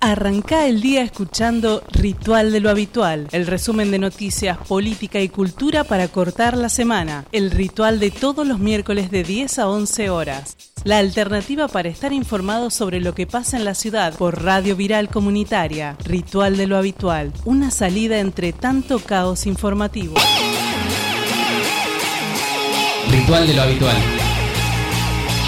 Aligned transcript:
Arranca 0.00 0.66
el 0.66 0.80
día 0.80 1.02
escuchando 1.02 1.82
Ritual 1.90 2.52
de 2.52 2.60
lo 2.60 2.70
Habitual, 2.70 3.26
el 3.32 3.48
resumen 3.48 3.90
de 3.90 3.98
noticias, 3.98 4.56
política 4.56 5.20
y 5.20 5.28
cultura 5.28 5.82
para 5.82 6.06
cortar 6.06 6.56
la 6.56 6.68
semana. 6.68 7.24
El 7.32 7.50
ritual 7.50 7.98
de 7.98 8.12
todos 8.12 8.46
los 8.46 8.60
miércoles 8.60 9.10
de 9.10 9.24
10 9.24 9.58
a 9.58 9.68
11 9.68 10.10
horas. 10.10 10.56
La 10.84 10.98
alternativa 10.98 11.66
para 11.66 11.88
estar 11.88 12.12
informado 12.12 12.70
sobre 12.70 13.00
lo 13.00 13.12
que 13.12 13.26
pasa 13.26 13.56
en 13.56 13.64
la 13.64 13.74
ciudad 13.74 14.14
por 14.14 14.44
Radio 14.44 14.76
Viral 14.76 15.08
Comunitaria. 15.08 15.96
Ritual 16.04 16.56
de 16.56 16.68
lo 16.68 16.76
Habitual, 16.76 17.32
una 17.44 17.72
salida 17.72 18.20
entre 18.20 18.52
tanto 18.52 19.00
caos 19.00 19.46
informativo. 19.46 20.14
Ritual 23.10 23.48
de 23.48 23.54
lo 23.54 23.62
Habitual. 23.62 24.27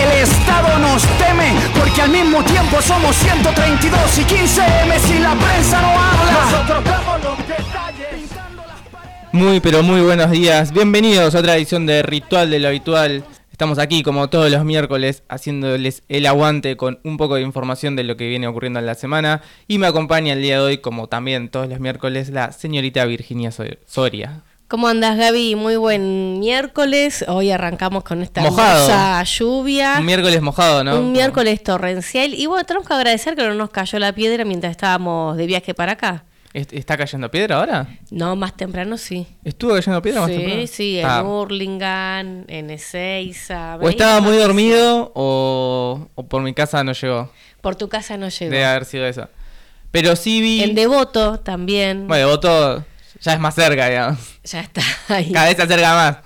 El 0.00 0.22
Estado 0.22 0.78
nos 0.78 1.02
teme 1.18 1.52
porque 1.78 2.00
al 2.00 2.08
mismo 2.08 2.42
tiempo 2.42 2.80
somos 2.80 3.14
132 3.16 4.18
y 4.18 4.24
15 4.24 4.62
M 4.84 4.98
si 4.98 5.18
la 5.18 5.34
prensa 5.34 5.82
no 5.82 5.88
habla. 5.88 7.18
Los 7.22 7.38
detalles. 7.46 8.30
Muy 9.32 9.60
pero 9.60 9.82
muy 9.82 10.00
buenos 10.00 10.30
días, 10.30 10.72
bienvenidos 10.72 11.34
a 11.34 11.40
otra 11.40 11.54
edición 11.56 11.84
de 11.84 12.02
Ritual 12.02 12.50
de 12.50 12.60
lo 12.60 12.68
Habitual. 12.68 13.24
Estamos 13.52 13.78
aquí 13.78 14.02
como 14.02 14.30
todos 14.30 14.50
los 14.50 14.64
miércoles 14.64 15.22
haciéndoles 15.28 16.02
el 16.08 16.24
aguante 16.24 16.78
con 16.78 16.98
un 17.04 17.18
poco 17.18 17.34
de 17.34 17.42
información 17.42 17.94
de 17.94 18.04
lo 18.04 18.16
que 18.16 18.26
viene 18.26 18.46
ocurriendo 18.46 18.78
en 18.78 18.86
la 18.86 18.94
semana 18.94 19.42
y 19.68 19.76
me 19.76 19.86
acompaña 19.86 20.32
el 20.32 20.40
día 20.40 20.54
de 20.54 20.62
hoy 20.62 20.78
como 20.78 21.08
también 21.08 21.50
todos 21.50 21.68
los 21.68 21.78
miércoles 21.78 22.30
la 22.30 22.52
señorita 22.52 23.04
Virginia 23.04 23.50
Soria. 23.50 24.44
¿Cómo 24.70 24.86
andas, 24.86 25.16
Gaby? 25.18 25.56
Muy 25.56 25.74
buen 25.74 26.38
miércoles. 26.38 27.24
Hoy 27.26 27.50
arrancamos 27.50 28.04
con 28.04 28.22
esta 28.22 28.40
Mojado. 28.42 28.84
hermosa 28.88 29.24
lluvia. 29.24 29.96
Un 29.98 30.06
miércoles 30.06 30.40
mojado, 30.40 30.84
¿no? 30.84 31.00
Un 31.00 31.10
miércoles 31.10 31.60
torrencial. 31.64 32.34
Y 32.34 32.46
bueno, 32.46 32.62
tenemos 32.64 32.86
que 32.86 32.94
agradecer 32.94 33.34
que 33.34 33.42
no 33.48 33.54
nos 33.54 33.70
cayó 33.70 33.98
la 33.98 34.12
piedra 34.12 34.44
mientras 34.44 34.70
estábamos 34.70 35.36
de 35.36 35.46
viaje 35.46 35.74
para 35.74 35.92
acá. 35.92 36.22
¿Est- 36.54 36.72
¿Está 36.72 36.96
cayendo 36.96 37.28
piedra 37.32 37.56
ahora? 37.56 37.88
No, 38.12 38.36
más 38.36 38.56
temprano 38.56 38.96
sí. 38.96 39.26
¿Estuvo 39.42 39.74
cayendo 39.74 40.00
piedra 40.02 40.20
más 40.20 40.30
temprano? 40.30 40.60
Sí, 40.60 40.66
sí, 40.68 40.98
en 41.00 41.06
Ah. 41.82 42.20
En 42.46 42.70
Ezeiza. 42.70 43.76
O 43.80 43.88
estaba 43.88 44.20
muy 44.20 44.36
dormido 44.36 45.10
o, 45.16 46.06
o 46.14 46.22
por 46.26 46.42
mi 46.42 46.54
casa 46.54 46.84
no 46.84 46.92
llegó. 46.92 47.28
Por 47.60 47.74
tu 47.74 47.88
casa 47.88 48.16
no 48.16 48.28
llegó. 48.28 48.52
Debe 48.52 48.64
haber 48.64 48.84
sido 48.84 49.04
eso. 49.06 49.26
Pero 49.90 50.14
sí 50.14 50.40
vi... 50.40 50.62
En 50.62 50.76
Devoto 50.76 51.40
también. 51.40 52.06
Bueno, 52.06 52.28
Devoto 52.28 52.84
ya 53.20 53.32
es 53.34 53.40
más 53.40 53.54
cerca, 53.54 53.88
digamos. 53.88 54.18
Ya 54.44 54.60
está 54.60 54.82
ahí. 55.08 55.32
Cada 55.32 55.48
vez 55.48 55.56
se 55.56 55.62
acerca 55.62 55.94
más. 55.94 56.16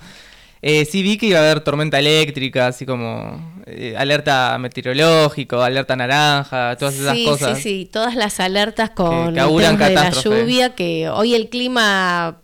Eh, 0.61 0.85
sí 0.85 1.03
vi 1.03 1.17
que 1.17 1.27
iba 1.27 1.37
a 1.37 1.43
haber 1.43 1.59
tormenta 1.59 1.99
eléctrica, 1.99 2.67
así 2.67 2.87
como 2.87 3.61
eh, 3.67 3.93
alerta 3.95 4.57
meteorológico, 4.57 5.61
alerta 5.61 5.95
naranja, 5.95 6.75
todas 6.77 6.95
esas 6.95 7.15
sí, 7.15 7.25
cosas. 7.25 7.57
Sí, 7.57 7.63
sí, 7.63 7.89
todas 7.91 8.15
las 8.15 8.39
alertas 8.39 8.89
con 8.89 9.35
que 9.35 9.41
de 9.41 9.93
la 9.93 10.09
lluvia, 10.09 10.73
que 10.73 11.09
hoy 11.09 11.35
el 11.35 11.49
clima... 11.49 12.41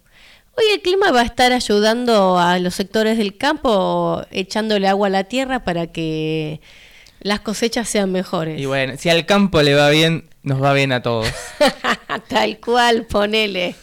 Hoy 0.54 0.66
el 0.74 0.82
clima 0.82 1.12
va 1.12 1.22
a 1.22 1.24
estar 1.24 1.54
ayudando 1.54 2.38
a 2.38 2.60
los 2.60 2.76
sectores 2.76 3.18
del 3.18 3.38
campo, 3.38 4.22
echándole 4.32 4.88
agua 4.88 5.08
a 5.08 5.10
la 5.10 5.24
tierra 5.24 5.64
para 5.64 5.88
que 5.88 6.60
las 7.22 7.40
cosechas 7.40 7.88
sean 7.88 8.12
mejores. 8.12 8.60
Y 8.60 8.66
bueno, 8.66 8.94
si 8.98 9.10
al 9.10 9.26
campo 9.26 9.62
le 9.62 9.74
va 9.76 9.90
bien, 9.90 10.30
nos 10.44 10.62
va 10.62 10.74
bien 10.74 10.92
a 10.92 11.02
todos. 11.02 11.28
Tal 12.28 12.60
cual, 12.60 13.06
ponele. 13.06 13.76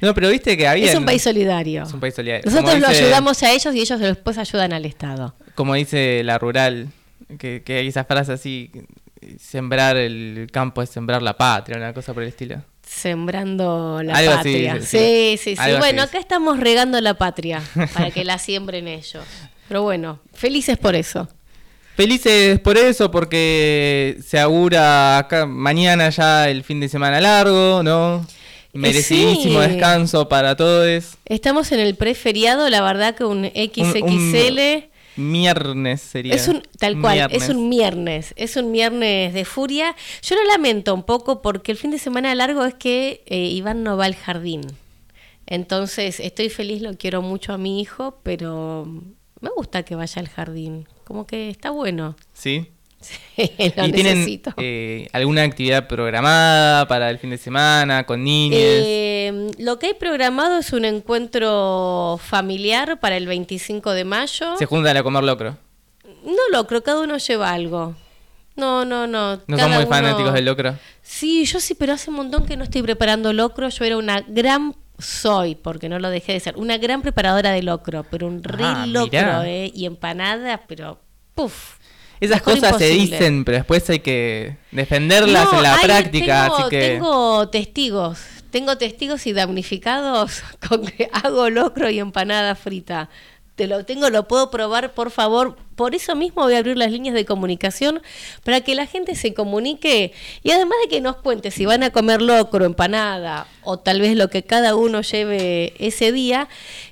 No, 0.00 0.14
pero 0.14 0.28
viste 0.30 0.56
que 0.56 0.66
había... 0.66 0.90
Es 0.90 0.96
un 0.96 1.04
país 1.04 1.22
solidario. 1.22 1.82
Es 1.84 1.92
un 1.92 2.00
país 2.00 2.14
solidario. 2.14 2.42
Nosotros 2.46 2.70
Como 2.70 2.82
lo 2.82 2.88
dice- 2.88 3.02
ayudamos 3.04 3.42
a 3.42 3.52
ellos 3.52 3.74
y 3.74 3.80
ellos 3.80 4.00
después 4.00 4.38
ayudan 4.38 4.72
al 4.72 4.84
Estado. 4.86 5.34
Como 5.54 5.74
dice 5.74 6.22
la 6.24 6.38
rural, 6.38 6.88
que, 7.38 7.62
que 7.64 7.78
hay 7.78 7.88
esa 7.88 8.04
frase 8.04 8.32
así, 8.32 8.70
sembrar 9.38 9.96
el 9.96 10.48
campo 10.52 10.82
es 10.82 10.90
sembrar 10.90 11.22
la 11.22 11.36
patria, 11.36 11.76
una 11.76 11.92
cosa 11.92 12.14
por 12.14 12.22
el 12.22 12.30
estilo. 12.30 12.62
Sembrando 12.82 14.00
la 14.02 14.14
Algo 14.16 14.32
patria. 14.36 14.74
dice, 14.74 14.86
sí, 14.86 15.38
sí. 15.38 15.50
sí, 15.50 15.56
sí. 15.56 15.62
Algo 15.62 15.76
así 15.78 15.80
Bueno, 15.80 16.02
dice. 16.02 16.16
acá 16.16 16.18
estamos 16.18 16.58
regando 16.60 17.00
la 17.00 17.14
patria 17.14 17.62
para 17.94 18.10
que 18.10 18.24
la 18.24 18.38
siembren 18.38 18.88
ellos. 18.88 19.24
Pero 19.68 19.82
bueno, 19.82 20.20
felices 20.32 20.78
por 20.78 20.94
eso. 20.94 21.28
Felices 21.96 22.60
por 22.60 22.76
eso, 22.76 23.10
porque 23.10 24.18
se 24.24 24.38
augura 24.38 25.16
acá 25.16 25.46
mañana 25.46 26.10
ya 26.10 26.50
el 26.50 26.62
fin 26.62 26.78
de 26.78 26.90
semana 26.90 27.20
largo, 27.22 27.82
¿no? 27.82 28.26
Merecidísimo 28.74 29.62
sí. 29.62 29.68
descanso 29.68 30.28
para 30.28 30.56
todos. 30.56 31.16
Estamos 31.24 31.72
en 31.72 31.80
el 31.80 31.94
preferiado, 31.94 32.68
la 32.68 32.82
verdad 32.82 33.14
que 33.14 33.24
un 33.24 33.46
XXL 33.46 34.90
Viernes 35.16 36.02
sería. 36.02 36.34
es 36.34 36.46
un 36.48 36.62
tal 36.78 37.00
cual, 37.00 37.28
es 37.30 37.48
un 37.48 37.70
viernes, 37.70 38.34
es 38.36 38.56
un 38.56 38.70
viernes 38.70 39.32
de 39.32 39.46
furia. 39.46 39.96
Yo 40.22 40.36
lo 40.36 40.44
lamento 40.44 40.92
un 40.94 41.02
poco 41.02 41.40
porque 41.40 41.72
el 41.72 41.78
fin 41.78 41.90
de 41.90 41.98
semana 41.98 42.34
largo 42.34 42.64
es 42.66 42.74
que 42.74 43.22
eh, 43.24 43.46
Iván 43.46 43.82
no 43.82 43.96
va 43.96 44.04
al 44.04 44.14
jardín. 44.14 44.60
Entonces, 45.46 46.20
estoy 46.20 46.50
feliz, 46.50 46.82
lo 46.82 46.94
quiero 46.98 47.22
mucho 47.22 47.54
a 47.54 47.58
mi 47.58 47.80
hijo, 47.80 48.18
pero 48.22 48.84
me 49.40 49.48
gusta 49.56 49.84
que 49.84 49.94
vaya 49.94 50.20
al 50.20 50.28
jardín. 50.28 50.86
Como 51.06 51.24
que 51.24 51.50
está 51.50 51.70
bueno. 51.70 52.16
Sí. 52.32 52.66
lo 53.76 53.86
¿Y 53.86 53.92
tienen 53.92 54.42
eh, 54.56 55.08
alguna 55.12 55.42
actividad 55.44 55.86
programada 55.86 56.88
para 56.88 57.08
el 57.10 57.18
fin 57.20 57.30
de 57.30 57.38
semana 57.38 58.04
con 58.04 58.24
niños? 58.24 58.58
Eh, 58.60 59.50
lo 59.58 59.78
que 59.78 59.86
hay 59.86 59.94
programado 59.94 60.58
es 60.58 60.72
un 60.72 60.84
encuentro 60.84 62.18
familiar 62.20 62.98
para 62.98 63.16
el 63.16 63.28
25 63.28 63.92
de 63.92 64.04
mayo. 64.04 64.56
Se 64.58 64.66
juntan 64.66 64.96
a 64.96 65.04
comer 65.04 65.22
locro. 65.22 65.56
No 66.24 66.42
lo 66.50 66.66
creo, 66.66 66.82
cada 66.82 67.00
uno 67.02 67.18
lleva 67.18 67.52
algo. 67.52 67.94
No, 68.56 68.84
no, 68.84 69.06
no. 69.06 69.36
¿No 69.46 69.58
son 69.58 69.68
muy 69.70 69.78
uno- 69.82 69.86
fanáticos 69.86 70.32
del 70.34 70.46
locro? 70.46 70.76
Sí, 71.02 71.44
yo 71.44 71.60
sí, 71.60 71.74
pero 71.74 71.92
hace 71.92 72.10
un 72.10 72.16
montón 72.16 72.46
que 72.46 72.56
no 72.56 72.64
estoy 72.64 72.82
preparando 72.82 73.32
locro. 73.32 73.68
Yo 73.68 73.84
era 73.84 73.96
una 73.96 74.24
gran, 74.26 74.74
soy, 74.98 75.54
porque 75.54 75.88
no 75.88 75.98
lo 75.98 76.10
dejé 76.10 76.32
de 76.32 76.40
ser, 76.40 76.56
una 76.56 76.78
gran 76.78 77.02
preparadora 77.02 77.50
de 77.52 77.62
locro, 77.62 78.04
pero 78.10 78.26
un 78.26 78.42
re 78.42 78.64
Ah, 78.64 78.86
locro, 78.86 79.10
mirá. 79.20 79.48
¿eh? 79.48 79.70
Y 79.74 79.86
empanadas, 79.86 80.60
pero, 80.66 81.00
puf. 81.34 81.76
Esas 82.18 82.40
cosas 82.40 82.78
se 82.78 82.88
dicen, 82.88 83.44
pero 83.44 83.58
después 83.58 83.88
hay 83.90 83.98
que 83.98 84.56
defenderlas 84.72 85.44
No, 85.52 85.58
en 85.58 85.62
la 85.62 85.74
hay- 85.76 85.84
práctica, 85.84 86.42
tengo, 86.44 86.56
así 86.56 86.70
que... 86.70 86.80
tengo 86.88 87.48
testigos, 87.50 88.20
tengo 88.50 88.78
testigos 88.78 89.26
y 89.26 89.32
damnificados 89.34 90.42
con 90.68 90.86
que 90.86 91.10
hago 91.12 91.50
locro 91.50 91.90
y 91.90 91.98
empanada 91.98 92.54
frita. 92.54 93.10
Te 93.54 93.66
lo 93.66 93.84
tengo, 93.84 94.08
lo 94.10 94.26
puedo 94.28 94.50
probar, 94.50 94.94
por 94.94 95.10
favor. 95.10 95.56
Por 95.76 95.94
eso 95.94 96.16
mismo 96.16 96.42
voy 96.42 96.54
a 96.54 96.58
abrir 96.58 96.76
las 96.76 96.90
líneas 96.90 97.14
de 97.14 97.24
comunicación 97.24 98.02
para 98.42 98.62
que 98.62 98.74
la 98.74 98.86
gente 98.86 99.14
se 99.14 99.34
comunique 99.34 100.12
y 100.42 100.50
además 100.50 100.78
de 100.82 100.88
que 100.88 101.00
nos 101.00 101.16
cuente 101.16 101.50
si 101.50 101.66
van 101.66 101.82
a 101.82 101.90
comer 101.90 102.22
locro, 102.22 102.64
empanada 102.64 103.46
o 103.62 103.78
tal 103.78 104.00
vez 104.00 104.16
lo 104.16 104.30
que 104.30 104.42
cada 104.42 104.74
uno 104.74 105.02
lleve 105.02 105.74
ese 105.78 106.12
día, 106.12 106.48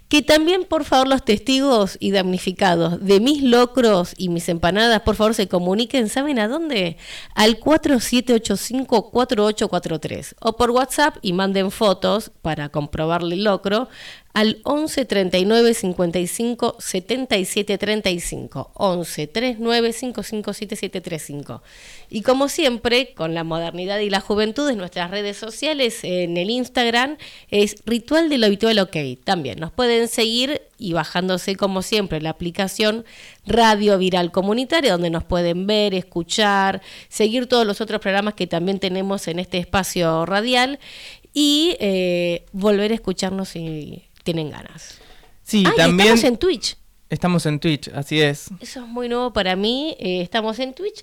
que 0.08 0.22
también 0.22 0.64
por 0.64 0.84
favor 0.84 1.08
los 1.08 1.24
testigos 1.24 1.96
y 1.98 2.10
damnificados 2.10 3.02
de 3.04 3.20
mis 3.20 3.42
locros 3.42 4.12
y 4.16 4.28
mis 4.28 4.48
empanadas, 4.48 5.00
por 5.00 5.16
favor 5.16 5.34
se 5.34 5.48
comuniquen, 5.48 6.08
¿saben 6.08 6.38
a 6.38 6.46
dónde? 6.46 6.98
Al 7.34 7.58
4785-4843 7.58 10.34
o 10.40 10.56
por 10.56 10.70
WhatsApp 10.70 11.16
y 11.22 11.32
manden 11.32 11.70
fotos 11.70 12.30
para 12.42 12.68
comprobarle 12.68 13.34
el 13.34 13.44
locro 13.44 13.88
al 14.34 14.58
11 14.64 15.04
39 15.04 15.74
55 15.74 16.76
77 16.80 17.78
35. 17.78 18.70
11 18.74 19.26
39 19.28 19.92
557735. 19.92 21.62
Y 22.10 22.22
como 22.22 22.48
siempre, 22.48 23.14
con 23.14 23.34
la 23.34 23.44
modernidad 23.44 24.00
y 24.00 24.10
la 24.10 24.20
juventud 24.20 24.68
en 24.68 24.78
nuestras 24.78 25.12
redes 25.12 25.36
sociales, 25.36 26.00
en 26.02 26.36
el 26.36 26.50
Instagram 26.50 27.16
es 27.50 27.76
Ritual 27.86 28.28
de 28.28 28.38
lo 28.38 28.46
Habitual 28.46 28.80
OK. 28.80 28.96
También 29.22 29.60
nos 29.60 29.70
pueden 29.70 30.08
seguir 30.08 30.62
y 30.78 30.92
bajándose 30.92 31.54
como 31.54 31.82
siempre 31.82 32.20
la 32.20 32.30
aplicación 32.30 33.04
Radio 33.46 33.98
Viral 33.98 34.32
Comunitaria, 34.32 34.92
donde 34.92 35.10
nos 35.10 35.22
pueden 35.22 35.68
ver, 35.68 35.94
escuchar, 35.94 36.82
seguir 37.08 37.46
todos 37.46 37.64
los 37.64 37.80
otros 37.80 38.00
programas 38.00 38.34
que 38.34 38.48
también 38.48 38.80
tenemos 38.80 39.28
en 39.28 39.38
este 39.38 39.58
espacio 39.58 40.26
radial 40.26 40.80
y 41.32 41.76
eh, 41.78 42.46
volver 42.52 42.92
a 42.92 42.94
escucharnos 42.94 43.50
si 43.50 44.03
tienen 44.24 44.50
ganas. 44.50 44.98
Sí, 45.44 45.62
Ah, 45.66 45.72
también 45.76 46.08
estamos 46.14 46.24
en 46.24 46.36
Twitch. 46.38 46.76
estamos 47.10 47.46
en 47.46 47.60
Twitch, 47.60 47.88
así 47.94 48.20
es. 48.20 48.48
Eso 48.60 48.80
es 48.80 48.86
muy 48.88 49.08
nuevo 49.08 49.32
para 49.32 49.54
mí. 49.54 49.94
eh, 50.00 50.22
estamos 50.22 50.58
en 50.58 50.74
Twitch. 50.74 51.02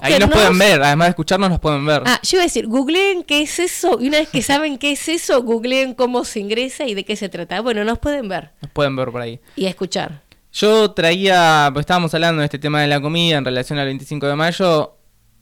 Ahí 0.00 0.18
nos 0.18 0.30
pueden 0.30 0.58
ver, 0.58 0.82
además 0.82 1.06
de 1.06 1.10
escucharnos 1.10 1.50
nos 1.50 1.60
pueden 1.60 1.86
ver. 1.86 2.02
Ah, 2.06 2.18
yo 2.22 2.36
iba 2.38 2.42
a 2.42 2.46
decir, 2.46 2.66
googleen 2.66 3.22
qué 3.22 3.42
es 3.42 3.58
eso. 3.60 3.98
Y 4.00 4.08
una 4.08 4.18
vez 4.18 4.28
que 4.30 4.42
saben 4.42 4.78
qué 4.78 4.92
es 4.92 5.08
eso, 5.08 5.42
googleen 5.42 5.94
cómo 5.94 6.24
se 6.24 6.40
ingresa 6.40 6.86
y 6.86 6.94
de 6.94 7.04
qué 7.04 7.14
se 7.14 7.28
trata. 7.28 7.60
Bueno, 7.60 7.84
nos 7.84 7.98
pueden 8.00 8.28
ver 8.28 8.50
Nos 8.62 8.70
pueden 8.72 8.96
ver 8.96 9.10
por 9.12 9.20
ahí. 9.20 9.38
y 9.54 9.66
escuchar. 9.66 10.22
Yo 10.50 10.90
traía, 10.92 11.70
pues 11.72 11.82
estábamos 11.84 12.12
hablando 12.14 12.40
de 12.40 12.46
este 12.46 12.58
tema 12.58 12.80
de 12.80 12.88
la 12.88 13.00
comida 13.00 13.36
en 13.36 13.44
relación 13.44 13.78
al 13.78 13.86
25 13.86 14.26
de 14.26 14.34
mayo 14.34 14.96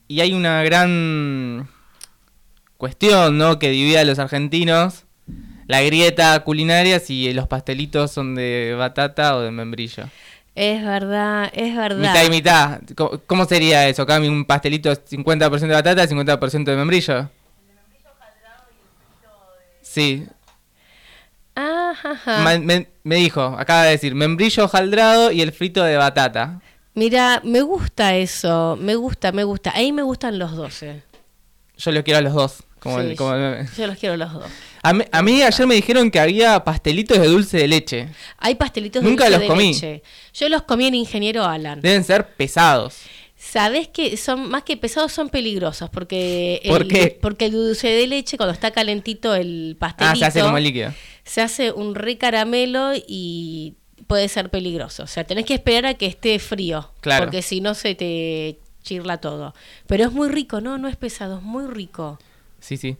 y 0.08 0.20
hay 0.20 0.34
una 0.34 0.62
gran 0.64 1.70
cuestión, 2.76 3.38
¿no? 3.38 3.58
Que 3.58 3.70
divide 3.70 4.00
a 4.00 4.04
los 4.04 4.18
argentinos, 4.18 5.04
la 5.66 5.82
grieta 5.82 6.38
culinaria 6.44 6.98
si 7.00 7.32
los 7.32 7.46
pastelitos 7.48 8.10
son 8.12 8.34
de 8.34 8.74
batata 8.78 9.36
o 9.36 9.40
de 9.40 9.50
membrillo. 9.50 10.04
Es 10.54 10.82
verdad, 10.84 11.50
es 11.54 11.76
verdad. 11.76 11.98
Mitad 11.98 12.24
y 12.24 12.30
mitad. 12.30 12.80
¿Cómo, 12.96 13.20
cómo 13.26 13.44
sería 13.44 13.86
eso? 13.88 14.06
Cami, 14.06 14.28
un 14.28 14.44
pastelito 14.46 14.90
es 14.90 15.04
50% 15.04 15.50
de 15.60 15.74
batata, 15.74 16.06
50% 16.08 16.64
de 16.64 16.76
membrillo. 16.76 17.28
Sí, 19.82 20.26
Ajá. 21.54 22.38
Ma- 22.42 22.58
me, 22.58 22.86
me 23.02 23.16
dijo, 23.16 23.42
acaba 23.58 23.84
de 23.84 23.92
decir, 23.92 24.14
membrillo 24.14 24.64
hojaldrado 24.64 25.32
y 25.32 25.40
el 25.40 25.52
frito 25.52 25.82
de 25.82 25.96
batata. 25.96 26.60
Mira, 26.94 27.40
me 27.44 27.62
gusta 27.62 28.14
eso. 28.14 28.76
Me 28.78 28.94
gusta, 28.94 29.32
me 29.32 29.42
gusta. 29.44 29.72
Ahí 29.74 29.90
me 29.92 30.02
gustan 30.02 30.38
los 30.38 30.54
12. 30.54 31.02
Yo 31.78 31.92
los 31.92 32.02
quiero 32.02 32.18
a 32.18 32.20
los 32.22 32.34
dos. 32.34 32.62
Como 32.78 33.00
Sí, 33.00 33.06
el- 33.10 33.16
como 33.16 33.34
el. 33.34 33.66
Yo 33.74 33.86
los 33.86 33.96
quiero 33.96 34.16
los 34.18 34.32
dos. 34.34 34.44
A 34.88 34.92
mí, 34.92 35.04
a 35.10 35.22
mí 35.22 35.42
ayer 35.42 35.66
me 35.66 35.74
dijeron 35.74 36.10
que 36.10 36.20
había 36.20 36.62
pastelitos 36.62 37.18
de 37.18 37.26
dulce 37.26 37.56
de 37.58 37.68
leche. 37.68 38.08
Hay 38.38 38.54
pastelitos 38.54 39.02
de 39.02 39.08
Nunca 39.08 39.24
dulce 39.24 39.32
los 39.38 39.40
de 39.42 39.46
comí. 39.48 39.72
leche. 39.74 40.02
Yo 40.34 40.48
los 40.48 40.62
comí 40.62 40.86
en 40.86 40.94
Ingeniero 40.94 41.44
Alan. 41.44 41.80
Deben 41.80 42.04
ser 42.04 42.28
pesados. 42.36 42.98
Sabes 43.38 43.88
que 43.88 44.16
son 44.16 44.48
más 44.48 44.62
que 44.62 44.76
pesados, 44.76 45.12
son 45.12 45.28
peligrosos 45.28 45.90
porque 45.90 46.62
¿Por 46.66 46.82
el, 46.82 46.88
qué? 46.88 47.18
porque 47.20 47.46
el 47.46 47.52
dulce 47.52 47.88
de 47.88 48.06
leche 48.06 48.36
cuando 48.36 48.52
está 48.52 48.70
calentito 48.70 49.34
el 49.34 49.76
pastelito 49.78 50.12
Ah, 50.12 50.16
se 50.16 50.24
hace 50.24 50.40
como 50.40 50.58
líquido. 50.58 50.92
se 51.24 51.42
hace 51.42 51.70
un 51.70 51.94
re 51.94 52.16
caramelo 52.16 52.92
y 53.06 53.74
puede 54.06 54.28
ser 54.28 54.48
peligroso. 54.50 55.02
O 55.02 55.06
sea, 55.06 55.24
tenés 55.24 55.44
que 55.44 55.54
esperar 55.54 55.84
a 55.86 55.94
que 55.94 56.06
esté 56.06 56.38
frío, 56.38 56.90
Claro. 57.00 57.24
porque 57.26 57.42
si 57.42 57.60
no 57.60 57.74
se 57.74 57.94
te 57.94 58.58
chirla 58.82 59.18
todo. 59.18 59.52
Pero 59.86 60.04
es 60.04 60.12
muy 60.12 60.28
rico, 60.28 60.60
no, 60.60 60.78
no 60.78 60.88
es 60.88 60.96
pesado, 60.96 61.36
es 61.38 61.42
muy 61.42 61.66
rico. 61.66 62.18
Sí, 62.60 62.76
sí. 62.76 62.96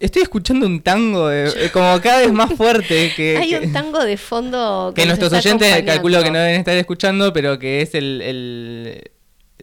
Estoy 0.00 0.22
escuchando 0.22 0.66
un 0.66 0.80
tango 0.80 1.28
de- 1.28 1.48
eh, 1.66 1.70
como 1.72 2.00
cada 2.00 2.20
vez 2.20 2.32
más 2.32 2.52
fuerte 2.54 3.12
que, 3.14 3.36
Hay 3.40 3.54
un 3.54 3.72
tango 3.72 4.02
de 4.02 4.16
fondo 4.16 4.92
que 4.96 5.06
nuestros 5.06 5.32
oyentes 5.32 5.68
acompañando. 5.68 5.92
calculo 5.92 6.22
que 6.24 6.30
no 6.30 6.38
deben 6.38 6.58
estar 6.60 6.76
escuchando, 6.76 7.32
pero 7.32 7.58
que 7.58 7.82
es 7.82 7.94
el, 7.94 8.20
el- 8.22 9.10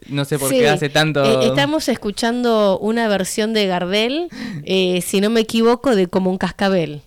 no 0.06 0.24
sé 0.24 0.38
por 0.38 0.48
Sí, 0.50 0.58
qué 0.60 0.68
hace 0.68 0.88
tanto 0.88 1.24
eh, 1.42 1.46
estamos 1.48 1.88
escuchando 1.88 2.78
una 2.78 3.08
versión 3.08 3.52
de 3.52 3.66
Gardel, 3.66 4.28
eh, 4.64 5.02
si 5.04 5.20
no 5.20 5.28
me 5.28 5.40
equivoco, 5.40 5.94
de 5.96 6.06
como 6.06 6.30
un 6.30 6.38
cascabel. 6.38 7.02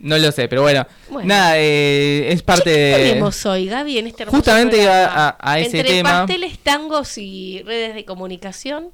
no 0.00 0.18
lo 0.18 0.30
sé, 0.32 0.48
pero 0.48 0.62
bueno, 0.62 0.84
Bueno. 1.10 1.28
nada, 1.28 1.52
eh, 1.58 2.32
es 2.32 2.42
parte 2.42 2.70
Che, 2.70 2.70
¿qué 2.74 2.98
de 3.04 3.08
tenemos 3.10 3.46
hoy, 3.46 3.66
Gaby, 3.66 3.98
en 3.98 4.06
este 4.08 4.26
Justamente 4.26 4.76
programa? 4.78 5.04
a- 5.14 5.28
a- 5.28 5.52
a 5.52 5.58
ese 5.60 5.76
Entre 5.78 5.92
tema. 5.94 6.10
pasteles, 6.26 6.58
tangos 6.58 7.16
y 7.18 7.62
redes 7.64 7.94
de 7.94 8.04
comunicación. 8.04 8.90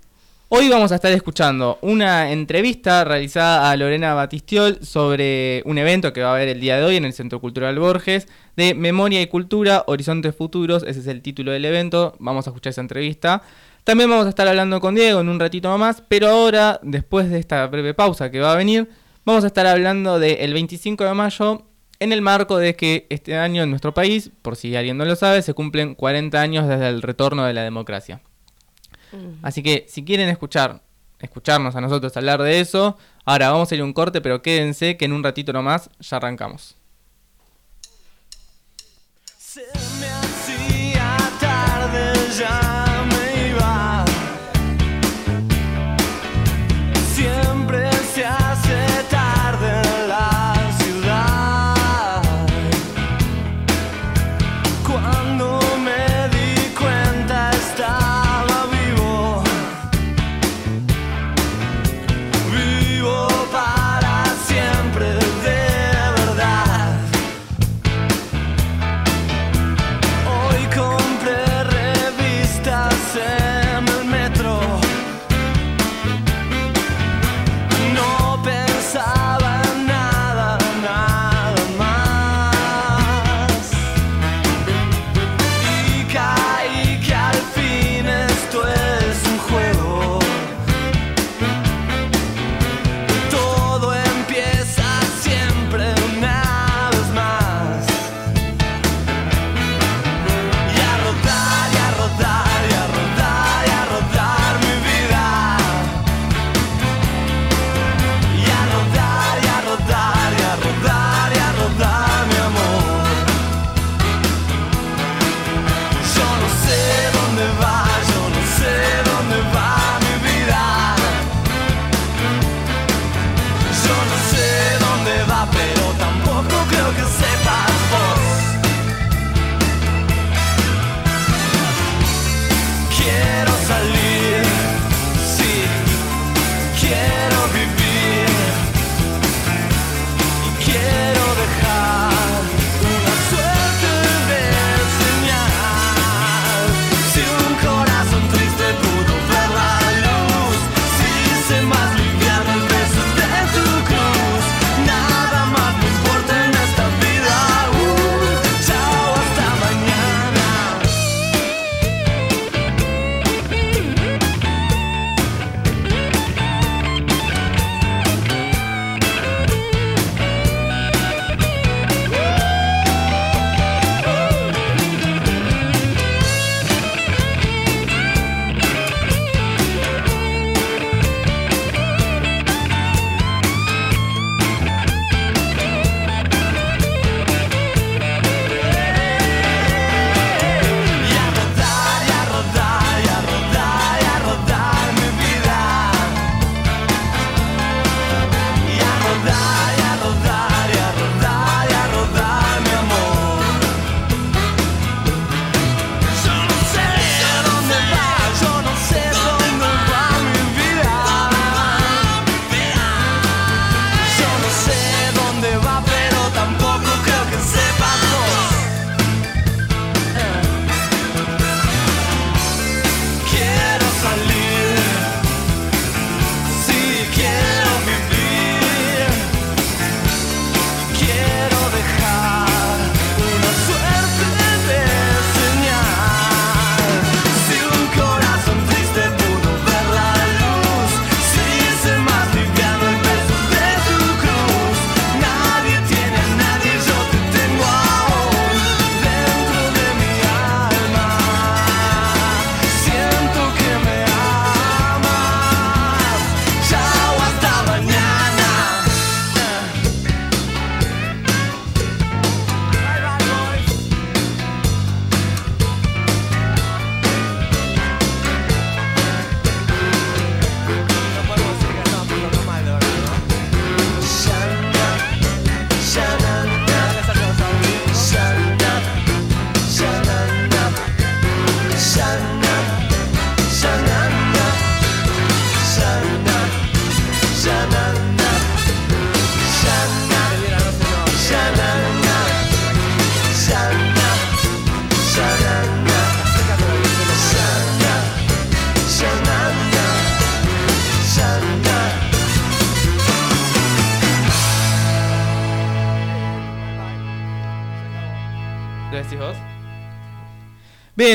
Hoy 0.50 0.68
vamos 0.68 0.92
a 0.92 0.96
estar 0.96 1.10
escuchando 1.10 1.78
una 1.80 2.30
entrevista 2.30 3.02
realizada 3.02 3.70
a 3.70 3.76
Lorena 3.76 4.12
Batistiol 4.12 4.78
sobre 4.82 5.62
un 5.64 5.78
evento 5.78 6.12
que 6.12 6.20
va 6.20 6.32
a 6.32 6.34
haber 6.34 6.48
el 6.48 6.60
día 6.60 6.76
de 6.76 6.84
hoy 6.84 6.96
en 6.96 7.06
el 7.06 7.14
Centro 7.14 7.40
Cultural 7.40 7.78
Borges 7.78 8.28
de 8.54 8.74
Memoria 8.74 9.22
y 9.22 9.26
Cultura, 9.26 9.84
Horizontes 9.86 10.36
Futuros, 10.36 10.82
ese 10.82 11.00
es 11.00 11.06
el 11.06 11.22
título 11.22 11.50
del 11.50 11.64
evento, 11.64 12.14
vamos 12.18 12.46
a 12.46 12.50
escuchar 12.50 12.72
esa 12.72 12.82
entrevista. 12.82 13.42
También 13.84 14.10
vamos 14.10 14.26
a 14.26 14.28
estar 14.28 14.46
hablando 14.46 14.80
con 14.80 14.94
Diego 14.94 15.20
en 15.20 15.30
un 15.30 15.40
ratito 15.40 15.76
más, 15.78 16.02
pero 16.08 16.28
ahora, 16.28 16.78
después 16.82 17.30
de 17.30 17.38
esta 17.38 17.66
breve 17.66 17.94
pausa 17.94 18.30
que 18.30 18.40
va 18.40 18.52
a 18.52 18.56
venir, 18.56 18.90
vamos 19.24 19.44
a 19.44 19.46
estar 19.46 19.66
hablando 19.66 20.18
del 20.18 20.52
25 20.52 21.04
de 21.04 21.14
mayo 21.14 21.62
en 22.00 22.12
el 22.12 22.20
marco 22.20 22.58
de 22.58 22.76
que 22.76 23.06
este 23.08 23.34
año 23.38 23.62
en 23.62 23.70
nuestro 23.70 23.94
país, 23.94 24.30
por 24.42 24.56
si 24.56 24.76
alguien 24.76 24.98
no 24.98 25.06
lo 25.06 25.16
sabe, 25.16 25.40
se 25.40 25.54
cumplen 25.54 25.94
40 25.94 26.38
años 26.38 26.68
desde 26.68 26.88
el 26.88 27.00
retorno 27.00 27.46
de 27.46 27.54
la 27.54 27.62
democracia. 27.62 28.20
Así 29.42 29.62
que 29.62 29.86
si 29.88 30.04
quieren 30.04 30.28
escuchar, 30.28 30.82
escucharnos 31.20 31.76
a 31.76 31.80
nosotros 31.80 32.16
hablar 32.16 32.42
de 32.42 32.60
eso, 32.60 32.96
ahora 33.24 33.50
vamos 33.50 33.70
a 33.70 33.74
ir 33.74 33.80
a 33.80 33.84
un 33.84 33.92
corte, 33.92 34.20
pero 34.20 34.42
quédense 34.42 34.96
que 34.96 35.04
en 35.04 35.12
un 35.12 35.22
ratito 35.22 35.52
nomás 35.52 35.90
ya 36.00 36.16
arrancamos. 36.16 36.76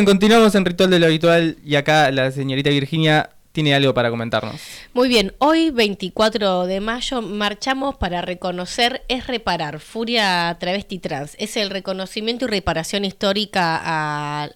Continuamos 0.05 0.55
en 0.55 0.65
Ritual 0.65 0.89
de 0.89 0.99
lo 0.99 1.07
Habitual 1.07 1.57
y 1.65 1.75
acá 1.75 2.11
la 2.11 2.31
señorita 2.31 2.69
Virginia 2.69 3.31
tiene 3.51 3.73
algo 3.73 3.93
para 3.93 4.09
comentarnos. 4.09 4.55
Muy 4.93 5.09
bien, 5.09 5.33
hoy 5.39 5.71
24 5.71 6.65
de 6.65 6.79
mayo 6.79 7.21
marchamos 7.21 7.95
para 7.97 8.21
reconocer 8.21 9.03
es 9.07 9.27
reparar, 9.27 9.79
Furia 9.79 10.55
Travesti 10.59 10.99
Trans. 10.99 11.35
Es 11.39 11.57
el 11.57 11.69
reconocimiento 11.69 12.45
y 12.45 12.47
reparación 12.49 13.03
histórica 13.03 13.81
a 13.83 14.49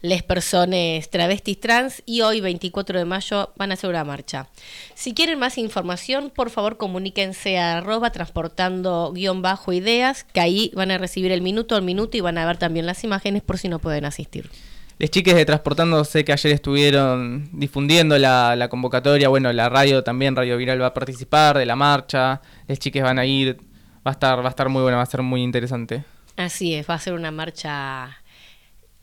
las 0.00 0.22
personas 0.22 1.10
travestis 1.10 1.58
trans 1.58 2.02
y 2.06 2.20
hoy 2.20 2.40
24 2.40 2.98
de 2.98 3.04
mayo 3.04 3.52
van 3.56 3.70
a 3.70 3.74
hacer 3.74 3.90
una 3.90 4.04
marcha. 4.04 4.46
Si 4.94 5.12
quieren 5.12 5.38
más 5.38 5.58
información, 5.58 6.30
por 6.34 6.50
favor 6.50 6.76
comuníquense 6.76 7.58
a 7.58 7.78
arroba 7.78 8.10
transportando 8.10 9.12
guion 9.12 9.42
bajo 9.42 9.72
ideas, 9.72 10.24
que 10.24 10.40
ahí 10.40 10.72
van 10.74 10.90
a 10.90 10.98
recibir 10.98 11.32
el 11.32 11.42
minuto 11.42 11.74
al 11.74 11.82
minuto 11.82 12.16
y 12.16 12.20
van 12.20 12.38
a 12.38 12.46
ver 12.46 12.58
también 12.58 12.86
las 12.86 13.02
imágenes 13.04 13.42
por 13.42 13.58
si 13.58 13.68
no 13.68 13.80
pueden 13.80 14.04
asistir. 14.04 14.50
Les 14.98 15.10
chiques 15.10 15.34
de 15.34 15.44
Transportando 15.44 16.02
sé 16.04 16.24
que 16.24 16.32
ayer 16.32 16.52
estuvieron 16.52 17.48
difundiendo 17.52 18.18
la, 18.18 18.56
la 18.56 18.68
convocatoria, 18.68 19.28
bueno, 19.28 19.52
la 19.52 19.68
radio 19.68 20.02
también, 20.02 20.34
Radio 20.34 20.56
Viral 20.56 20.82
va 20.82 20.86
a 20.86 20.94
participar 20.94 21.56
de 21.56 21.66
la 21.66 21.76
marcha, 21.76 22.40
les 22.66 22.80
chiques 22.80 23.02
van 23.02 23.18
a 23.20 23.24
ir, 23.24 23.58
va 24.04 24.10
a 24.10 24.12
estar, 24.12 24.40
va 24.42 24.46
a 24.46 24.50
estar 24.50 24.68
muy 24.68 24.82
buena, 24.82 24.96
va 24.96 25.04
a 25.04 25.06
ser 25.06 25.22
muy 25.22 25.42
interesante. 25.42 26.02
Así 26.36 26.74
es, 26.74 26.88
va 26.90 26.94
a 26.94 26.98
ser 26.98 27.12
una 27.14 27.30
marcha 27.30 28.18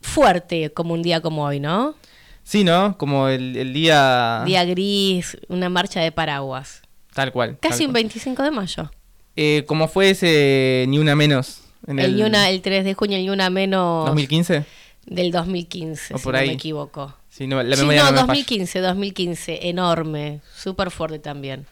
fuerte 0.02 0.70
como 0.72 0.92
un 0.92 1.02
día 1.02 1.22
como 1.22 1.44
hoy, 1.44 1.60
¿no? 1.60 1.94
Sí, 2.42 2.62
¿no? 2.62 2.96
Como 2.98 3.28
el, 3.28 3.56
el 3.56 3.72
día... 3.72 4.42
Día 4.44 4.64
gris, 4.66 5.36
una 5.48 5.68
marcha 5.70 6.00
de 6.00 6.12
paraguas. 6.12 6.82
Tal 7.14 7.32
cual. 7.32 7.56
Casi 7.58 7.78
tal 7.78 7.86
un 7.88 7.92
cual. 7.92 8.02
25 8.04 8.42
de 8.42 8.50
mayo. 8.50 8.90
Eh, 9.34 9.64
como 9.66 9.88
fue 9.88 10.10
ese 10.10 10.84
Ni 10.88 10.98
Una 10.98 11.16
Menos 11.16 11.62
en 11.86 11.98
el, 11.98 12.04
el, 12.06 12.16
Ni 12.16 12.22
una- 12.22 12.50
el 12.50 12.60
3 12.62 12.84
de 12.84 12.94
junio, 12.94 13.16
el 13.16 13.24
Ni 13.24 13.30
Una 13.30 13.48
Menos 13.50 14.04
2015. 14.06 14.64
Del 15.06 15.30
2015, 15.32 16.14
O 16.14 16.18
si 16.18 16.24
por 16.24 16.34
no 16.34 16.40
ahí. 16.40 16.48
me 16.48 16.54
equivoco. 16.54 17.14
Sí, 17.30 17.46
no, 17.46 17.62
la 17.62 17.76
Sí, 17.76 17.82
memoria 17.82 18.00
no, 18.00 18.06
no 18.06 18.12
me 18.12 18.16
falla. 18.18 18.26
2015, 18.26 18.80
2015, 18.80 19.68
enorme, 19.68 20.40
súper 20.56 20.90
fuerte 20.90 21.18
también. 21.18 21.66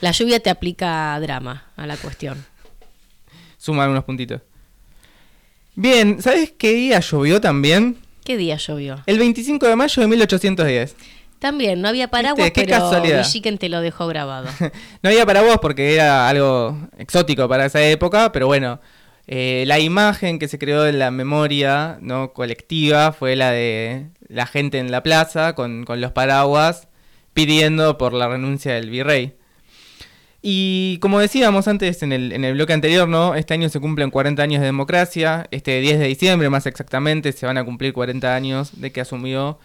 La 0.00 0.12
lluvia 0.12 0.38
te 0.40 0.50
aplica 0.50 1.18
drama 1.20 1.64
a 1.76 1.86
la 1.86 1.96
cuestión. 1.96 2.44
Suman 3.56 3.90
unos 3.90 4.04
puntitos. 4.04 4.40
Bien, 5.74 6.20
¿sabes 6.22 6.52
qué 6.56 6.72
día 6.72 7.00
llovió 7.00 7.40
también? 7.40 7.98
¿Qué 8.24 8.36
día 8.36 8.56
llovió? 8.56 9.02
El 9.06 9.18
25 9.18 9.66
de 9.66 9.76
mayo 9.76 10.02
de 10.02 10.08
1810. 10.08 10.96
También, 11.38 11.80
no 11.80 11.88
había 11.88 12.08
paraguas. 12.08 12.50
Qué 12.50 12.64
pero. 12.66 13.18
Villiquen 13.22 13.58
te 13.58 13.68
lo 13.68 13.80
dejó 13.80 14.06
grabado. 14.08 14.48
No 15.02 15.08
había 15.10 15.24
paraguas 15.24 15.58
porque 15.62 15.94
era 15.94 16.28
algo 16.28 16.76
exótico 16.98 17.48
para 17.48 17.66
esa 17.66 17.80
época, 17.82 18.32
pero 18.32 18.48
bueno, 18.48 18.80
eh, 19.28 19.64
la 19.66 19.78
imagen 19.78 20.38
que 20.38 20.48
se 20.48 20.58
creó 20.58 20.86
en 20.86 20.98
la 20.98 21.10
memoria 21.10 21.98
no 22.00 22.32
colectiva 22.32 23.12
fue 23.12 23.36
la 23.36 23.52
de 23.52 24.06
la 24.26 24.46
gente 24.46 24.78
en 24.78 24.90
la 24.90 25.02
plaza 25.02 25.54
con, 25.54 25.84
con 25.84 26.00
los 26.00 26.12
paraguas 26.12 26.88
pidiendo 27.34 27.98
por 27.98 28.14
la 28.14 28.26
renuncia 28.26 28.72
del 28.72 28.88
virrey. 28.88 29.34
Y 30.40 30.96
como 31.00 31.20
decíamos 31.20 31.68
antes 31.68 32.02
en 32.02 32.12
el, 32.12 32.32
en 32.32 32.42
el 32.44 32.54
bloque 32.54 32.72
anterior, 32.72 33.06
¿no? 33.06 33.34
Este 33.34 33.52
año 33.52 33.68
se 33.68 33.80
cumplen 33.80 34.10
40 34.10 34.42
años 34.42 34.60
de 34.60 34.66
democracia. 34.66 35.46
Este 35.50 35.78
10 35.80 35.98
de 35.98 36.06
diciembre, 36.06 36.48
más 36.48 36.64
exactamente, 36.64 37.32
se 37.32 37.44
van 37.44 37.58
a 37.58 37.64
cumplir 37.64 37.92
40 37.92 38.34
años 38.34 38.80
de 38.80 38.92
que 38.92 39.02
asumió 39.02 39.58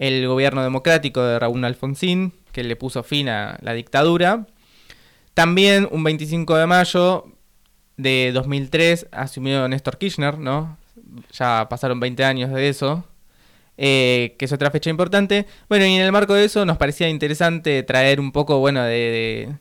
el 0.00 0.26
gobierno 0.26 0.64
democrático 0.64 1.22
de 1.22 1.38
Raúl 1.38 1.64
Alfonsín, 1.64 2.32
que 2.50 2.64
le 2.64 2.74
puso 2.74 3.04
fin 3.04 3.28
a 3.28 3.58
la 3.62 3.74
dictadura. 3.74 4.48
También 5.34 5.88
un 5.92 6.02
25 6.02 6.56
de 6.56 6.66
mayo 6.66 7.26
de 7.96 8.30
2003 8.32 9.06
asumió 9.12 9.68
Néstor 9.68 9.98
Kirchner, 9.98 10.38
¿no? 10.38 10.76
Ya 11.32 11.66
pasaron 11.68 12.00
20 12.00 12.24
años 12.24 12.50
de 12.52 12.68
eso, 12.68 13.04
eh, 13.76 14.34
que 14.38 14.44
es 14.46 14.52
otra 14.52 14.70
fecha 14.70 14.90
importante. 14.90 15.46
Bueno, 15.68 15.86
y 15.86 15.94
en 15.94 16.02
el 16.02 16.12
marco 16.12 16.34
de 16.34 16.44
eso 16.44 16.64
nos 16.64 16.76
parecía 16.76 17.08
interesante 17.08 17.82
traer 17.82 18.20
un 18.20 18.32
poco, 18.32 18.58
bueno, 18.58 18.82
de, 18.82 18.90
de, 18.90 19.52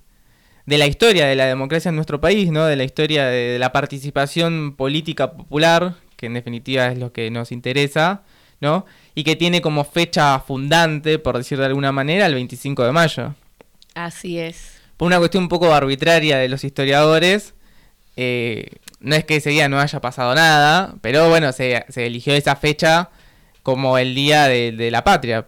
de 0.65 0.77
la 0.77 0.87
historia 0.87 1.25
de 1.27 1.35
la 1.35 1.45
democracia 1.45 1.89
en 1.89 1.95
nuestro 1.95 2.19
país, 2.21 2.51
¿no? 2.51 2.65
De 2.65 2.75
la 2.75 2.83
historia 2.83 3.25
de, 3.25 3.53
de 3.53 3.59
la 3.59 3.71
participación 3.71 4.75
política 4.75 5.31
popular, 5.33 5.95
que 6.15 6.27
en 6.27 6.33
definitiva 6.35 6.87
es 6.87 6.97
lo 6.97 7.11
que 7.11 7.29
nos 7.31 7.51
interesa, 7.51 8.23
¿no? 8.61 8.85
Y 9.15 9.23
que 9.23 9.35
tiene 9.35 9.61
como 9.61 9.83
fecha 9.83 10.39
fundante, 10.39 11.19
por 11.19 11.37
decir 11.37 11.57
de 11.59 11.65
alguna 11.65 11.91
manera, 11.91 12.25
el 12.25 12.33
25 12.35 12.83
de 12.85 12.91
mayo 12.91 13.35
Así 13.93 14.39
es. 14.39 14.79
por 14.97 15.07
una 15.07 15.19
cuestión 15.19 15.43
un 15.43 15.49
poco 15.49 15.73
arbitraria 15.73 16.37
de 16.37 16.47
los 16.49 16.63
historiadores, 16.63 17.53
eh, 18.15 18.67
no 18.99 19.15
es 19.15 19.23
que 19.25 19.37
ese 19.37 19.49
día 19.49 19.69
no 19.69 19.79
haya 19.79 19.99
pasado 20.01 20.33
nada, 20.35 20.95
pero 21.01 21.29
bueno, 21.29 21.51
se, 21.51 21.85
se 21.89 22.05
eligió 22.07 22.33
esa 22.33 22.55
fecha 22.55 23.09
como 23.63 23.97
el 23.97 24.13
día 24.15 24.47
de, 24.47 24.71
de 24.71 24.91
la 24.91 25.03
patria. 25.03 25.45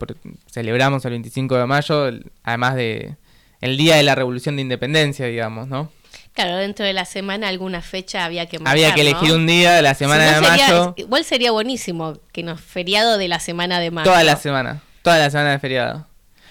Celebramos 0.52 1.04
el 1.06 1.12
25 1.12 1.56
de 1.58 1.66
mayo, 1.66 2.10
además 2.44 2.76
de 2.76 3.16
el 3.62 3.78
día 3.78 3.96
de 3.96 4.04
la 4.04 4.16
Revolución 4.16 4.56
de 4.56 4.62
Independencia, 4.62 5.26
digamos, 5.26 5.68
¿no? 5.68 5.92
Claro, 6.34 6.58
dentro 6.58 6.86
de 6.86 6.92
la 6.94 7.06
semana 7.06 7.48
alguna 7.48 7.82
fecha 7.82 8.26
había 8.26 8.46
que 8.46 8.60
marcar, 8.60 8.74
Había 8.74 8.94
que 8.94 9.02
elegir 9.02 9.30
¿no? 9.30 9.36
un 9.36 9.48
día 9.48 9.74
de 9.74 9.82
la 9.82 9.94
semana 9.96 10.28
Si 10.28 10.34
no 10.36 10.42
de 10.42 10.48
sería- 10.48 10.68
mayo, 10.68 10.94
Igual 10.98 11.24
sería 11.24 11.52
buenísimo 11.52 12.20
que 12.34 12.44
nos 12.44 12.60
feriado 12.60 13.18
de 13.18 13.28
la 13.30 13.40
semana 13.40 13.80
de 13.80 13.90
mayo. 13.92 14.04
toda 14.10 14.24
la 14.24 14.36
semana, 14.36 14.82
toda 15.02 15.18
la 15.18 15.30
semana 15.30 15.52
de 15.52 15.60
feriado. 15.60 16.08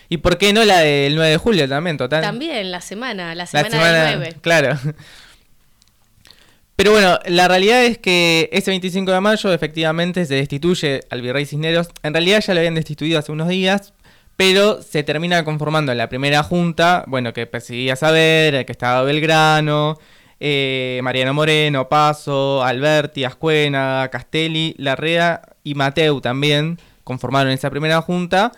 ¿Y 0.08 0.18
por 0.18 0.38
qué 0.38 0.52
no 0.54 0.64
la 0.64 0.78
del 0.78 1.14
9 1.16 1.30
de 1.30 1.36
julio 1.36 1.68
también, 1.68 1.96
total? 1.98 2.22
También 2.22 2.70
la 2.70 2.80
semana, 2.80 3.28
la 3.34 3.34
La 3.34 3.46
semana, 3.46 3.70
semana, 3.70 4.04
del 4.04 4.18
9. 4.20 4.36
Claro. 4.40 4.78
Pero 6.76 6.90
bueno, 6.90 7.18
la 7.26 7.46
realidad 7.46 7.84
es 7.84 7.98
que 7.98 8.48
ese 8.52 8.70
25 8.70 9.12
de 9.12 9.20
mayo 9.20 9.52
efectivamente 9.52 10.26
se 10.26 10.34
destituye 10.34 11.00
al 11.10 11.22
virrey 11.22 11.46
Cisneros. 11.46 11.88
En 12.02 12.12
realidad 12.12 12.42
ya 12.44 12.52
lo 12.52 12.60
habían 12.60 12.74
destituido 12.74 13.18
hace 13.18 13.30
unos 13.30 13.48
días, 13.48 13.92
pero 14.36 14.82
se 14.82 15.04
termina 15.04 15.44
conformando 15.44 15.94
la 15.94 16.08
primera 16.08 16.42
junta, 16.42 17.04
bueno, 17.06 17.32
que 17.32 17.46
presidía 17.46 17.94
Saber, 17.94 18.66
que 18.66 18.72
estaba 18.72 19.02
Belgrano, 19.02 19.98
eh, 20.40 21.00
Mariano 21.04 21.32
Moreno, 21.32 21.88
Paso, 21.88 22.64
Alberti, 22.64 23.22
Ascuena, 23.22 24.08
Castelli, 24.10 24.74
Larrea 24.76 25.42
y 25.62 25.76
Mateu 25.76 26.20
también 26.20 26.78
conformaron 27.04 27.52
esa 27.52 27.70
primera 27.70 28.00
junta. 28.02 28.50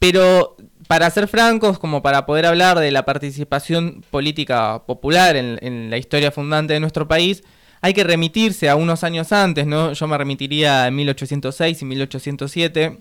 Pero 0.00 0.56
para 0.90 1.08
ser 1.08 1.28
francos, 1.28 1.78
como 1.78 2.02
para 2.02 2.26
poder 2.26 2.46
hablar 2.46 2.80
de 2.80 2.90
la 2.90 3.04
participación 3.04 4.02
política 4.10 4.82
popular 4.86 5.36
en, 5.36 5.88
la 5.88 5.98
historia 5.98 6.32
fundante 6.32 6.72
de 6.72 6.80
nuestro 6.80 7.06
país, 7.06 7.44
hay 7.80 7.94
que 7.94 8.02
remitirse 8.02 8.68
a 8.68 8.74
unos 8.74 9.04
años 9.04 9.30
antes, 9.30 9.68
¿no? 9.68 9.92
Yo 9.92 10.08
me 10.08 10.18
remitiría 10.18 10.86
a 10.86 10.90
1806 10.90 11.82
y 11.82 11.84
1807 11.84 12.98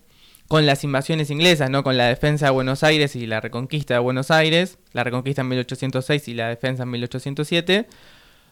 con 0.48 0.67
las 0.67 0.84
invasiones 0.84 1.31
inglesas, 1.31 1.72
¿no? 1.72 1.84
Con 1.84 1.98
la 1.98 2.05
defensa 2.05 2.46
de 2.46 2.51
Buenos 2.51 2.84
Aires 2.84 3.15
y 3.15 3.25
la 3.25 3.41
reconquista 3.41 3.96
de 3.96 4.00
Buenos 4.01 4.29
Aires, 4.29 4.77
la 4.93 5.03
reconquista 5.03 5.41
en 5.41 5.48
1806 5.48 6.27
y 6.27 6.36
la 6.36 6.48
defensa 6.50 6.84
en 6.84 6.91
1807, 6.91 7.88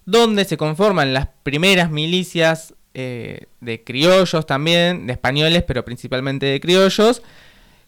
donde 0.07 0.45
se 0.45 0.57
conforman 0.57 1.13
las 1.13 1.27
primeras 1.43 1.91
milicias 1.91 2.73
eh, 2.95 3.41
de 3.61 3.83
criollos 3.83 4.47
también, 4.47 5.05
de 5.05 5.13
españoles, 5.13 5.61
pero 5.61 5.85
principalmente 5.85 6.47
de 6.47 6.59
criollos, 6.59 7.21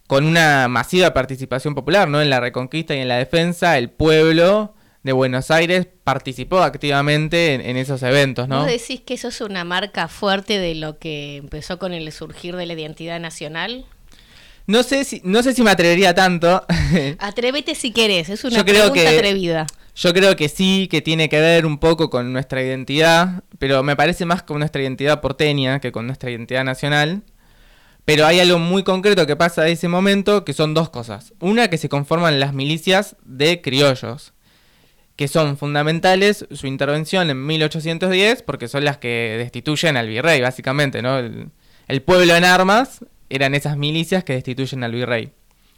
con 0.10 0.26
una 0.26 0.68
masiva 0.70 1.14
participación 1.14 1.76
popular, 1.76 2.08
¿no? 2.08 2.20
En 2.20 2.32
la 2.32 2.40
reconquista 2.40 2.96
y 2.96 2.98
en 2.98 3.08
la 3.08 3.18
defensa, 3.18 3.78
el 3.78 3.92
pueblo 3.92 4.74
de 5.04 5.12
Buenos 5.12 5.52
Aires 5.52 5.88
participó 6.04 6.62
activamente 6.64 7.54
en, 7.54 7.62
en 7.62 7.78
esos 7.78 8.02
eventos, 8.02 8.48
¿no? 8.48 8.62
¿Vos 8.62 8.66
decís 8.66 9.02
que 9.02 9.14
eso 9.14 9.28
es 9.28 9.40
una 9.40 9.64
marca 9.66 10.08
fuerte 10.08 10.58
de 10.58 10.74
lo 10.74 10.98
que 10.98 11.36
empezó 11.38 11.78
con 11.78 11.94
el 11.94 12.12
surgir 12.12 12.56
de 12.56 12.66
la 12.66 12.74
identidad 12.74 13.20
nacional? 13.20 13.86
No 14.66 14.82
sé 14.82 15.04
si, 15.04 15.22
no 15.24 15.44
sé 15.44 15.54
si 15.54 15.62
me 15.62 15.70
atrevería 15.70 16.16
tanto. 16.16 16.66
Atrévete 17.20 17.76
si 17.76 17.92
querés, 17.92 18.30
es 18.30 18.44
una 18.44 18.58
Yo 18.58 18.66
creo 18.66 18.92
pregunta 18.92 19.12
que- 19.12 19.16
atrevida. 19.16 19.68
Yo 19.96 20.12
creo 20.12 20.36
que 20.36 20.50
sí, 20.50 20.88
que 20.90 21.02
tiene 21.04 21.30
que 21.30 21.40
ver 21.40 21.68
un 21.68 21.78
poco 21.78 22.10
con 22.10 22.34
nuestra 22.34 22.64
identidad, 22.64 23.44
pero 23.60 23.84
me 23.84 23.96
parece 23.96 24.26
más 24.26 24.42
con 24.42 24.58
nuestra 24.58 24.82
identidad 24.82 25.22
porteña 25.22 25.80
que 25.80 25.92
con 25.92 26.08
nuestra 26.08 26.32
identidad 26.32 26.64
nacional. 26.64 27.22
Pero 28.10 28.26
hay 28.26 28.40
algo 28.40 28.58
muy 28.58 28.82
concreto 28.82 29.28
que 29.28 29.36
pasa 29.36 29.62
de 29.62 29.74
ese 29.74 29.88
momento, 29.88 30.44
que 30.44 30.54
son 30.54 30.74
dos 30.74 30.90
cosas. 30.90 31.36
Una, 31.40 31.68
que 31.68 31.78
se 31.78 31.90
conforman 31.90 32.40
las 32.40 32.56
milicias 32.56 33.16
de 33.24 33.62
criollos, 33.62 34.34
que 35.16 35.28
son 35.28 35.58
fundamentales 35.58 36.48
su 36.50 36.66
intervención 36.66 37.30
en 37.30 37.46
1810, 37.46 38.42
porque 38.42 38.68
son 38.68 38.84
las 38.84 38.98
que 38.98 39.36
destituyen 39.38 39.96
al 39.96 40.08
virrey, 40.08 40.42
básicamente, 40.42 41.04
¿no? 41.04 41.20
El, 41.20 41.52
el 41.88 42.02
pueblo 42.02 42.36
en 42.36 42.46
armas 42.46 43.06
eran 43.30 43.54
esas 43.54 43.78
milicias 43.78 44.24
que 44.24 44.34
destituyen 44.34 44.84
al 44.84 44.94
virrey, 44.94 45.32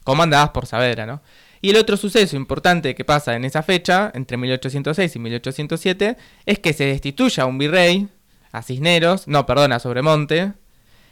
comandadas 0.05 0.51
por 0.51 0.67
Saavedra, 0.67 1.05
¿no? 1.05 1.21
Y 1.59 1.71
el 1.71 1.75
otro 1.75 1.97
suceso 1.97 2.37
importante 2.37 2.95
que 2.95 3.03
pasa 3.03 3.35
en 3.35 3.43
esa 3.43 3.61
fecha, 3.61 4.09
entre 4.15 4.37
1806 4.37 5.17
y 5.17 5.19
1807, 5.19 6.15
es 6.45 6.59
que 6.59 6.71
se 6.71 6.85
destituye 6.85 7.41
a 7.41 7.45
un 7.45 7.57
virrey, 7.57 8.07
a 8.53 8.61
Cisneros, 8.61 9.27
no, 9.27 9.45
perdón, 9.45 9.73
a 9.73 9.79
Sobremonte, 9.79 10.53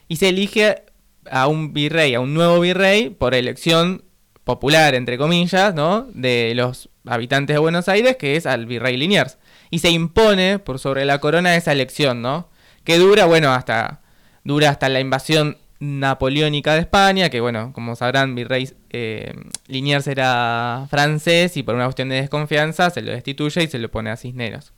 y 0.07 0.15
se 0.15 0.29
elige 0.29 0.83
a 1.31 1.48
un 1.48 1.74
virrey, 1.74 2.13
a 2.13 2.19
un 2.19 2.33
nuevo 2.33 2.59
virrey, 2.59 3.09
por 3.09 3.33
elección 3.33 4.03
popular, 4.43 4.95
entre 4.95 5.17
comillas, 5.17 5.75
¿no? 5.75 6.08
De 6.13 6.54
los 6.56 6.89
habitantes 7.06 7.56
de 7.56 7.60
Buenos 7.60 7.88
Aires, 7.88 8.17
que 8.17 8.36
es 8.36 8.45
al 8.45 8.65
virrey 8.65 8.97
Liniers. 8.97 9.38
Y 9.69 9.80
se 9.80 9.91
impone 9.91 10.60
por 10.60 10.80
sobre 10.80 11.06
la 11.06 11.19
corona 11.19 11.56
esa 11.56 11.71
elección, 11.71 12.21
¿no? 12.21 12.49
Que 12.84 12.97
dura, 12.97 13.25
bueno, 13.25 13.51
hasta 13.51 14.01
dura 14.43 14.69
hasta 14.69 14.89
la 14.89 14.99
invasión 14.99 15.58
napoleónica 15.80 16.73
de 16.73 16.82
España, 16.82 17.30
que 17.30 17.39
bueno, 17.39 17.71
como 17.73 17.95
sabrán, 17.95 18.36
Virrey 18.36 18.69
eh, 18.89 19.34
Liniers 19.67 20.08
era 20.08 20.88
francés 20.89 21.56
y 21.56 21.63
por 21.63 21.75
una 21.75 21.86
cuestión 21.86 22.10
de 22.10 22.15
desconfianza 22.15 22.89
se 22.89 23.01
lo 23.01 23.12
destituye 23.12 23.63
y 23.63 23.67
se 23.67 23.80
lo 23.80 23.89
pone 23.89 24.10
a 24.10 24.17
Cisneros. 24.17 24.73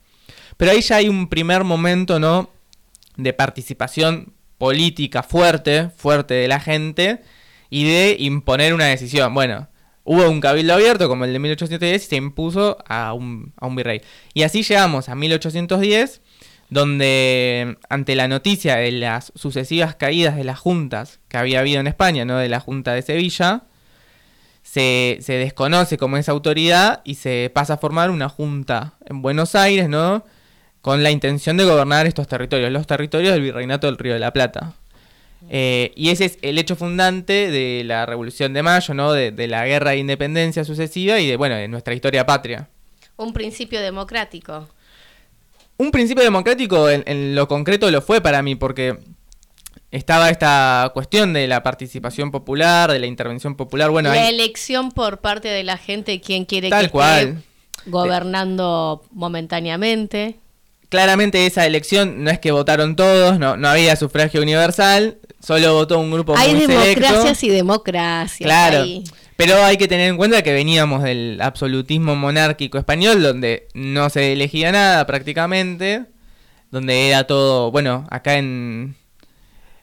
Pero 0.57 0.71
ahí 0.71 0.81
ya 0.81 0.97
hay 0.97 1.09
un 1.09 1.27
primer 1.27 1.63
momento, 1.63 2.19
¿no? 2.19 2.49
De 3.17 3.33
participación 3.33 4.33
política 4.61 5.23
fuerte, 5.23 5.89
fuerte 5.89 6.35
de 6.35 6.47
la 6.47 6.59
gente 6.59 7.23
y 7.71 7.83
de 7.85 8.15
imponer 8.19 8.75
una 8.75 8.85
decisión. 8.85 9.33
Bueno, 9.33 9.69
hubo 10.03 10.29
un 10.29 10.39
cabildo 10.39 10.75
abierto 10.75 11.09
como 11.09 11.25
el 11.25 11.33
de 11.33 11.39
1810 11.39 12.05
y 12.05 12.07
se 12.07 12.15
impuso 12.15 12.77
a 12.87 13.13
un, 13.13 13.53
a 13.57 13.65
un 13.65 13.75
virrey. 13.75 14.03
Y 14.35 14.43
así 14.43 14.61
llegamos 14.61 15.09
a 15.09 15.15
1810 15.15 16.21
donde 16.69 17.75
ante 17.89 18.13
la 18.13 18.27
noticia 18.27 18.75
de 18.75 18.91
las 18.91 19.33
sucesivas 19.33 19.95
caídas 19.95 20.35
de 20.35 20.43
las 20.43 20.59
juntas 20.59 21.19
que 21.27 21.37
había 21.37 21.61
habido 21.61 21.79
en 21.79 21.87
España, 21.87 22.23
no 22.23 22.37
de 22.37 22.47
la 22.47 22.59
Junta 22.59 22.93
de 22.93 23.01
Sevilla, 23.01 23.63
se, 24.61 25.17
se, 25.21 25.33
desconoce 25.33 25.97
como 25.97 26.17
esa 26.17 26.33
autoridad 26.33 27.01
y 27.03 27.15
se 27.15 27.51
pasa 27.51 27.73
a 27.73 27.77
formar 27.77 28.11
una 28.11 28.29
junta 28.29 28.93
en 29.07 29.23
Buenos 29.23 29.55
Aires, 29.55 29.89
¿no? 29.89 30.23
Con 30.81 31.03
la 31.03 31.11
intención 31.11 31.57
de 31.57 31.65
gobernar 31.65 32.07
estos 32.07 32.27
territorios, 32.27 32.71
los 32.71 32.87
territorios 32.87 33.33
del 33.33 33.41
Virreinato 33.41 33.87
del 33.87 33.97
Río 33.97 34.13
de 34.13 34.19
la 34.19 34.33
Plata. 34.33 34.73
Eh, 35.49 35.91
y 35.95 36.09
ese 36.09 36.25
es 36.25 36.37
el 36.41 36.57
hecho 36.57 36.75
fundante 36.75 37.51
de 37.51 37.83
la 37.83 38.05
Revolución 38.05 38.53
de 38.53 38.63
Mayo, 38.63 38.93
¿no? 38.93 39.11
De, 39.11 39.31
de, 39.31 39.47
la 39.47 39.65
guerra 39.65 39.91
de 39.91 39.97
independencia 39.97 40.63
sucesiva 40.63 41.19
y 41.19 41.27
de, 41.27 41.37
bueno, 41.37 41.55
de 41.55 41.67
nuestra 41.67 41.93
historia 41.93 42.25
patria. 42.25 42.69
Un 43.17 43.33
principio 43.33 43.81
democrático. 43.81 44.67
Un 45.77 45.91
principio 45.91 46.23
democrático 46.23 46.89
en, 46.89 47.03
en, 47.07 47.35
lo 47.35 47.47
concreto 47.47 47.89
lo 47.89 48.01
fue 48.01 48.21
para 48.21 48.41
mí, 48.41 48.55
porque 48.55 48.99
estaba 49.91 50.29
esta 50.29 50.91
cuestión 50.93 51.33
de 51.33 51.47
la 51.47 51.63
participación 51.63 52.31
popular, 52.31 52.91
de 52.91 52.99
la 52.99 53.07
intervención 53.07 53.55
popular. 53.55 53.89
Bueno, 53.89 54.09
la 54.09 54.27
hay... 54.27 54.33
elección 54.33 54.91
por 54.91 55.19
parte 55.19 55.47
de 55.47 55.63
la 55.63 55.77
gente, 55.77 56.21
quien 56.21 56.45
quiere 56.45 56.69
Tal 56.69 56.85
que 56.85 56.91
cual. 56.91 57.27
esté 57.27 57.89
gobernando 57.89 59.03
momentáneamente. 59.11 60.37
Claramente 60.91 61.45
esa 61.45 61.65
elección 61.65 62.21
no 62.21 62.31
es 62.31 62.39
que 62.39 62.51
votaron 62.51 62.97
todos, 62.97 63.39
no, 63.39 63.55
no 63.55 63.69
había 63.69 63.95
sufragio 63.95 64.41
universal, 64.41 65.19
solo 65.39 65.73
votó 65.73 65.97
un 65.97 66.11
grupo 66.11 66.35
hay 66.35 66.53
muy 66.53 66.67
democracias 66.67 67.37
selecto. 67.37 67.45
y 67.45 67.49
democracias. 67.49 68.45
Claro. 68.45 68.83
Pero 69.37 69.63
hay 69.63 69.77
que 69.77 69.87
tener 69.87 70.09
en 70.09 70.17
cuenta 70.17 70.41
que 70.43 70.51
veníamos 70.51 71.01
del 71.01 71.39
absolutismo 71.41 72.17
monárquico 72.17 72.77
español, 72.77 73.23
donde 73.23 73.69
no 73.73 74.09
se 74.09 74.33
elegía 74.33 74.73
nada 74.73 75.07
prácticamente, 75.07 76.07
donde 76.71 77.07
era 77.07 77.23
todo, 77.23 77.71
bueno, 77.71 78.05
acá 78.09 78.37
en, 78.37 78.97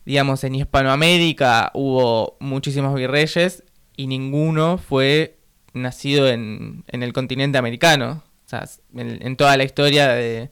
digamos, 0.04 0.44
en 0.44 0.56
Hispanoamérica 0.56 1.70
hubo 1.72 2.36
muchísimos 2.38 2.94
virreyes 2.94 3.64
y 3.96 4.08
ninguno 4.08 4.76
fue 4.76 5.38
nacido 5.72 6.28
en, 6.28 6.84
en 6.88 7.02
el 7.02 7.14
continente 7.14 7.56
americano, 7.56 8.22
o 8.44 8.48
sea, 8.50 8.68
en, 8.94 9.26
en 9.26 9.36
toda 9.36 9.56
la 9.56 9.64
historia 9.64 10.08
de, 10.08 10.50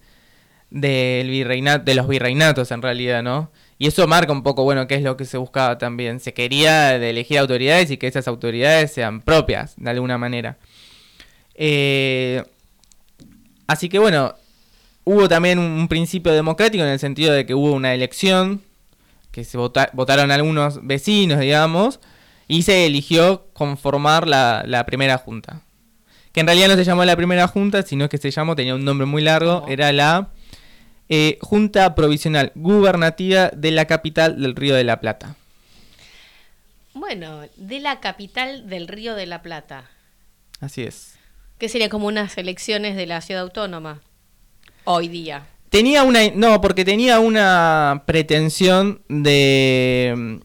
del 0.70 1.30
virreinato, 1.30 1.84
de 1.84 1.94
los 1.94 2.08
virreinatos 2.08 2.70
en 2.70 2.82
realidad, 2.82 3.22
¿no? 3.22 3.50
Y 3.78 3.86
eso 3.86 4.06
marca 4.06 4.32
un 4.32 4.42
poco, 4.42 4.64
bueno, 4.64 4.86
qué 4.86 4.94
es 4.94 5.02
lo 5.02 5.16
que 5.16 5.24
se 5.26 5.36
buscaba 5.36 5.76
también. 5.78 6.18
Se 6.20 6.32
quería 6.32 6.98
de 6.98 7.10
elegir 7.10 7.38
autoridades 7.38 7.90
y 7.90 7.98
que 7.98 8.06
esas 8.06 8.26
autoridades 8.26 8.92
sean 8.92 9.20
propias, 9.20 9.74
de 9.76 9.90
alguna 9.90 10.16
manera. 10.16 10.56
Eh, 11.54 12.42
así 13.66 13.88
que 13.88 13.98
bueno, 13.98 14.34
hubo 15.04 15.28
también 15.28 15.58
un 15.58 15.88
principio 15.88 16.32
democrático 16.32 16.82
en 16.84 16.90
el 16.90 16.98
sentido 16.98 17.32
de 17.32 17.44
que 17.44 17.54
hubo 17.54 17.72
una 17.72 17.92
elección, 17.94 18.62
que 19.30 19.44
se 19.44 19.58
vota 19.58 19.90
votaron 19.92 20.30
algunos 20.30 20.86
vecinos, 20.86 21.40
digamos, 21.40 22.00
y 22.48 22.62
se 22.62 22.86
eligió 22.86 23.46
conformar 23.52 24.26
la, 24.26 24.64
la, 24.66 24.86
primera 24.86 25.18
junta. 25.18 25.62
Que 26.32 26.40
en 26.40 26.46
realidad 26.46 26.68
no 26.68 26.76
se 26.76 26.84
llamó 26.84 27.04
la 27.04 27.16
primera 27.16 27.46
junta, 27.46 27.82
sino 27.82 28.08
que 28.08 28.18
se 28.18 28.30
llamó, 28.30 28.56
tenía 28.56 28.74
un 28.74 28.84
nombre 28.84 29.06
muy 29.06 29.22
largo, 29.22 29.66
era 29.68 29.92
la 29.92 30.28
eh, 31.08 31.38
Junta 31.40 31.94
Provisional 31.94 32.52
Gubernativa 32.54 33.50
de 33.50 33.70
la 33.70 33.86
capital 33.86 34.40
del 34.40 34.56
Río 34.56 34.74
de 34.74 34.84
la 34.84 35.00
Plata. 35.00 35.36
Bueno, 36.94 37.42
de 37.56 37.80
la 37.80 38.00
capital 38.00 38.68
del 38.68 38.88
Río 38.88 39.14
de 39.14 39.26
la 39.26 39.42
Plata. 39.42 39.90
Así 40.60 40.82
es. 40.82 41.18
Que 41.58 41.68
sería 41.68 41.88
como 41.88 42.06
unas 42.06 42.36
elecciones 42.38 42.96
de 42.96 43.06
la 43.06 43.20
ciudad 43.20 43.42
autónoma 43.42 44.00
hoy 44.84 45.08
día. 45.08 45.46
Tenía 45.70 46.04
una. 46.04 46.20
No, 46.34 46.60
porque 46.60 46.84
tenía 46.84 47.20
una 47.20 48.04
pretensión 48.06 49.02
de. 49.08 50.40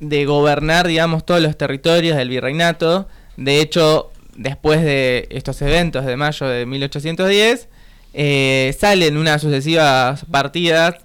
de 0.00 0.24
gobernar, 0.24 0.86
digamos, 0.86 1.24
todos 1.24 1.40
los 1.40 1.56
territorios 1.56 2.16
del 2.16 2.30
virreinato. 2.30 3.08
De 3.36 3.60
hecho, 3.60 4.10
después 4.36 4.82
de 4.82 5.28
estos 5.30 5.60
eventos 5.62 6.04
de 6.06 6.16
mayo 6.16 6.46
de 6.46 6.66
1810 6.66 7.68
eh, 8.14 8.74
salen 8.78 9.16
unas 9.16 9.42
sucesivas 9.42 10.24
partidas 10.30 11.04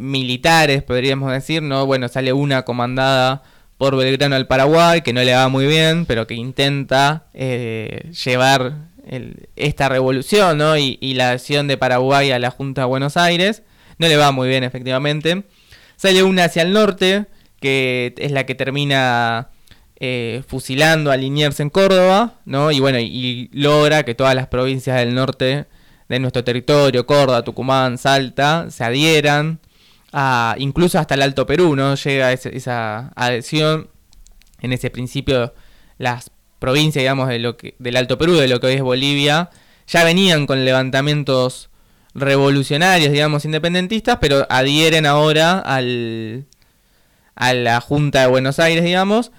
militares, 0.00 0.82
podríamos 0.82 1.32
decir, 1.32 1.62
¿no? 1.62 1.86
Bueno, 1.86 2.08
sale 2.08 2.32
una 2.32 2.64
comandada 2.64 3.42
por 3.78 3.96
Belgrano 3.96 4.36
al 4.36 4.48
Paraguay, 4.48 5.02
que 5.02 5.12
no 5.12 5.22
le 5.22 5.32
va 5.32 5.48
muy 5.48 5.66
bien, 5.66 6.04
pero 6.04 6.26
que 6.26 6.34
intenta 6.34 7.26
eh, 7.32 8.10
llevar 8.24 8.88
esta 9.56 9.88
revolución, 9.88 10.58
¿no? 10.58 10.76
Y, 10.76 10.98
la 11.14 11.30
adhesión 11.30 11.68
de 11.68 11.78
Paraguay 11.78 12.30
a 12.30 12.38
la 12.38 12.50
Junta 12.50 12.82
de 12.82 12.86
Buenos 12.88 13.16
Aires. 13.16 13.62
No 13.98 14.08
le 14.08 14.16
va 14.16 14.32
muy 14.32 14.48
bien, 14.48 14.64
efectivamente. 14.64 15.44
Sale 15.96 16.22
una 16.22 16.44
hacia 16.44 16.62
el 16.62 16.72
norte, 16.72 17.26
que 17.60 18.14
es 18.18 18.32
la 18.32 18.44
que 18.44 18.54
termina 18.54 19.48
eh, 20.00 20.42
fusilando 20.46 21.10
a 21.10 21.16
Liniers 21.16 21.60
en 21.60 21.70
Córdoba, 21.70 22.34
¿no? 22.44 22.70
Y 22.70 22.80
bueno, 22.80 22.98
y 22.98 23.48
logra 23.52 24.02
que 24.02 24.14
todas 24.14 24.34
las 24.34 24.48
provincias 24.48 24.96
del 24.98 25.14
norte 25.14 25.66
de 26.08 26.18
nuestro 26.18 26.44
territorio, 26.44 27.06
Córdoba, 27.06 27.42
Tucumán, 27.42 27.98
Salta, 27.98 28.70
se 28.70 28.84
adhieran, 28.84 29.60
a, 30.12 30.54
incluso 30.58 30.98
hasta 30.98 31.14
el 31.14 31.22
Alto 31.22 31.46
Perú, 31.46 31.76
¿no? 31.76 31.94
Llega 31.94 32.32
esa 32.32 33.12
adhesión, 33.14 33.88
en 34.60 34.72
ese 34.72 34.90
principio 34.90 35.54
las 35.98 36.30
provincias, 36.58 37.02
digamos, 37.02 37.28
de 37.28 37.38
lo 37.38 37.56
del 37.78 37.96
Alto 37.96 38.18
Perú, 38.18 38.34
de 38.34 38.48
lo 38.48 38.60
que 38.60 38.68
hoy 38.68 38.74
es 38.74 38.82
Bolivia, 38.82 39.50
ya 39.86 40.04
venían 40.04 40.46
con 40.46 40.64
levantamientos 40.64 41.70
revolucionarios, 42.14 43.12
digamos, 43.12 43.44
independentistas, 43.44 44.18
pero 44.20 44.46
adhieren 44.50 45.06
ahora 45.06 45.58
al, 45.58 46.46
a 47.34 47.52
la 47.54 47.80
Junta 47.80 48.22
de 48.22 48.26
Buenos 48.26 48.58
Aires, 48.58 48.84
digamos, 48.84 49.30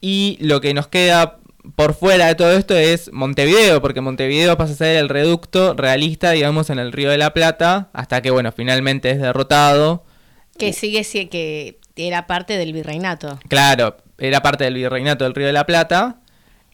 y 0.00 0.38
lo 0.40 0.60
que 0.60 0.74
nos 0.74 0.88
queda 0.88 1.38
por 1.76 1.94
fuera 1.94 2.26
de 2.26 2.34
todo 2.34 2.52
esto 2.52 2.76
es 2.76 3.10
Montevideo, 3.12 3.80
porque 3.80 4.00
Montevideo 4.00 4.56
pasa 4.56 4.74
a 4.74 4.76
ser 4.76 4.96
el 4.96 5.08
reducto 5.08 5.74
realista, 5.74 6.30
digamos, 6.32 6.70
en 6.70 6.78
el 6.78 6.92
Río 6.92 7.10
de 7.10 7.18
la 7.18 7.32
Plata, 7.32 7.88
hasta 7.92 8.20
que, 8.22 8.30
bueno, 8.30 8.52
finalmente 8.52 9.10
es 9.10 9.20
derrotado. 9.20 10.04
Que 10.58 10.72
sigue, 10.72 11.02
que 11.28 11.78
era 11.96 12.26
parte 12.26 12.58
del 12.58 12.72
virreinato. 12.72 13.38
Claro, 13.48 13.96
era 14.18 14.42
parte 14.42 14.64
del 14.64 14.74
virreinato 14.74 15.24
del 15.24 15.34
Río 15.34 15.46
de 15.46 15.52
la 15.52 15.66
Plata, 15.66 16.20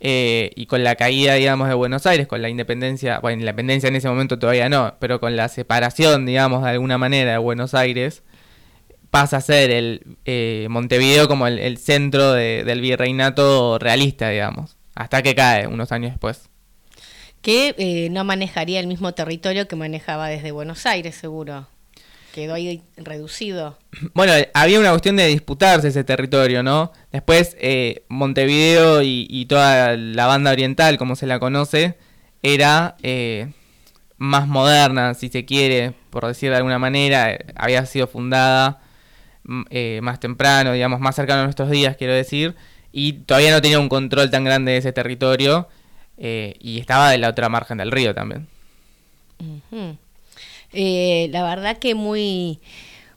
eh, 0.00 0.50
y 0.56 0.66
con 0.66 0.82
la 0.82 0.96
caída, 0.96 1.34
digamos, 1.34 1.68
de 1.68 1.74
Buenos 1.74 2.06
Aires, 2.06 2.26
con 2.26 2.42
la 2.42 2.48
independencia, 2.48 3.20
bueno, 3.20 3.36
la 3.36 3.50
independencia 3.50 3.88
en 3.88 3.96
ese 3.96 4.08
momento 4.08 4.38
todavía 4.38 4.68
no, 4.68 4.96
pero 4.98 5.20
con 5.20 5.36
la 5.36 5.48
separación, 5.48 6.26
digamos, 6.26 6.64
de 6.64 6.70
alguna 6.70 6.98
manera 6.98 7.32
de 7.32 7.38
Buenos 7.38 7.74
Aires, 7.74 8.24
pasa 9.10 9.38
a 9.38 9.40
ser 9.40 9.70
el 9.70 10.16
eh, 10.24 10.66
Montevideo 10.70 11.28
como 11.28 11.46
el, 11.46 11.58
el 11.58 11.78
centro 11.78 12.32
de, 12.32 12.64
del 12.64 12.80
virreinato 12.80 13.78
realista, 13.78 14.30
digamos 14.30 14.79
hasta 15.00 15.22
que 15.22 15.34
cae 15.34 15.66
unos 15.66 15.92
años 15.92 16.12
después. 16.12 16.50
Que 17.40 17.74
eh, 17.78 18.10
no 18.10 18.22
manejaría 18.22 18.80
el 18.80 18.86
mismo 18.86 19.14
territorio 19.14 19.66
que 19.66 19.74
manejaba 19.74 20.28
desde 20.28 20.52
Buenos 20.52 20.84
Aires, 20.84 21.14
seguro. 21.14 21.66
Quedó 22.34 22.52
ahí 22.52 22.82
reducido. 22.98 23.78
Bueno, 24.12 24.34
había 24.52 24.78
una 24.78 24.90
cuestión 24.90 25.16
de 25.16 25.26
disputarse 25.26 25.88
ese 25.88 26.04
territorio, 26.04 26.62
¿no? 26.62 26.92
Después, 27.12 27.56
eh, 27.60 28.04
Montevideo 28.08 29.00
y, 29.00 29.26
y, 29.30 29.46
toda 29.46 29.96
la 29.96 30.26
banda 30.26 30.50
oriental, 30.50 30.98
como 30.98 31.16
se 31.16 31.26
la 31.26 31.38
conoce, 31.38 31.96
era 32.42 32.96
eh, 33.02 33.50
más 34.18 34.48
moderna, 34.48 35.14
si 35.14 35.30
se 35.30 35.46
quiere, 35.46 35.94
por 36.10 36.26
decir 36.26 36.50
de 36.50 36.56
alguna 36.56 36.78
manera. 36.78 37.38
Había 37.56 37.86
sido 37.86 38.06
fundada 38.06 38.82
eh, 39.70 40.00
más 40.02 40.20
temprano, 40.20 40.72
digamos, 40.72 41.00
más 41.00 41.16
cercano 41.16 41.40
a 41.40 41.44
nuestros 41.44 41.70
días, 41.70 41.96
quiero 41.96 42.12
decir 42.12 42.54
y 42.92 43.12
todavía 43.12 43.50
no 43.50 43.62
tenía 43.62 43.78
un 43.78 43.88
control 43.88 44.30
tan 44.30 44.44
grande 44.44 44.72
de 44.72 44.78
ese 44.78 44.92
territorio 44.92 45.68
eh, 46.18 46.54
y 46.60 46.80
estaba 46.80 47.10
de 47.10 47.18
la 47.18 47.28
otra 47.28 47.48
margen 47.48 47.78
del 47.78 47.90
río 47.90 48.14
también. 48.14 48.48
Uh 49.38 49.74
-huh. 49.74 49.96
eh, 50.72 51.28
la 51.32 51.42
verdad 51.44 51.78
que 51.78 51.94
muy 51.94 52.60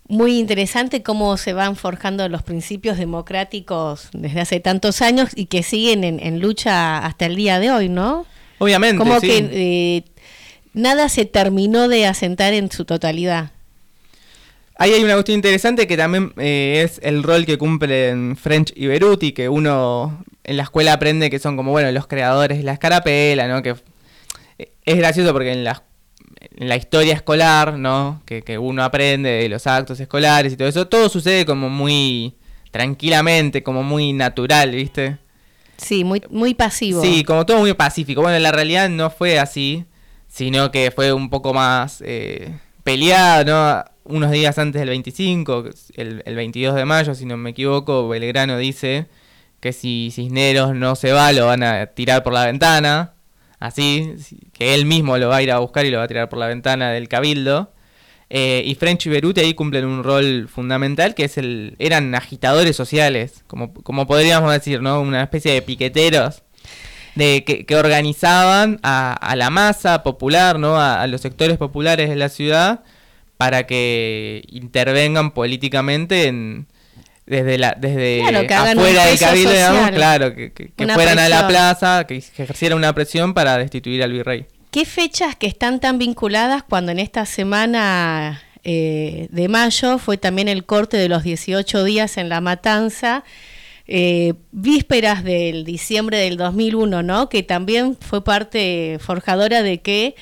muy 0.07 0.37
interesante 0.37 1.01
cómo 1.01 1.37
se 1.37 1.53
van 1.53 1.75
forjando 1.75 2.27
los 2.29 2.43
principios 2.43 2.97
democráticos 2.97 4.09
desde 4.13 4.41
hace 4.41 4.59
tantos 4.59 5.01
años 5.01 5.29
y 5.35 5.45
que 5.45 5.63
siguen 5.63 6.03
en, 6.03 6.19
en 6.19 6.39
lucha 6.39 6.99
hasta 6.99 7.25
el 7.25 7.35
día 7.35 7.59
de 7.59 7.71
hoy, 7.71 7.89
¿no? 7.89 8.25
Obviamente. 8.59 8.97
Como 8.97 9.19
sí. 9.19 9.27
que 9.27 9.37
eh, 9.51 10.03
nada 10.73 11.09
se 11.09 11.25
terminó 11.25 11.87
de 11.87 12.05
asentar 12.05 12.53
en 12.53 12.71
su 12.71 12.85
totalidad. 12.85 13.51
Ahí 14.77 14.91
hay 14.91 15.03
una 15.03 15.13
cuestión 15.13 15.35
interesante 15.35 15.87
que 15.87 15.97
también 15.97 16.33
eh, 16.37 16.81
es 16.83 16.99
el 17.03 17.23
rol 17.23 17.45
que 17.45 17.57
cumplen 17.57 18.35
French 18.35 18.73
y 18.75 18.87
Beruti, 18.87 19.31
que 19.31 19.47
uno 19.47 20.23
en 20.43 20.57
la 20.57 20.63
escuela 20.63 20.93
aprende 20.93 21.29
que 21.29 21.39
son 21.39 21.55
como, 21.55 21.71
bueno, 21.71 21.91
los 21.91 22.07
creadores 22.07 22.57
de 22.57 22.63
la 22.63 22.73
escarapela, 22.73 23.47
¿no? 23.47 23.61
Que 23.61 23.75
eh, 24.57 24.71
es 24.83 24.97
gracioso 24.97 25.31
porque 25.31 25.51
en 25.51 25.63
la, 25.63 25.83
en 26.55 26.69
la 26.69 26.75
historia 26.75 27.13
escolar, 27.13 27.77
¿no? 27.77 28.21
Que, 28.25 28.41
que 28.41 28.57
uno 28.57 28.83
aprende 28.83 29.29
de 29.29 29.49
los 29.49 29.67
actos 29.67 29.99
escolares 29.99 30.53
y 30.53 30.57
todo 30.57 30.67
eso, 30.67 30.87
todo 30.87 31.07
sucede 31.07 31.45
como 31.45 31.69
muy 31.69 32.35
tranquilamente, 32.71 33.61
como 33.61 33.83
muy 33.83 34.13
natural, 34.13 34.71
¿viste? 34.71 35.19
Sí, 35.77 36.03
muy, 36.03 36.23
muy 36.29 36.55
pasivo. 36.55 37.01
Sí, 37.01 37.23
como 37.23 37.45
todo 37.45 37.59
muy 37.59 37.73
pacífico. 37.73 38.21
Bueno, 38.21 38.37
en 38.37 38.43
la 38.43 38.51
realidad 38.51 38.89
no 38.89 39.11
fue 39.11 39.37
así, 39.37 39.85
sino 40.27 40.71
que 40.71 40.89
fue 40.89 41.13
un 41.13 41.29
poco 41.29 41.53
más 41.53 42.01
eh, 42.05 42.57
peleado, 42.83 43.45
¿no? 43.45 43.92
Unos 44.05 44.31
días 44.31 44.57
antes 44.57 44.79
del 44.81 44.89
25, 44.89 45.65
el, 45.95 46.23
el 46.25 46.35
22 46.35 46.75
de 46.75 46.85
mayo, 46.85 47.15
si 47.15 47.25
no 47.25 47.37
me 47.37 47.51
equivoco, 47.51 48.07
Belgrano 48.09 48.57
dice 48.57 49.07
que 49.63 49.71
si 49.71 50.11
Cisneros 50.11 50.75
no 50.75 50.95
se 50.95 51.13
va, 51.13 51.31
lo 51.31 51.45
van 51.45 51.63
a 51.63 51.85
tirar 51.85 52.21
por 52.21 52.33
la 52.33 52.45
ventana. 52.45 53.13
Así, 53.61 54.13
que 54.51 54.75
él 54.75 54.85
mismo 54.85 55.17
lo 55.17 55.29
va 55.29 55.37
a 55.37 55.41
ir 55.41 55.49
a 55.49 55.59
buscar 55.59 55.85
y 55.85 55.89
lo 55.89 55.99
va 55.99 56.03
a 56.03 56.07
tirar 56.09 56.27
por 56.27 56.37
la 56.37 56.47
ventana 56.47 56.91
del 56.91 57.07
cabildo. 57.07 57.71
Eh, 58.29 58.61
y 58.65 58.75
French 58.75 59.05
y 59.05 59.09
Beruti 59.09 59.39
ahí 59.39 59.53
cumplen 59.53 59.85
un 59.85 60.03
rol 60.03 60.49
fundamental 60.49 61.15
que 61.15 61.23
es 61.25 61.37
el. 61.37 61.75
eran 61.79 62.13
agitadores 62.13 62.75
sociales, 62.75 63.45
como, 63.47 63.73
como 63.73 64.05
podríamos 64.05 64.51
decir, 64.51 64.81
¿no? 64.81 64.99
Una 64.99 65.23
especie 65.23 65.53
de 65.53 65.61
piqueteros 65.61 66.43
de 67.15 67.45
que, 67.45 67.75
organizaban 67.77 68.81
a, 68.83 69.13
a 69.13 69.35
la 69.37 69.49
masa 69.49 70.03
popular, 70.03 70.59
¿no? 70.59 70.77
A 70.77 71.07
los 71.07 71.21
sectores 71.21 71.57
populares 71.57 72.09
de 72.09 72.17
la 72.17 72.27
ciudad 72.27 72.83
para 73.37 73.65
que 73.67 74.43
intervengan 74.49 75.31
políticamente 75.31 76.27
en 76.27 76.67
desde 77.25 77.57
la 77.57 77.75
desde 77.79 78.19
Claro, 78.27 78.71
afuera 78.71 79.05
del 79.05 79.19
cabildo, 79.19 79.51
digamos, 79.51 79.91
claro, 79.91 80.35
que, 80.35 80.51
que- 80.51 80.71
fueran 80.87 81.19
a 81.19 81.29
la 81.29 81.47
plaza, 81.47 82.05
que 82.05 82.17
ejercieran 82.17 82.77
una 82.77 82.93
presión 82.93 83.33
para 83.33 83.57
destituir 83.57 84.03
al 84.03 84.11
virrey. 84.11 84.45
¿Qué 84.71 84.85
fechas 84.85 85.35
que 85.35 85.47
están 85.47 85.79
tan 85.79 85.99
vinculadas 85.99 86.63
cuando 86.63 86.91
en 86.91 86.99
esta 86.99 87.25
semana 87.25 88.41
eh, 88.63 89.27
de 89.29 89.47
mayo 89.47 89.99
fue 89.99 90.17
también 90.17 90.47
el 90.47 90.65
corte 90.65 90.97
de 90.97 91.07
los 91.09 91.23
18 91.23 91.83
días 91.83 92.17
en 92.17 92.29
la 92.29 92.41
matanza? 92.41 93.23
eh, 93.85 94.33
vísperas 94.53 95.25
del 95.25 95.65
diciembre 95.65 96.17
del 96.17 96.37
2001, 96.37 97.03
¿no? 97.03 97.27
Que 97.27 97.43
también 97.43 97.97
fue 97.99 98.23
parte 98.23 98.97
forjadora 99.01 99.61
de 99.61 99.81
que 99.81 100.15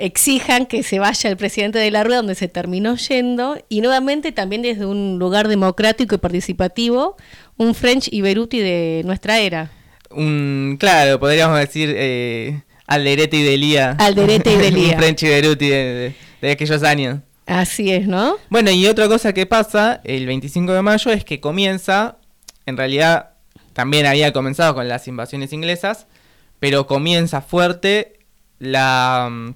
exijan 0.00 0.66
que 0.66 0.82
se 0.82 0.98
vaya 0.98 1.30
el 1.30 1.36
presidente 1.36 1.78
de 1.78 1.90
la 1.90 2.02
rueda 2.04 2.18
donde 2.18 2.34
se 2.34 2.48
terminó 2.48 2.96
yendo 2.96 3.56
y 3.68 3.80
nuevamente 3.80 4.32
también 4.32 4.62
desde 4.62 4.86
un 4.86 5.18
lugar 5.18 5.48
democrático 5.48 6.14
y 6.14 6.18
participativo 6.18 7.16
un 7.56 7.74
French 7.74 8.08
y 8.10 8.20
Beruti 8.22 8.58
de 8.60 9.02
nuestra 9.04 9.38
era. 9.38 9.70
Un, 10.10 10.76
claro, 10.80 11.20
podríamos 11.20 11.58
decir 11.58 11.92
eh, 11.96 12.62
Alderete 12.86 13.36
y 13.36 13.42
Delía. 13.42 13.96
Alderete 13.98 14.52
y 14.52 14.56
Delía. 14.58 14.94
un 14.94 14.98
French 14.98 15.22
y 15.22 15.28
Beruti 15.28 15.68
de, 15.68 15.76
de- 15.94 16.14
de 16.40 16.50
aquellos 16.52 16.82
años. 16.82 17.18
Así 17.46 17.90
es, 17.92 18.06
¿no? 18.06 18.36
Bueno, 18.48 18.70
y 18.70 18.86
otra 18.86 19.08
cosa 19.08 19.32
que 19.34 19.44
pasa 19.44 20.00
el 20.04 20.24
25 20.26 20.72
de 20.72 20.82
mayo 20.82 21.10
es 21.12 21.24
que 21.24 21.40
comienza, 21.40 22.16
en 22.64 22.76
realidad 22.76 23.30
también 23.72 24.06
había 24.06 24.32
comenzado 24.32 24.74
con 24.74 24.88
las 24.88 25.06
invasiones 25.08 25.52
inglesas, 25.52 26.06
pero 26.60 26.86
comienza 26.86 27.40
fuerte 27.42 28.20
la 28.58 29.28
mm, 29.30 29.54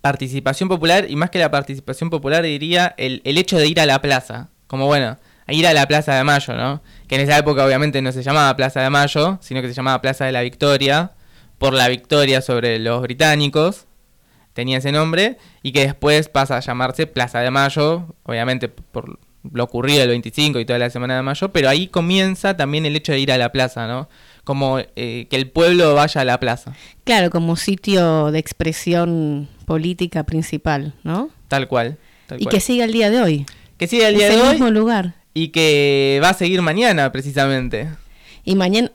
participación 0.00 0.68
popular, 0.68 1.06
y 1.08 1.16
más 1.16 1.30
que 1.30 1.38
la 1.38 1.50
participación 1.50 2.10
popular 2.10 2.42
diría 2.42 2.94
el, 2.96 3.20
el 3.24 3.38
hecho 3.38 3.58
de 3.58 3.66
ir 3.66 3.80
a 3.80 3.86
la 3.86 4.00
plaza, 4.00 4.48
como 4.66 4.86
bueno, 4.86 5.18
ir 5.52 5.66
a 5.66 5.74
la 5.74 5.86
Plaza 5.86 6.14
de 6.14 6.24
Mayo, 6.24 6.54
¿no? 6.54 6.82
Que 7.08 7.16
en 7.16 7.22
esa 7.22 7.38
época 7.38 7.64
obviamente 7.64 8.02
no 8.02 8.12
se 8.12 8.22
llamaba 8.22 8.54
Plaza 8.56 8.80
de 8.80 8.90
Mayo, 8.90 9.38
sino 9.40 9.60
que 9.60 9.68
se 9.68 9.74
llamaba 9.74 10.00
Plaza 10.00 10.24
de 10.24 10.32
la 10.32 10.42
Victoria, 10.42 11.12
por 11.58 11.74
la 11.74 11.88
victoria 11.88 12.40
sobre 12.40 12.78
los 12.78 13.02
británicos, 13.02 13.86
tenía 14.54 14.78
ese 14.78 14.92
nombre, 14.92 15.38
y 15.62 15.72
que 15.72 15.82
después 15.82 16.28
pasa 16.28 16.56
a 16.56 16.60
llamarse 16.60 17.06
Plaza 17.06 17.40
de 17.40 17.50
Mayo, 17.50 18.14
obviamente 18.24 18.68
por 18.68 19.18
lo 19.52 19.64
ocurrido 19.64 20.02
el 20.02 20.08
25 20.08 20.60
y 20.60 20.64
toda 20.64 20.78
la 20.78 20.90
semana 20.90 21.16
de 21.16 21.22
mayo, 21.22 21.50
pero 21.50 21.68
ahí 21.68 21.86
comienza 21.86 22.56
también 22.56 22.84
el 22.84 22.94
hecho 22.94 23.12
de 23.12 23.20
ir 23.20 23.32
a 23.32 23.38
la 23.38 23.52
plaza, 23.52 23.86
¿no? 23.86 24.08
Como 24.44 24.78
eh, 24.78 25.28
que 25.30 25.36
el 25.36 25.50
pueblo 25.50 25.94
vaya 25.94 26.20
a 26.20 26.24
la 26.24 26.38
plaza, 26.38 26.74
Claro, 27.04 27.30
como 27.30 27.56
sitio 27.56 28.30
de 28.32 28.38
expresión 28.38 29.48
política 29.70 30.24
principal, 30.24 30.94
¿no? 31.04 31.30
tal 31.46 31.68
cual. 31.68 31.96
tal 32.26 32.40
Y 32.40 32.44
cual. 32.44 32.52
que 32.54 32.60
siga 32.60 32.84
el 32.84 32.90
día 32.92 33.08
de 33.08 33.20
hoy. 33.22 33.46
Que 33.78 33.86
sigue 33.86 34.08
el 34.08 34.14
Es 34.14 34.18
día 34.18 34.28
el 34.30 34.34
de 34.34 34.42
hoy 34.42 34.50
mismo 34.54 34.70
lugar. 34.70 35.14
y 35.32 35.48
que 35.50 36.18
va 36.20 36.30
a 36.30 36.34
seguir 36.34 36.60
mañana 36.60 37.12
precisamente. 37.12 37.88
Y 38.44 38.56
mañana, 38.56 38.90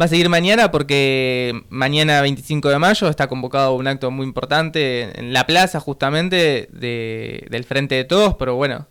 Va 0.00 0.06
a 0.06 0.08
seguir 0.08 0.28
mañana 0.28 0.72
porque 0.72 1.62
mañana 1.70 2.20
25 2.20 2.68
de 2.68 2.78
mayo 2.80 3.08
está 3.08 3.28
convocado 3.28 3.74
un 3.74 3.86
acto 3.86 4.10
muy 4.10 4.26
importante 4.26 5.18
en 5.20 5.32
la 5.32 5.46
plaza 5.46 5.78
justamente 5.78 6.68
de, 6.72 7.46
del 7.48 7.62
Frente 7.64 7.94
de 7.94 8.04
Todos, 8.04 8.34
pero 8.34 8.56
bueno, 8.56 8.88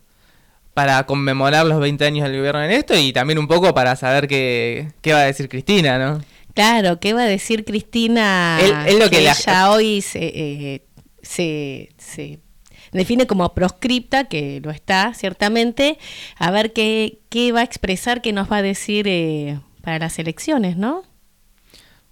para 0.74 1.04
conmemorar 1.04 1.66
los 1.66 1.78
20 1.78 2.04
años 2.06 2.26
del 2.26 2.38
gobierno 2.38 2.64
en 2.64 2.70
esto 2.72 2.98
y 2.98 3.12
también 3.12 3.38
un 3.38 3.46
poco 3.48 3.74
para 3.74 3.94
saber 3.96 4.26
qué, 4.28 4.88
qué 5.02 5.12
va 5.12 5.20
a 5.20 5.24
decir 5.26 5.48
Cristina, 5.50 5.98
¿no? 5.98 6.20
Claro, 6.56 6.98
¿qué 6.98 7.12
va 7.12 7.22
a 7.22 7.26
decir 7.26 7.64
Cristina? 7.64 8.58
Es 8.86 8.98
lo 8.98 9.08
que 9.08 9.20
la- 9.20 9.30
ella 9.32 9.70
hoy 9.70 10.02
se, 10.02 10.18
eh, 10.34 10.82
se, 11.22 11.90
se 11.98 12.40
define 12.90 13.26
como 13.28 13.54
proscripta, 13.54 14.24
que 14.24 14.60
lo 14.64 14.70
está 14.72 15.14
ciertamente, 15.14 15.98
a 16.36 16.50
ver 16.50 16.72
qué, 16.72 17.20
qué 17.28 17.52
va 17.52 17.60
a 17.60 17.64
expresar, 17.64 18.22
qué 18.22 18.32
nos 18.32 18.50
va 18.50 18.56
a 18.58 18.62
decir 18.62 19.06
eh, 19.08 19.60
para 19.82 19.98
las 20.00 20.18
elecciones, 20.18 20.76
¿no? 20.76 21.04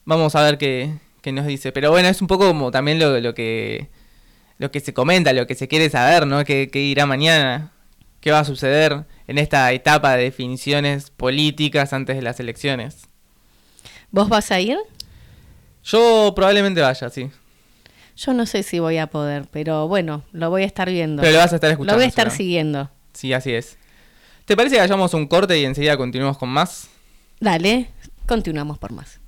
Vamos 0.04 0.34
a 0.36 0.42
ver 0.42 0.58
qué, 0.58 0.92
qué 1.22 1.32
nos 1.32 1.46
dice. 1.46 1.72
Pero 1.72 1.90
bueno, 1.90 2.08
es 2.08 2.20
un 2.20 2.26
poco 2.28 2.46
como 2.46 2.70
también 2.70 2.98
lo, 2.98 3.18
lo 3.20 3.34
que 3.34 3.88
lo 4.58 4.70
que 4.70 4.78
se 4.80 4.94
comenta, 4.94 5.32
lo 5.32 5.46
que 5.48 5.56
se 5.56 5.66
quiere 5.66 5.90
saber, 5.90 6.26
¿no? 6.28 6.44
¿Qué, 6.44 6.68
qué 6.70 6.80
irá 6.80 7.06
mañana? 7.06 7.72
¿Qué 8.20 8.30
va 8.30 8.40
a 8.40 8.44
suceder 8.44 9.04
en 9.26 9.38
esta 9.38 9.72
etapa 9.72 10.16
de 10.16 10.24
definiciones 10.24 11.10
políticas 11.10 11.92
antes 11.92 12.14
de 12.16 12.22
las 12.22 12.38
elecciones? 12.40 13.08
¿Vos 14.14 14.28
vas 14.28 14.52
a 14.52 14.60
ir? 14.60 14.78
Yo 15.82 16.32
probablemente 16.36 16.80
vaya, 16.80 17.10
sí. 17.10 17.32
Yo 18.16 18.32
no 18.32 18.46
sé 18.46 18.62
si 18.62 18.78
voy 18.78 18.98
a 18.98 19.08
poder, 19.08 19.48
pero 19.50 19.88
bueno, 19.88 20.22
lo 20.30 20.50
voy 20.50 20.62
a 20.62 20.66
estar 20.66 20.88
viendo. 20.88 21.20
Pero 21.20 21.32
lo 21.32 21.38
vas 21.40 21.52
a 21.52 21.56
estar 21.56 21.68
escuchando. 21.72 21.94
Lo 21.94 21.96
voy 21.96 22.04
a 22.04 22.06
estar 22.06 22.30
siguiendo. 22.30 22.88
Sí, 23.12 23.32
así 23.32 23.52
es. 23.52 23.76
¿Te 24.44 24.56
parece 24.56 24.76
que 24.76 24.82
hagamos 24.82 25.14
un 25.14 25.26
corte 25.26 25.58
y 25.58 25.64
enseguida 25.64 25.96
continuamos 25.96 26.38
con 26.38 26.48
más? 26.48 26.90
Dale, 27.40 27.88
continuamos 28.28 28.78
por 28.78 28.92
más. 28.92 29.18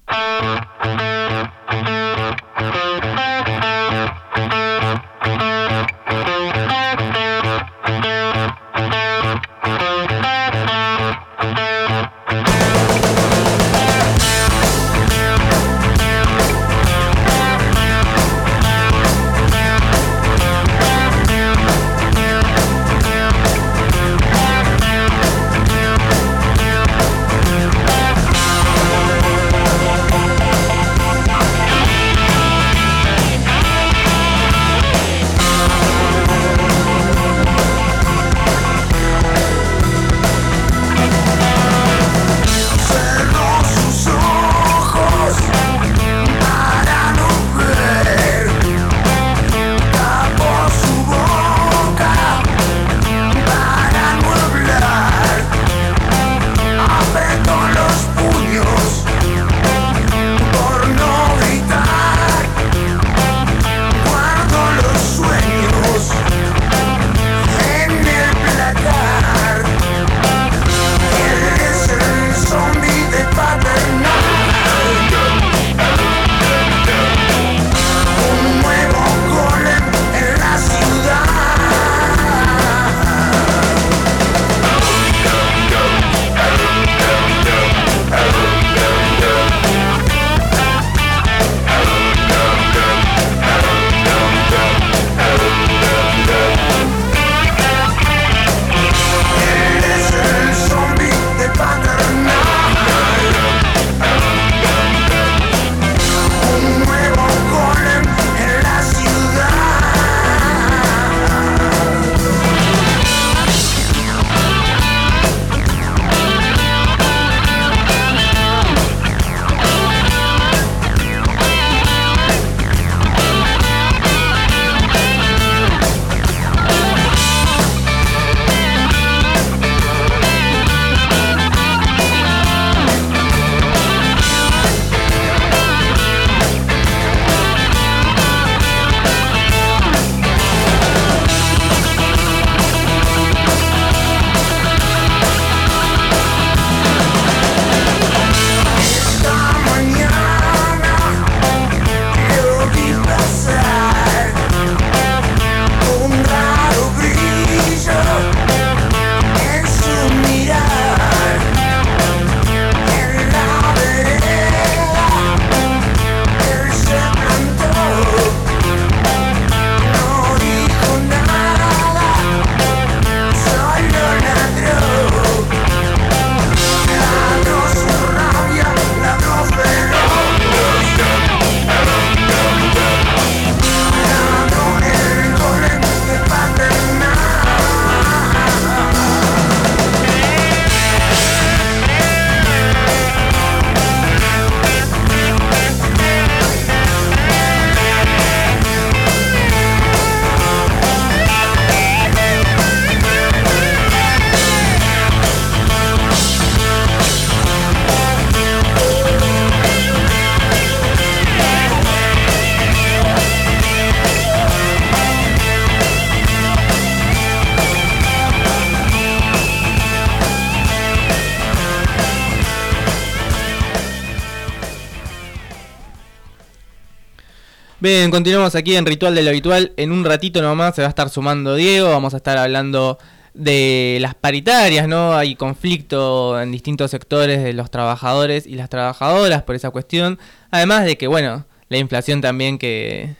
Bien, 227.87 228.11
continuamos 228.11 228.57
aquí 228.57 228.75
en 228.75 228.85
Ritual 228.85 229.15
de 229.15 229.23
lo 229.23 229.31
Habitual. 229.31 229.73
En 229.77 229.93
un 229.93 230.05
ratito 230.05 230.43
nomás 230.43 230.75
se 230.75 230.83
va 230.83 230.89
a 230.89 230.89
estar 230.89 231.09
sumando 231.09 231.55
Diego. 231.55 231.89
Vamos 231.89 232.15
a 232.15 232.17
estar 232.17 232.37
hablando 232.37 232.99
de 233.33 233.99
las 234.01 234.17
paritarias, 234.17 234.89
¿no? 234.89 235.15
Hay 235.15 235.37
conflicto 235.37 236.43
en 236.43 236.51
distintos 236.51 236.91
sectores 236.91 237.45
de 237.45 237.53
los 237.53 237.71
trabajadores 237.71 238.45
y 238.45 238.57
las 238.57 238.71
trabajadoras 238.71 239.45
por 239.45 239.55
esa 239.55 239.71
cuestión. 239.71 240.19
Además 240.51 240.85
de 240.85 240.99
que, 240.99 241.07
bueno, 241.07 241.47
la 241.69 241.79
inflación 241.79 242.21
también 242.21 242.59
que, 242.59 243.15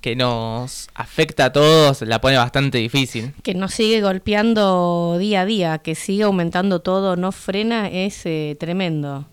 que 0.00 0.16
nos 0.16 0.88
afecta 0.94 1.44
a 1.44 1.52
todos 1.52 2.02
la 2.02 2.20
pone 2.20 2.38
bastante 2.38 2.78
difícil. 2.78 3.34
Que 3.44 3.54
nos 3.54 3.72
sigue 3.72 4.00
golpeando 4.00 5.16
día 5.20 5.42
a 5.42 5.46
día, 5.46 5.78
que 5.78 5.94
sigue 5.94 6.24
aumentando 6.24 6.80
todo, 6.80 7.14
no 7.14 7.30
frena, 7.30 7.86
es 7.88 8.26
eh, 8.26 8.56
tremendo. 8.58 9.28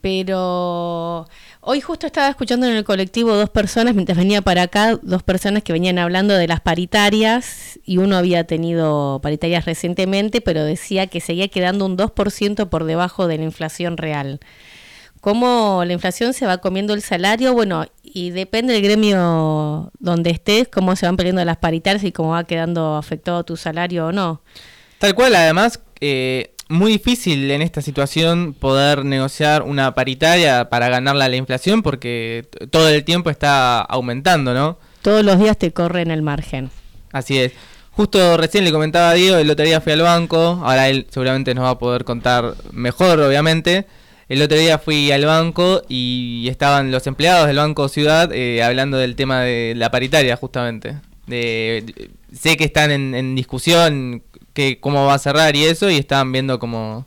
Pero 0.00 1.28
hoy 1.60 1.80
justo 1.80 2.06
estaba 2.06 2.28
escuchando 2.28 2.66
en 2.66 2.76
el 2.76 2.84
colectivo 2.84 3.34
dos 3.34 3.50
personas, 3.50 3.94
mientras 3.94 4.18
venía 4.18 4.42
para 4.42 4.62
acá, 4.62 4.98
dos 5.02 5.22
personas 5.22 5.62
que 5.62 5.72
venían 5.72 5.98
hablando 5.98 6.34
de 6.34 6.48
las 6.48 6.60
paritarias 6.60 7.78
y 7.84 7.98
uno 7.98 8.16
había 8.16 8.44
tenido 8.44 9.20
paritarias 9.22 9.64
recientemente, 9.64 10.40
pero 10.40 10.64
decía 10.64 11.06
que 11.06 11.20
seguía 11.20 11.48
quedando 11.48 11.86
un 11.86 11.96
2% 11.96 12.68
por 12.68 12.84
debajo 12.84 13.26
de 13.26 13.38
la 13.38 13.44
inflación 13.44 13.96
real. 13.96 14.40
¿Cómo 15.20 15.82
la 15.84 15.92
inflación 15.92 16.32
se 16.32 16.46
va 16.46 16.58
comiendo 16.58 16.94
el 16.94 17.02
salario? 17.02 17.52
Bueno, 17.52 17.84
y 18.02 18.30
depende 18.30 18.72
del 18.72 18.82
gremio 18.82 19.92
donde 19.98 20.30
estés, 20.30 20.68
cómo 20.68 20.96
se 20.96 21.04
van 21.04 21.18
perdiendo 21.18 21.44
las 21.44 21.58
paritarias 21.58 22.04
y 22.04 22.12
cómo 22.12 22.30
va 22.30 22.44
quedando 22.44 22.96
afectado 22.96 23.44
tu 23.44 23.58
salario 23.58 24.06
o 24.06 24.12
no. 24.12 24.40
Tal 24.98 25.14
cual, 25.14 25.34
además, 25.34 25.80
eh, 26.00 26.54
muy 26.70 26.92
difícil 26.92 27.50
en 27.50 27.60
esta 27.62 27.82
situación 27.82 28.54
poder 28.58 29.04
negociar 29.04 29.62
una 29.62 29.94
paritaria 29.94 30.70
para 30.70 30.88
ganarla 30.88 31.26
a 31.26 31.28
la 31.28 31.36
inflación 31.36 31.82
porque 31.82 32.48
todo 32.70 32.88
el 32.88 33.04
tiempo 33.04 33.28
está 33.30 33.80
aumentando, 33.80 34.54
¿no? 34.54 34.78
Todos 35.02 35.24
los 35.24 35.38
días 35.38 35.58
te 35.58 35.72
corren 35.72 36.10
el 36.10 36.22
margen. 36.22 36.70
Así 37.12 37.38
es. 37.38 37.52
Justo 37.92 38.36
recién 38.36 38.64
le 38.64 38.72
comentaba 38.72 39.10
a 39.10 39.14
Diego, 39.14 39.36
el 39.36 39.50
otro 39.50 39.64
día 39.64 39.80
fui 39.80 39.92
al 39.92 40.00
banco, 40.02 40.60
ahora 40.64 40.88
él 40.88 41.06
seguramente 41.10 41.54
nos 41.54 41.64
va 41.64 41.70
a 41.70 41.78
poder 41.78 42.04
contar 42.04 42.54
mejor, 42.72 43.20
obviamente. 43.20 43.86
El 44.28 44.40
otro 44.42 44.56
día 44.56 44.78
fui 44.78 45.10
al 45.10 45.24
banco 45.26 45.82
y 45.88 46.46
estaban 46.48 46.92
los 46.92 47.06
empleados 47.08 47.48
del 47.48 47.56
Banco 47.56 47.88
Ciudad 47.88 48.30
eh, 48.32 48.62
hablando 48.62 48.96
del 48.96 49.16
tema 49.16 49.40
de 49.42 49.74
la 49.76 49.90
paritaria, 49.90 50.36
justamente. 50.36 50.94
De, 51.26 51.82
de- 51.84 52.10
sé 52.32 52.56
que 52.56 52.64
están 52.64 52.92
en, 52.92 53.14
en 53.16 53.34
discusión 53.34 54.22
que 54.52 54.80
cómo 54.80 55.06
va 55.06 55.14
a 55.14 55.18
cerrar 55.18 55.54
y 55.56 55.64
eso, 55.64 55.90
y 55.90 55.96
estaban 55.96 56.32
viendo 56.32 56.58
cómo 56.58 57.06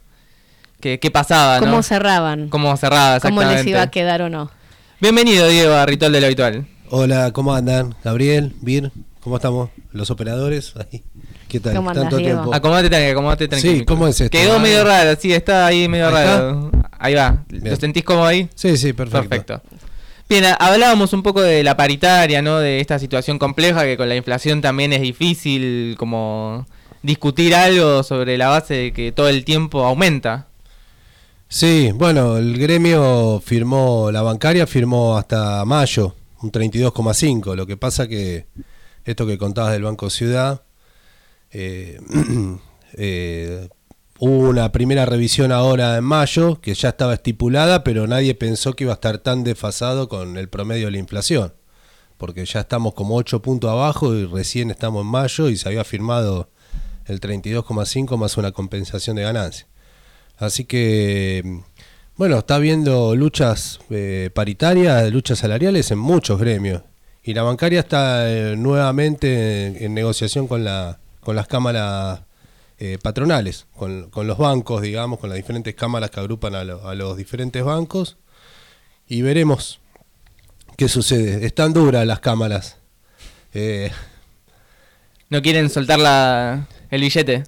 qué, 0.79 0.99
qué 0.99 1.11
pasaba, 1.11 1.59
¿Cómo 1.59 1.77
¿no? 1.77 1.83
cerraban? 1.83 2.49
Cómo 2.49 2.75
cerraba, 2.77 3.19
¿Cómo 3.19 3.41
les 3.41 3.49
exactamente. 3.49 3.69
iba 3.69 3.81
a 3.81 3.91
quedar 3.91 4.21
o 4.21 4.29
no? 4.29 4.51
Bienvenido, 4.99 5.47
Diego, 5.47 5.73
a 5.73 5.85
Ritual 5.85 6.11
de 6.11 6.19
lo 6.21 6.25
Habitual. 6.27 6.65
Hola, 6.89 7.31
¿cómo 7.31 7.53
andan? 7.53 7.95
Gabriel, 8.03 8.53
Vir, 8.61 8.91
¿cómo 9.21 9.35
estamos? 9.37 9.69
Los 9.91 10.09
operadores, 10.11 10.73
ahí. 10.77 11.03
¿Qué 11.47 11.59
tal? 11.59 11.75
¿Cómo 11.75 11.89
andás, 11.89 12.03
Tanto 12.05 12.17
Diego? 12.17 12.39
tiempo. 12.41 12.53
Acomodate 12.55 12.89
tranqui, 12.89 13.09
acomodate 13.11 13.47
tranqui. 13.47 13.67
Sí, 13.79 13.85
¿cómo 13.85 14.07
es 14.07 14.19
esto? 14.21 14.37
Quedó 14.37 14.55
Ah, 14.55 14.59
medio 14.59 14.83
raro, 14.83 15.15
sí, 15.19 15.33
está 15.33 15.65
ahí 15.65 15.87
medio 15.87 16.07
¿Ahí 16.07 16.13
raro. 16.13 16.71
Ahí 16.99 17.13
va. 17.15 17.43
¿Lo 17.49 17.59
Bien. 17.59 17.79
sentís 17.79 18.03
como 18.03 18.25
ahí? 18.25 18.49
Sí, 18.55 18.77
sí, 18.77 18.93
perfecto. 18.93 19.29
Perfecto. 19.29 19.61
Bien, 20.29 20.45
hablábamos 20.57 21.13
un 21.13 21.21
poco 21.21 21.41
de 21.41 21.63
la 21.63 21.75
paritaria, 21.77 22.41
¿no? 22.41 22.57
De 22.59 22.79
esta 22.79 22.97
situación 22.97 23.37
compleja 23.37 23.83
que 23.83 23.97
con 23.97 24.07
la 24.09 24.15
inflación 24.15 24.61
también 24.61 24.93
es 24.93 25.01
difícil 25.01 25.95
como 25.97 26.65
discutir 27.03 27.53
algo 27.53 28.01
sobre 28.01 28.37
la 28.37 28.47
base 28.47 28.73
de 28.73 28.93
que 28.93 29.11
todo 29.11 29.29
el 29.29 29.45
tiempo 29.45 29.85
aumenta. 29.85 30.47
Sí, 31.47 31.91
bueno, 31.93 32.37
el 32.37 32.57
gremio 32.57 33.39
firmó, 33.45 34.09
la 34.11 34.23
bancaria 34.23 34.65
firmó 34.65 35.17
hasta 35.17 35.63
mayo, 35.65 36.15
un 36.41 36.51
32,5. 36.51 37.55
Lo 37.55 37.67
que 37.67 37.77
pasa 37.77 38.07
que 38.07 38.47
esto 39.05 39.27
que 39.27 39.37
contabas 39.37 39.73
del 39.73 39.83
Banco 39.83 40.09
Ciudad, 40.09 40.63
eh, 41.51 41.99
eh, 42.93 43.69
hubo 44.17 44.49
una 44.49 44.71
primera 44.71 45.05
revisión 45.05 45.51
ahora 45.51 45.97
en 45.97 46.05
mayo 46.05 46.59
que 46.59 46.73
ya 46.73 46.89
estaba 46.89 47.13
estipulada, 47.13 47.83
pero 47.83 48.07
nadie 48.07 48.33
pensó 48.33 48.73
que 48.73 48.85
iba 48.85 48.93
a 48.93 48.95
estar 48.95 49.19
tan 49.19 49.43
desfasado 49.43 50.09
con 50.09 50.37
el 50.37 50.49
promedio 50.49 50.85
de 50.85 50.93
la 50.93 50.97
inflación, 50.97 51.53
porque 52.17 52.45
ya 52.45 52.61
estamos 52.61 52.93
como 52.93 53.15
8 53.15 53.41
puntos 53.41 53.69
abajo 53.69 54.15
y 54.15 54.25
recién 54.25 54.71
estamos 54.71 55.01
en 55.01 55.07
mayo 55.11 55.49
y 55.49 55.57
se 55.57 55.69
había 55.69 55.83
firmado 55.83 56.49
el 57.05 57.19
32,5 57.19 58.17
más 58.17 58.37
una 58.37 58.51
compensación 58.51 59.15
de 59.15 59.23
ganancia. 59.23 59.67
Así 60.37 60.65
que, 60.65 61.61
bueno, 62.15 62.39
está 62.39 62.55
habiendo 62.55 63.15
luchas 63.15 63.79
eh, 63.89 64.29
paritarias, 64.33 65.11
luchas 65.11 65.39
salariales 65.39 65.91
en 65.91 65.99
muchos 65.99 66.39
gremios. 66.39 66.81
Y 67.23 67.33
la 67.33 67.43
bancaria 67.43 67.79
está 67.79 68.29
eh, 68.29 68.55
nuevamente 68.57 69.85
en, 69.85 69.93
negociación 69.93 70.47
con, 70.47 70.63
la, 70.63 70.99
con 71.21 71.35
las 71.35 71.47
cámaras 71.47 72.21
eh, 72.79 72.97
patronales, 73.01 73.67
con, 73.75 74.09
con 74.09 74.27
los 74.27 74.37
bancos, 74.37 74.81
digamos, 74.81 75.19
con 75.19 75.29
las 75.29 75.37
diferentes 75.37 75.73
cámaras 75.75 76.09
que 76.11 76.19
agrupan 76.19 76.55
a, 76.55 76.63
lo- 76.65 76.87
a 76.87 76.95
los 76.95 77.15
diferentes 77.15 77.63
bancos. 77.63 78.17
Y 79.07 79.21
veremos 79.21 79.79
qué 80.75 80.89
sucede. 80.89 81.45
Están 81.45 81.71
duras 81.73 82.05
las 82.05 82.19
cámaras. 82.19 82.77
No 85.29 85.41
quieren 85.41 85.69
soltar 85.69 85.99
la, 85.99 86.67
el 86.93 87.01
billete. 87.01 87.43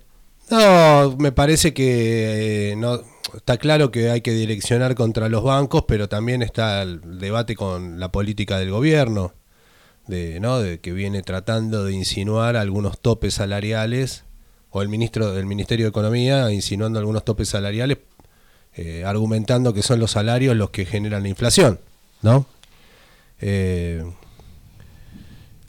No, 0.50 1.16
me 1.18 1.32
parece 1.32 1.74
que 1.74 2.72
eh, 2.72 2.76
no 2.76 3.02
está 3.36 3.58
claro 3.58 3.92
que 3.92 4.10
hay 4.10 4.22
que 4.22 4.32
direccionar 4.32 4.96
contra 4.96 5.30
los 5.30 5.44
bancos, 5.44 5.86
pero 5.88 6.10
también 6.10 6.42
está 6.42 6.82
el 6.82 7.20
debate 7.20 7.56
con 7.56 8.00
la 8.00 8.12
política 8.12 8.58
del 8.58 8.72
gobierno, 8.72 9.34
de, 10.08 10.40
¿no? 10.40 10.60
de 10.60 10.80
que 10.80 10.94
viene 10.94 11.22
tratando 11.22 11.86
de 11.86 11.94
insinuar 11.94 12.56
algunos 12.56 13.00
topes 13.00 13.36
salariales, 13.36 14.24
o 14.72 14.82
el 14.82 14.90
ministro 14.90 15.34
del 15.34 15.46
Ministerio 15.46 15.86
de 15.86 15.90
Economía 15.90 16.52
insinuando 16.52 16.98
algunos 16.98 17.24
topes 17.24 17.50
salariales, 17.50 18.00
eh, 18.76 19.04
argumentando 19.06 19.74
que 19.74 19.84
son 19.84 20.00
los 20.00 20.12
salarios 20.12 20.56
los 20.56 20.72
que 20.72 20.86
generan 20.86 21.22
la 21.24 21.30
inflación, 21.30 21.80
¿no? 22.24 22.48
Eh, 23.40 24.04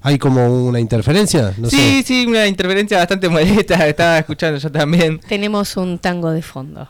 ¿Hay 0.06 0.18
como 0.18 0.66
una 0.66 0.78
interferencia? 0.78 1.52
No 1.58 1.68
sí, 1.68 1.76
sé. 1.76 2.02
sí, 2.04 2.26
una 2.26 2.46
interferencia 2.46 2.98
bastante 2.98 3.28
molesta. 3.30 3.88
Estaba 3.88 4.18
escuchando 4.18 4.58
yo 4.58 4.70
también. 4.70 5.18
Tenemos 5.18 5.76
un 5.76 5.98
tango 5.98 6.30
de 6.30 6.42
fondo, 6.42 6.88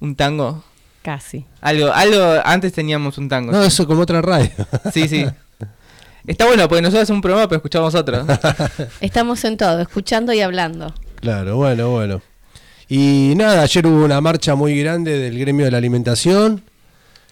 Un 0.00 0.16
tango. 0.16 0.64
casi. 1.02 1.44
Algo, 1.60 1.92
algo, 1.92 2.40
antes 2.44 2.72
teníamos 2.72 3.18
un 3.18 3.28
tango. 3.28 3.52
No, 3.52 3.62
eso 3.62 3.86
como 3.86 4.00
otra 4.02 4.22
radio. 4.22 4.50
Sí, 4.94 5.06
sí. 5.08 5.26
Está 6.26 6.46
bueno, 6.46 6.66
porque 6.68 6.80
nosotros 6.82 7.02
hacemos 7.02 7.18
un 7.18 7.22
programa, 7.22 7.48
pero 7.48 7.56
escuchamos 7.58 7.94
otro. 7.94 8.26
Estamos 9.02 9.44
en 9.44 9.56
todo, 9.58 9.80
escuchando 9.82 10.32
y 10.32 10.40
hablando. 10.40 10.94
Claro, 11.20 11.56
bueno, 11.56 11.90
bueno. 11.90 12.22
Y 12.88 13.34
nada, 13.36 13.62
ayer 13.62 13.86
hubo 13.86 14.04
una 14.06 14.20
marcha 14.22 14.54
muy 14.54 14.78
grande 14.80 15.18
del 15.18 15.38
gremio 15.38 15.66
de 15.66 15.70
la 15.70 15.76
alimentación, 15.78 16.62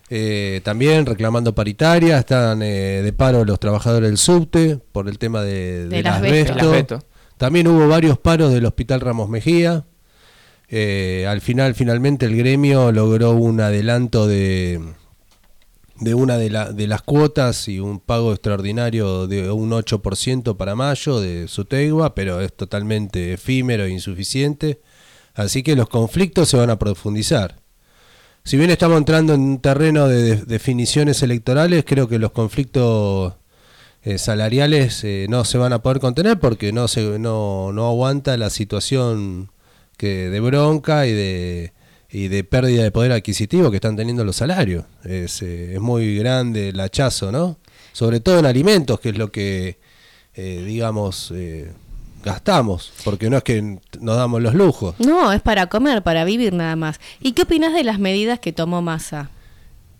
eh, 0.09 0.61
también 0.65 1.05
reclamando 1.07 1.55
paritaria, 1.55 2.19
están 2.19 2.63
eh, 2.63 3.03
de 3.03 3.13
paro 3.13 3.45
los 3.45 3.59
trabajadores 3.59 4.09
del 4.09 4.19
subte 4.19 4.79
por 4.93 5.09
el 5.09 5.19
tema 5.19 5.43
de, 5.43 5.87
Del 5.89 6.07
asbesto. 6.07 6.55
asbesto. 6.71 6.99
También 7.37 7.67
hubo 7.69 7.87
varios 7.89 8.19
paros 8.19 8.53
del 8.53 8.65
Hospital 8.67 9.01
Ramos 9.01 9.29
Mejía. 9.29 9.85
Eh, 10.69 11.27
al 11.29 11.41
final, 11.41 11.75
finalmente, 11.75 12.27
el 12.27 12.37
gremio 12.37 12.91
logró 12.93 13.33
un 13.33 13.61
adelanto 13.61 14.27
de, 14.27 14.81
de 16.01 16.15
una 16.15 16.39
de, 16.39 16.51
la- 16.51 16.73
de 16.73 16.87
las 16.87 17.03
cuotas 17.03 17.69
y 17.69 17.79
un 17.79 18.01
pago 18.01 18.33
extraordinario 18.33 19.27
de 19.27 19.51
un 19.51 19.71
8% 19.71 20.57
para 20.57 20.75
mayo 20.75 21.21
de 21.21 21.47
Sutegua, 21.49 22.15
pero 22.15 22.41
es 22.41 22.53
totalmente 22.53 23.33
efímero 23.35 23.85
e 23.85 23.91
insuficiente. 23.91 24.81
Así 25.35 25.63
que 25.63 25.77
los 25.77 25.89
conflictos 25.89 26.49
se 26.49 26.57
van 26.57 26.71
a 26.71 26.79
profundizar. 26.79 27.57
Si 28.47 28.57
bien 28.57 28.71
estamos 28.71 28.99
entrando 28.99 29.35
en 29.35 29.41
un 29.41 29.59
terreno 29.61 30.07
de 30.07 30.23
de- 30.23 30.37
definiciones 30.45 31.21
electorales, 31.23 31.85
creo 31.85 32.07
que 32.09 32.21
los 32.21 32.31
conflictos 32.31 33.35
eh, 34.05 34.19
salariales 34.19 35.03
eh, 35.03 35.27
no 35.29 35.45
se 35.45 35.59
van 35.59 35.73
a 35.73 35.83
poder 35.83 35.99
contener 35.99 36.39
porque 36.39 36.73
no 36.73 36.87
se 36.87 37.19
no, 37.19 37.73
no 37.73 37.89
aguanta 37.89 38.37
la 38.37 38.51
situación 38.51 39.51
que 39.97 40.31
de 40.31 40.39
bronca 40.39 41.09
y 41.09 41.13
de 41.13 41.73
y 42.09 42.29
de 42.29 42.45
pérdida 42.45 42.85
de 42.85 42.93
poder 42.93 43.11
adquisitivo 43.11 43.69
que 43.71 43.79
están 43.79 43.97
teniendo 43.97 44.25
los 44.25 44.37
salarios. 44.37 44.85
Es, 45.03 45.43
eh, 45.43 45.75
es 45.75 45.81
muy 45.81 46.17
grande 46.17 46.69
el 46.69 46.79
hachazo, 46.79 47.33
¿no? 47.33 47.59
Sobre 47.93 48.21
todo 48.21 48.39
en 48.39 48.47
alimentos, 48.47 49.01
que 49.01 49.09
es 49.09 49.19
lo 49.19 49.33
que, 49.33 49.81
eh, 50.35 50.63
digamos, 50.65 51.33
gastamos, 52.27 52.93
porque 53.05 53.31
no 53.31 53.39
es 53.39 53.43
que 53.43 53.63
nos 54.01 54.17
damos 54.17 54.43
los 54.43 54.53
lujos. 54.55 54.95
No, 54.99 55.33
es 55.33 55.41
para 55.41 55.69
comer, 55.69 56.03
para 56.03 56.25
vivir 56.25 56.53
nada 56.53 56.77
más. 56.77 57.01
¿Y 57.23 57.33
qué 57.33 57.43
opinas 57.43 57.73
de 57.73 57.85
las 57.85 57.99
medidas 57.99 58.39
que 58.41 58.53
tomó 58.53 58.83
Massa? 58.83 59.31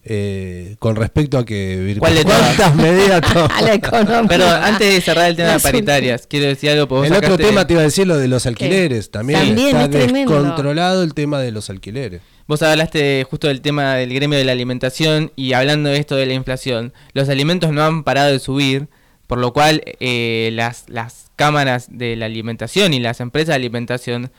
eh, 0.09 0.77
con 0.79 0.95
respecto 0.95 1.37
a 1.37 1.45
que 1.45 1.97
¿Cuál 1.99 2.15
de 2.15 2.23
todas? 2.25 2.41
cuántas 2.55 2.77
medidas 2.77 3.21
toma? 3.33 3.47
A 3.47 3.61
la 3.63 3.75
economía. 3.75 4.29
Perdón, 4.29 4.63
antes 4.63 4.95
de 4.95 5.01
cerrar 5.01 5.29
el 5.31 5.35
tema 5.35 5.49
de 5.49 5.55
Las 5.55 5.63
paritarias, 5.65 6.27
quiero 6.29 6.47
decir 6.47 6.71
algo. 6.71 6.87
porque 6.87 7.09
El 7.09 7.15
otro 7.15 7.37
tema 7.37 7.67
te 7.67 7.73
iba 7.73 7.83
a 7.83 7.87
decir 7.87 8.07
lo 8.07 8.17
de 8.17 8.29
los 8.29 8.47
alquileres. 8.47 9.11
También, 9.11 9.41
También 9.41 9.69
está 9.77 9.85
es 9.85 9.91
tremendo. 9.91 10.33
descontrolado 10.35 11.03
el 11.03 11.13
tema 11.13 11.41
de 11.41 11.51
los 11.51 11.71
alquileres. 11.71 12.21
Vos 12.47 12.63
hablaste 12.63 13.27
justo 13.29 13.49
del 13.49 13.61
tema 13.63 13.95
del 13.97 14.15
gremio 14.15 14.39
de 14.39 14.45
la 14.45 14.53
alimentación 14.53 15.33
y 15.35 15.55
hablando 15.55 15.89
de 15.89 15.99
esto 15.99 16.15
de 16.15 16.27
la 16.27 16.35
inflación, 16.35 16.93
los 17.13 17.29
alimentos 17.29 17.73
no 17.73 17.83
han 17.83 18.05
parado 18.05 18.31
de 18.31 18.39
subir, 18.39 18.87
por 19.27 19.39
lo 19.39 19.53
cual 19.53 19.83
eh, 20.01 20.51
las, 20.53 20.85
las 20.89 21.27
cámaras 21.37 21.87
de 21.91 22.17
la 22.17 22.27
alimentación 22.27 22.95
y 22.95 23.01
las 23.01 23.21
empresas 23.21 23.49
de 23.49 23.55
alimentación 23.55 24.31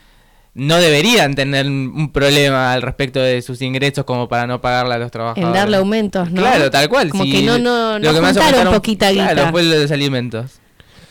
no 0.54 0.78
deberían 0.78 1.36
tener 1.36 1.68
un 1.68 1.94
un 1.96 2.12
problema 2.12 2.74
al 2.74 2.82
respecto 2.82 3.20
de 3.20 3.42
sus 3.44 3.62
ingresos 3.62 4.06
como 4.06 4.28
para 4.28 4.48
no 4.48 4.60
pagarle 4.60 4.96
a 4.96 4.98
los 4.98 5.06
En 5.08 5.12
trabajadores. 5.12 5.54
darle 5.54 5.78
aumentos, 5.78 6.32
¿no? 6.32 6.42
Claro, 6.42 6.72
tal 6.72 6.90
cual. 6.90 7.10
Como 7.10 7.26
si 7.26 7.32
que 7.32 7.42
no, 7.44 7.60
no, 7.60 8.00
lo 8.00 8.08
no 8.10 8.14
que 8.16 8.22
más 8.22 8.36
aumentaron- 8.38 8.74
poquita 8.74 9.12
guita. 9.12 9.34
Claro, 9.34 9.52
fue 9.52 9.62
los 9.64 9.92
alimentos. 9.92 10.52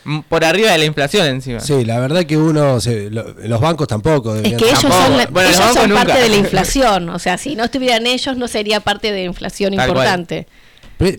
Mm, 0.04 0.20
Por 0.28 0.44
arriba 0.44 0.70
de 0.72 0.78
la 0.78 0.84
inflación 0.84 1.26
encima. 1.26 1.60
Sí, 1.60 1.84
la 1.84 1.98
verdad 2.00 2.24
que 2.24 2.36
uno, 2.36 2.80
se- 2.80 3.10
lo- 3.10 3.34
los 3.34 3.60
bancos 3.60 3.86
tampoco. 3.88 4.34
Es 4.36 4.42
que 4.42 4.64
ellos 4.64 4.80
Tampoco. 4.80 5.02
son, 5.04 5.16
la- 5.18 5.26
Bueno, 5.26 5.48
los 5.50 5.58
ellos 5.60 5.74
son 5.74 5.90
bancos 5.90 6.04
parte 6.06 6.22
de 6.22 6.28
la 6.28 6.36
inflación. 6.44 7.08
O 7.10 7.18
sea, 7.20 7.38
si 7.38 7.54
no 7.56 7.64
estuvieran 7.64 8.06
ellos, 8.06 8.36
no 8.36 8.48
sería 8.48 8.80
parte 8.80 9.12
de 9.12 9.18
la 9.20 9.24
inflación 9.26 9.74
Tal 9.76 9.92
cual. 9.92 10.06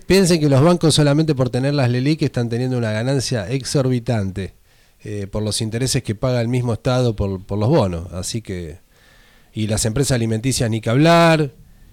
Piensen 0.08 0.40
que 0.40 0.50
los 0.50 0.62
bancos 0.64 0.96
solamente 0.96 1.36
por 1.36 1.50
tener 1.50 1.74
las 1.76 1.90
LELIC 1.90 2.24
están 2.24 2.50
teniendo 2.50 2.78
una 2.78 2.92
ganancia 2.92 3.48
exorbitante 3.50 4.56
eh, 5.04 5.28
por 5.32 5.44
los 5.44 5.62
intereses 5.62 6.02
que 6.02 6.16
paga 6.16 6.42
el 6.42 6.48
mismo 6.48 6.74
Estado 6.74 7.16
por, 7.16 7.46
por 7.46 7.60
los 7.60 7.70
bonos. 7.70 8.12
Así 8.14 8.42
que 8.42 8.80
y 9.54 9.68
las 9.68 9.86
empresas 9.86 10.16
alimenticias 10.16 10.70
ni 10.70 10.82
que 10.82 10.90
hablar. 10.90 11.52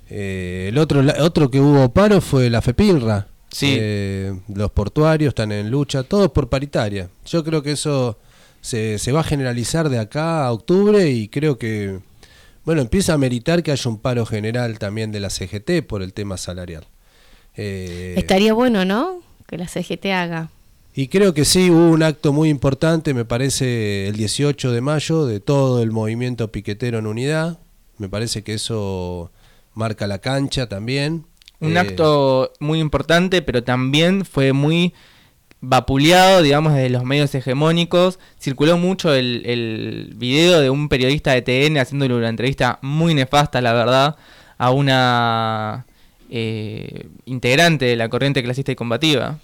Eh, 0.09 0.67
el 0.71 0.79
otro 0.79 1.03
la- 1.03 1.23
otro 1.23 1.51
que 1.51 1.61
hubo 1.61 1.93
paro 1.93 2.21
fue 2.21 2.49
la 2.51 2.63
FEPIRRA. 2.63 3.29
Sí. 3.51 3.77
Eh, 3.79 4.39
los 4.55 4.71
portuarios 4.71 5.29
están 5.31 5.53
en 5.53 5.71
lucha, 5.71 6.03
todos 6.03 6.31
por 6.33 6.49
paritaria. 6.49 7.09
Yo 7.27 7.45
creo 7.45 7.63
que 7.63 7.73
eso 7.73 8.19
se, 8.61 8.99
se 8.99 9.13
va 9.13 9.21
a 9.21 9.25
generalizar 9.25 9.89
de 9.91 9.99
acá 9.99 10.45
a 10.47 10.53
octubre 10.53 11.09
y 11.11 11.29
creo 11.29 11.59
que 11.59 12.01
bueno 12.65 12.81
empieza 12.81 13.13
a 13.13 13.19
meritar 13.19 13.63
que 13.63 13.73
haya 13.73 13.91
un 13.91 13.99
paro 13.99 14.25
general 14.27 14.79
también 14.79 15.13
de 15.13 15.21
la 15.21 15.29
CGT 15.31 15.83
por 15.87 16.03
el 16.03 16.13
tema 16.15 16.37
salarial. 16.39 16.87
Eh, 17.57 18.15
Estaría 18.17 18.53
bueno, 18.55 18.85
¿no? 18.85 19.21
Que 19.47 19.59
la 19.59 19.67
CGT 19.69 20.07
haga. 20.07 20.51
y 20.95 21.09
creo 21.09 21.35
que 21.35 21.45
sí, 21.45 21.71
hubo 21.71 21.91
un 21.91 22.03
acto 22.03 22.33
muy 22.33 22.49
importante, 22.49 23.15
me 23.15 23.25
parece, 23.25 24.09
el 24.09 24.17
18 24.17 24.73
de 24.73 24.81
mayo, 24.81 25.27
de 25.27 25.41
todo 25.41 25.83
el 25.83 25.91
movimiento 25.91 26.51
piquetero 26.53 26.99
en 26.99 27.07
unidad. 27.07 27.59
Me 27.99 28.09
parece 28.09 28.43
que 28.43 28.55
eso 28.55 29.31
marca 29.75 30.07
la 30.07 30.19
cancha 30.19 30.69
también. 30.69 31.27
Un 31.61 31.77
Eh, 31.77 31.81
acto 31.81 32.53
muy 32.61 32.81
importante, 32.81 33.41
pero 33.43 33.63
también 33.63 34.25
fue 34.25 34.53
muy 34.53 34.93
vapuleado, 35.61 36.43
digamos, 36.43 36.75
desde 36.75 36.91
los 36.91 37.05
medios 37.05 37.35
hegemónicos. 37.35 38.19
Circuló 38.41 38.77
mucho 38.79 39.15
el, 39.15 39.43
el 39.47 40.13
video 40.17 40.61
de 40.61 40.71
un 40.71 40.89
periodista 40.89 41.33
de 41.33 41.43
TN 41.43 41.79
haciéndole 41.79 42.15
una 42.15 42.29
entrevista 42.29 42.79
muy 42.83 43.15
nefasta, 43.15 43.61
la 43.61 43.73
verdad, 43.73 44.17
a 44.59 44.71
una 44.71 45.87
eh, 46.31 47.07
integrante 47.27 47.85
de 47.85 47.97
la 47.97 48.09
corriente 48.09 48.43
clasista 48.43 48.73
y 48.73 48.77
combativa. 48.77 49.39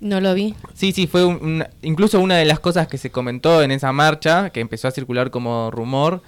No 0.00 0.20
lo 0.20 0.34
vi. 0.34 0.54
Sí, 0.74 0.92
sí, 0.92 1.06
fue 1.06 1.24
un- 1.24 1.64
incluso 1.82 2.18
una 2.20 2.36
de 2.36 2.44
las 2.44 2.58
cosas 2.60 2.88
que 2.88 2.98
se 2.98 3.10
comentó 3.10 3.62
en 3.62 3.70
esa 3.70 3.92
marcha, 3.92 4.50
que 4.50 4.60
empezó 4.60 4.88
a 4.88 4.90
circular 4.90 5.30
como 5.30 5.70
rumor, 5.70 6.22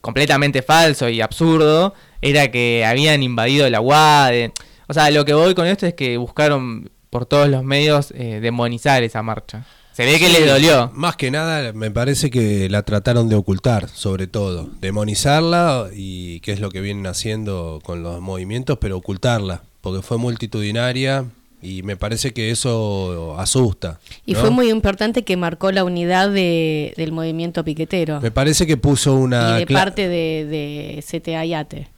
completamente 0.00 0.62
falso 0.62 1.08
y 1.08 1.20
absurdo, 1.20 1.94
era 2.20 2.50
que 2.50 2.84
habían 2.86 3.22
invadido 3.22 3.68
la 3.70 3.80
UAD. 3.80 4.50
O 4.88 4.94
sea, 4.94 5.10
lo 5.10 5.24
que 5.24 5.34
voy 5.34 5.54
con 5.54 5.66
esto 5.66 5.86
es 5.86 5.94
que 5.94 6.16
buscaron 6.16 6.90
por 7.10 7.26
todos 7.26 7.48
los 7.48 7.62
medios 7.62 8.12
eh, 8.16 8.40
demonizar 8.40 9.02
esa 9.02 9.22
marcha. 9.22 9.64
Se 9.92 10.04
ve 10.06 10.18
que 10.18 10.26
sí, 10.28 10.32
les 10.32 10.46
dolió. 10.48 10.90
Más 10.94 11.16
que 11.16 11.30
nada, 11.30 11.72
me 11.74 11.90
parece 11.90 12.30
que 12.30 12.68
la 12.70 12.82
trataron 12.82 13.28
de 13.28 13.34
ocultar, 13.36 13.88
sobre 13.90 14.26
todo. 14.26 14.70
Demonizarla 14.80 15.88
y 15.94 16.40
qué 16.40 16.52
es 16.52 16.60
lo 16.60 16.70
que 16.70 16.80
vienen 16.80 17.06
haciendo 17.06 17.80
con 17.84 18.02
los 18.02 18.20
movimientos, 18.20 18.78
pero 18.80 18.96
ocultarla, 18.96 19.62
porque 19.82 20.00
fue 20.02 20.16
multitudinaria 20.18 21.26
y 21.60 21.82
me 21.82 21.96
parece 21.96 22.32
que 22.32 22.50
eso 22.50 23.38
asusta. 23.38 24.00
Y 24.26 24.32
¿no? 24.32 24.40
fue 24.40 24.50
muy 24.50 24.70
importante 24.70 25.22
que 25.24 25.36
marcó 25.36 25.70
la 25.72 25.84
unidad 25.84 26.30
de- 26.30 26.94
del 26.96 27.12
movimiento 27.12 27.62
piquetero. 27.64 28.20
Me 28.20 28.30
parece 28.30 28.66
que 28.66 28.76
puso 28.76 29.14
una 29.14 29.56
y 29.60 29.64
de 29.66 29.72
parte 29.74 30.08
de, 30.08 30.46
de 30.46 31.04
CTA 31.06 31.44
y 31.44 31.54
ATE. 31.54 31.88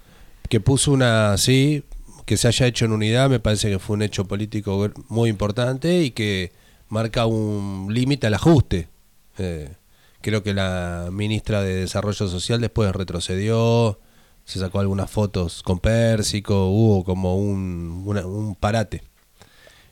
que 0.48 0.60
puso 0.60 0.90
una 0.92 1.36
sí 1.38 1.84
que 2.26 2.36
se 2.36 2.48
haya 2.48 2.66
hecho 2.66 2.86
en 2.86 2.92
unidad 2.92 3.28
me 3.30 3.38
parece 3.38 3.68
que 3.70 3.78
fue 3.78 3.94
un 3.96 4.02
hecho 4.02 4.24
político 4.26 4.90
muy 5.08 5.28
importante 5.30 6.02
y 6.02 6.10
que 6.10 6.52
marca 6.94 7.26
un 7.26 7.92
límite 7.92 8.28
al 8.28 8.34
ajuste. 8.34 8.88
Eh, 9.36 9.74
creo 10.22 10.42
que 10.44 10.54
la 10.54 11.08
ministra 11.12 11.60
de 11.60 11.74
desarrollo 11.74 12.28
social 12.28 12.60
después 12.60 12.92
retrocedió 12.92 13.98
se 14.44 14.60
sacó 14.60 14.78
algunas 14.78 15.10
fotos 15.10 15.62
con 15.62 15.80
Pérsico 15.80 16.68
hubo 16.68 17.02
como 17.02 17.36
un, 17.36 18.04
un 18.06 18.54
parate 18.54 19.02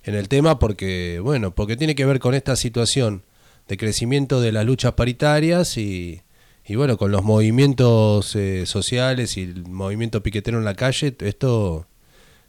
en 0.04 0.14
el 0.14 0.28
tema 0.28 0.58
porque 0.58 1.20
bueno 1.20 1.54
porque 1.54 1.76
tiene 1.76 1.94
que 1.94 2.04
ver 2.04 2.20
con 2.20 2.34
esta 2.34 2.54
situación 2.54 3.24
de 3.66 3.76
crecimiento 3.76 4.40
de 4.40 4.52
las 4.52 4.64
luchas 4.64 4.92
paritarias 4.92 5.76
y, 5.76 6.22
y 6.64 6.76
bueno 6.76 6.98
con 6.98 7.10
los 7.10 7.24
movimientos 7.24 8.36
eh, 8.36 8.64
sociales 8.66 9.36
y 9.36 9.42
el 9.42 9.66
movimiento 9.66 10.22
piquetero 10.22 10.58
en 10.58 10.64
la 10.64 10.74
calle 10.74 11.16
esto 11.18 11.86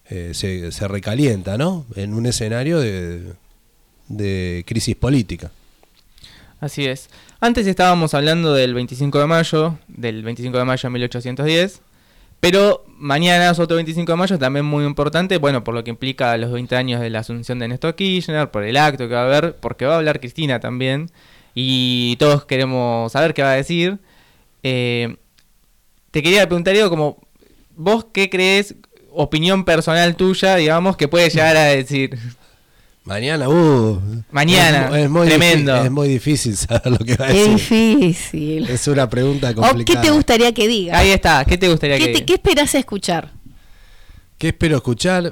eh, 0.09 0.31
se, 0.33 0.71
se 0.71 0.87
recalienta 0.87 1.57
no 1.57 1.85
en 1.95 2.13
un 2.13 2.25
escenario 2.25 2.79
de, 2.79 3.33
de 4.07 4.63
crisis 4.67 4.95
política 4.95 5.51
Así 6.63 6.85
es. 6.85 7.09
Antes 7.41 7.67
estábamos 7.67 8.13
hablando 8.13 8.53
del 8.53 8.73
25 8.73 9.19
de 9.19 9.25
mayo, 9.25 9.77
del 9.89 10.23
25 10.23 10.57
de 10.57 10.63
mayo 10.63 10.87
de 10.87 10.93
1810, 10.93 11.81
pero 12.39 12.85
mañana 12.87 13.49
es 13.51 13.59
otro 13.59 13.75
25 13.75 14.09
de 14.09 14.15
mayo 14.15 14.39
también 14.39 14.65
muy 14.65 14.85
importante, 14.85 15.37
bueno, 15.39 15.65
por 15.65 15.73
lo 15.73 15.83
que 15.83 15.89
implica 15.89 16.37
los 16.37 16.53
20 16.53 16.73
años 16.77 17.01
de 17.01 17.09
la 17.09 17.19
asunción 17.19 17.59
de 17.59 17.67
Néstor 17.67 17.95
Kirchner, 17.95 18.49
por 18.49 18.63
el 18.63 18.77
acto 18.77 19.09
que 19.09 19.13
va 19.13 19.23
a 19.23 19.25
haber, 19.25 19.57
porque 19.57 19.85
va 19.85 19.95
a 19.95 19.97
hablar 19.97 20.21
Cristina 20.21 20.61
también, 20.61 21.11
y 21.53 22.15
todos 22.15 22.45
queremos 22.45 23.11
saber 23.11 23.33
qué 23.33 23.43
va 23.43 23.51
a 23.51 23.55
decir. 23.55 23.99
Eh, 24.63 25.17
te 26.11 26.23
quería 26.23 26.47
preguntar, 26.47 26.73
Diego, 26.73 26.89
como, 26.89 27.17
¿vos 27.75 28.05
qué 28.13 28.29
crees, 28.29 28.75
opinión 29.11 29.65
personal 29.65 30.15
tuya, 30.15 30.55
digamos, 30.55 30.95
que 30.95 31.09
puede 31.09 31.29
llegar 31.29 31.57
a 31.57 31.65
decir? 31.65 32.17
Mañana 33.05 33.49
uh, 33.49 34.01
Mañana, 34.31 34.85
es, 34.85 34.89
mu- 34.89 34.95
es 34.95 35.09
muy 35.09 35.27
tremendo. 35.27 35.75
es 35.83 35.91
muy 35.91 36.07
difícil 36.07 36.55
saber 36.57 36.87
lo 36.91 36.97
que 36.99 37.15
va 37.15 37.25
a 37.27 37.31
Qué 37.31 37.49
decir 37.49 37.97
difícil. 37.99 38.69
es 38.69 38.87
una 38.87 39.09
pregunta 39.09 39.49
¿O 39.51 39.53
qué 39.55 39.61
complicada 39.61 40.01
te 40.01 40.09
gustaría 40.11 40.53
que 40.53 40.67
diga? 40.67 40.97
Ahí 40.97 41.09
está, 41.11 41.43
¿qué 41.45 41.57
te 41.57 41.67
gustaría 41.69 41.97
¿Qué, 41.97 42.05
que 42.05 42.07
te- 42.07 42.13
diga? 42.15 42.25
qué 42.25 42.33
esperás 42.33 42.75
escuchar? 42.75 43.31
¿Qué 44.37 44.47
espero 44.49 44.77
escuchar? 44.77 45.31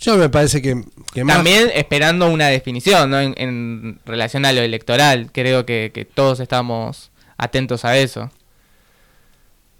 Yo 0.00 0.16
me 0.16 0.28
parece 0.28 0.60
que, 0.60 0.82
que 1.14 1.22
más... 1.22 1.36
También 1.36 1.70
esperando 1.74 2.28
una 2.28 2.48
definición, 2.48 3.08
¿no? 3.10 3.20
En, 3.20 3.34
en 3.36 4.00
relación 4.04 4.44
a 4.44 4.52
lo 4.52 4.60
electoral. 4.60 5.30
Creo 5.32 5.64
que, 5.64 5.92
que 5.94 6.04
todos 6.04 6.40
estamos 6.40 7.12
atentos 7.36 7.84
a 7.84 7.96
eso. 7.96 8.28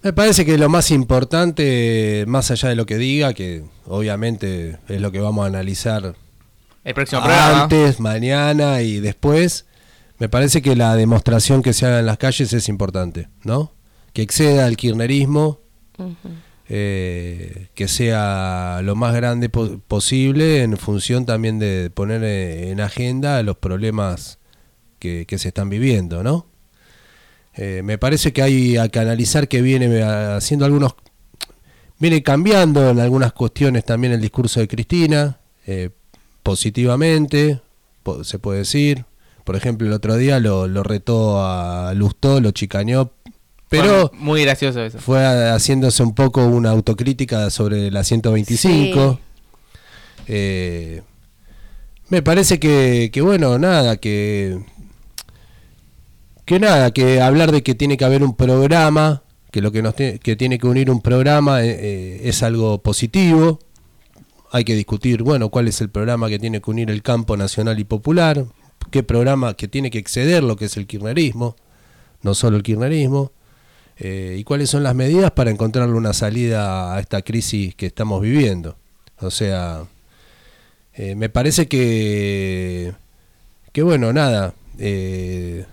Me 0.01 0.13
parece 0.13 0.45
que 0.45 0.57
lo 0.57 0.69
más 0.69 0.91
importante, 0.91 2.23
más 2.27 2.51
allá 2.51 2.69
de 2.69 2.75
lo 2.75 2.85
que 2.85 2.97
diga, 2.97 3.33
que 3.33 3.63
obviamente 3.85 4.77
es 4.87 5.01
lo 5.01 5.11
que 5.11 5.19
vamos 5.19 5.43
a 5.43 5.47
analizar 5.47 6.15
El 6.83 6.93
próximo 6.93 7.21
programa. 7.21 7.63
antes, 7.63 7.99
mañana 7.99 8.81
y 8.81 8.99
después, 8.99 9.65
me 10.19 10.29
parece 10.29 10.61
que 10.61 10.75
la 10.75 10.95
demostración 10.95 11.61
que 11.61 11.73
se 11.73 11.85
haga 11.85 11.99
en 11.99 12.05
las 12.05 12.17
calles 12.17 12.51
es 12.53 12.67
importante, 12.69 13.29
¿no? 13.43 13.71
Que 14.11 14.21
exceda 14.21 14.65
al 14.65 14.75
kirchnerismo, 14.77 15.59
eh, 16.69 17.67
que 17.73 17.87
sea 17.87 18.81
lo 18.83 18.95
más 18.95 19.13
grande 19.15 19.49
po- 19.49 19.79
posible 19.87 20.63
en 20.63 20.77
función 20.77 21.25
también 21.25 21.59
de 21.59 21.89
poner 21.93 22.23
eh, 22.23 22.71
en 22.71 22.79
agenda 22.81 23.41
los 23.43 23.57
problemas 23.57 24.39
que, 24.99 25.25
que 25.27 25.37
se 25.37 25.49
están 25.49 25.69
viviendo, 25.69 26.23
¿no? 26.23 26.47
Eh, 27.55 27.81
me 27.83 27.97
parece 27.97 28.33
que 28.33 28.41
hay 28.41 28.77
a 28.77 28.87
que 28.89 28.99
analizar 28.99 29.47
que 29.47 29.61
viene 29.61 30.01
haciendo 30.01 30.65
algunos 30.65 30.95
viene 31.99 32.23
cambiando 32.23 32.89
en 32.89 32.99
algunas 32.99 33.31
cuestiones 33.33 33.85
también 33.85 34.11
el 34.13 34.19
discurso 34.21 34.59
de 34.59 34.67
Cristina 34.67 35.39
eh, 35.67 35.91
positivamente 36.43 37.61
po- 38.03 38.23
se 38.23 38.37
puede 38.39 38.59
decir. 38.59 39.05
Por 39.43 39.55
ejemplo 39.55 39.87
el 39.87 39.93
otro 39.93 40.15
día 40.15 40.39
lo, 40.39 40.67
lo 40.67 40.83
retó 40.83 41.43
a 41.45 41.93
Lustó 41.93 42.39
lo 42.39 42.51
chicañó 42.51 43.11
pero 43.67 44.09
Fue 44.09 44.19
muy 44.19 44.41
gracioso 44.43 44.81
eso. 44.83 44.99
fue 44.99 45.25
haciéndose 45.49 46.03
un 46.03 46.13
poco 46.13 46.45
una 46.45 46.69
autocrítica 46.69 47.49
sobre 47.49 47.89
la 47.91 48.03
125 48.03 49.19
Eh, 50.27 51.01
me 52.09 52.21
parece 52.21 52.59
que, 52.59 53.09
que 53.11 53.21
bueno 53.21 53.57
nada 53.59 53.97
que 53.97 54.59
que 56.45 56.59
nada 56.59 56.91
que 56.91 57.21
hablar 57.21 57.51
de 57.51 57.63
que 57.63 57.75
tiene 57.75 57.97
que 57.97 58.05
haber 58.05 58.23
un 58.23 58.35
programa 58.35 59.23
que 59.51 59.61
lo 59.61 59.71
que 59.71 59.81
nos 59.81 59.95
tiene, 59.95 60.19
que 60.19 60.35
tiene 60.35 60.57
que 60.59 60.67
unir 60.67 60.89
un 60.89 61.01
programa 61.01 61.63
eh, 61.63 61.69
eh, 61.79 62.21
es 62.25 62.43
algo 62.43 62.81
positivo 62.81 63.59
hay 64.53 64.65
que 64.65 64.75
discutir, 64.75 65.23
bueno, 65.23 65.49
cuál 65.49 65.67
es 65.67 65.81
el 65.81 65.89
programa 65.89 66.29
que 66.29 66.37
tiene 66.37 66.61
que 66.61 66.69
unir 66.69 66.91
el 66.91 67.01
campo 67.01 67.35
nacional 67.35 67.79
y 67.79 67.85
popular, 67.85 68.45
qué 68.91 69.01
programa 69.01 69.55
que 69.55 69.67
tiene 69.67 69.89
que 69.89 69.97
exceder 69.97 70.43
lo 70.43 70.55
que 70.55 70.65
es 70.65 70.77
el 70.77 70.85
kirchnerismo, 70.85 71.55
no 72.21 72.35
solo 72.35 72.57
el 72.57 72.61
kirchnerismo, 72.61 73.31
eh, 73.97 74.35
y 74.37 74.43
cuáles 74.43 74.69
son 74.69 74.83
las 74.83 74.93
medidas 74.93 75.31
para 75.31 75.49
encontrarle 75.49 75.95
una 75.95 76.13
salida 76.13 76.93
a 76.93 76.99
esta 76.99 77.23
crisis 77.23 77.73
que 77.73 77.87
estamos 77.87 78.21
viviendo. 78.21 78.77
O 79.21 79.31
sea, 79.31 79.85
eh, 80.93 81.15
me 81.15 81.29
parece 81.29 81.67
que, 81.67 82.93
que 83.71 83.81
bueno, 83.81 84.13
nada, 84.13 84.53
eh, 84.77 85.65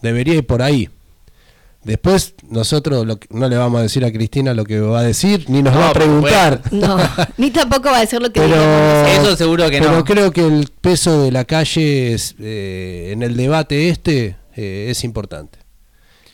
debería 0.00 0.36
ir 0.36 0.46
por 0.46 0.62
ahí. 0.62 0.88
Después 1.82 2.34
nosotros 2.48 3.06
lo 3.06 3.18
que- 3.18 3.26
no 3.30 3.48
le 3.48 3.56
vamos 3.56 3.78
a 3.80 3.82
decir 3.84 4.04
a 4.04 4.12
Cristina 4.12 4.52
lo 4.52 4.64
que 4.64 4.80
va 4.80 5.00
a 5.00 5.02
decir, 5.02 5.46
ni 5.48 5.62
nos 5.62 5.72
No, 5.72 5.80
va 5.80 5.88
a 5.88 5.92
preguntar. 5.94 6.60
No, 6.72 6.98
ni 7.38 7.50
tampoco 7.50 7.90
va 7.90 8.00
a 8.00 8.06
ser 8.06 8.20
lo 8.20 8.30
que 8.30 8.40
Pero- 8.40 8.54
digamos. 8.54 9.08
Eso 9.18 9.36
seguro 9.36 9.70
que 9.70 9.78
Pero 9.78 9.92
no. 9.92 10.04
creo 10.04 10.30
que 10.30 10.46
el 10.46 10.68
peso 10.80 11.22
de 11.22 11.32
la 11.32 11.44
calle 11.46 12.12
es, 12.12 12.34
eh, 12.38 13.10
en 13.12 13.22
el 13.22 13.34
debate 13.36 13.88
este 13.88 14.36
eh, 14.56 14.88
es 14.90 15.04
importante. 15.04 15.58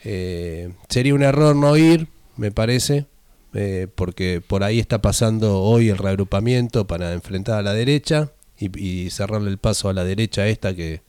Eh, 0.04 0.72
sería 0.88 1.14
un 1.14 1.22
error 1.22 1.54
no 1.54 1.76
ir, 1.76 2.08
me 2.36 2.50
parece, 2.50 3.06
eh, 3.54 3.86
porque 3.94 4.40
por 4.46 4.64
ahí 4.64 4.80
está 4.80 5.00
pasando 5.00 5.60
hoy 5.62 5.88
el 5.90 5.98
reagrupamiento 5.98 6.86
para 6.88 7.12
enfrentar 7.12 7.58
a 7.58 7.62
la 7.62 7.72
derecha 7.72 8.30
y, 8.58 8.76
y 8.80 9.10
cerrarle 9.10 9.50
el 9.50 9.58
paso 9.58 9.88
a 9.88 9.92
la 9.92 10.02
derecha 10.04 10.46
esta 10.48 10.74
que 10.74 11.02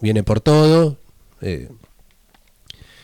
viene 0.00 0.22
por 0.24 0.40
todo. 0.40 0.96
eh, 1.40 1.68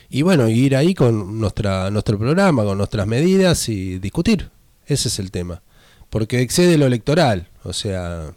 y 0.09 0.21
bueno, 0.21 0.47
ir 0.47 0.75
ahí 0.75 0.93
con 0.93 1.39
nuestra, 1.39 1.89
nuestro 1.91 2.17
programa, 2.17 2.63
con 2.63 2.77
nuestras 2.77 3.07
medidas 3.07 3.69
y 3.69 3.99
discutir. 3.99 4.49
Ese 4.85 5.07
es 5.07 5.19
el 5.19 5.31
tema. 5.31 5.61
Porque 6.09 6.41
excede 6.41 6.77
lo 6.77 6.85
electoral, 6.85 7.49
o 7.63 7.73
sea, 7.73 8.33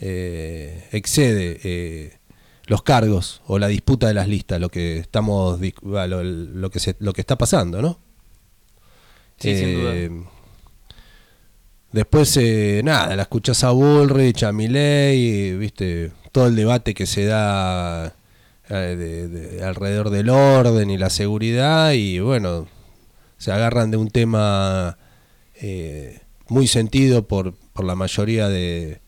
eh, 0.00 0.88
excede 0.92 1.60
eh, 1.62 2.18
los 2.66 2.82
cargos 2.82 3.42
o 3.46 3.58
la 3.58 3.68
disputa 3.68 4.08
de 4.08 4.14
las 4.14 4.28
listas, 4.28 4.60
lo 4.60 4.68
que 4.68 4.98
estamos 4.98 5.60
lo, 5.82 6.24
lo 6.24 6.70
que 6.70 6.80
se, 6.80 6.96
lo 6.98 7.12
que 7.12 7.20
está 7.20 7.36
pasando, 7.36 7.82
¿no? 7.82 8.00
Sí, 9.38 9.54
sin 9.56 9.68
Eh, 9.68 10.10
Después, 11.92 12.36
eh, 12.36 12.82
nada, 12.84 13.16
la 13.16 13.22
escuchás 13.22 13.64
a 13.64 13.70
Bullrich, 13.70 14.42
a 14.42 14.52
Milei, 14.52 15.56
viste, 15.56 16.12
todo 16.30 16.46
el 16.48 16.54
debate 16.54 16.92
que 16.92 17.06
se 17.06 17.24
da 17.24 18.08
eh, 18.08 18.10
de- 18.74 19.28
de- 19.28 19.64
alrededor 19.64 20.10
del 20.10 20.30
orden 20.30 20.90
y 20.90 20.98
la 20.98 21.10
seguridad, 21.10 21.92
y 21.92 22.18
bueno, 22.20 22.66
se 23.38 23.52
agarran 23.52 23.90
de 23.90 23.96
un 23.96 24.10
tema 24.10 24.98
eh, 25.60 26.20
muy 26.48 26.66
sentido 26.66 27.26
por, 27.26 27.54
por 27.72 27.84
la 27.84 27.94
mayoría 27.94 28.48
de, 28.48 29.00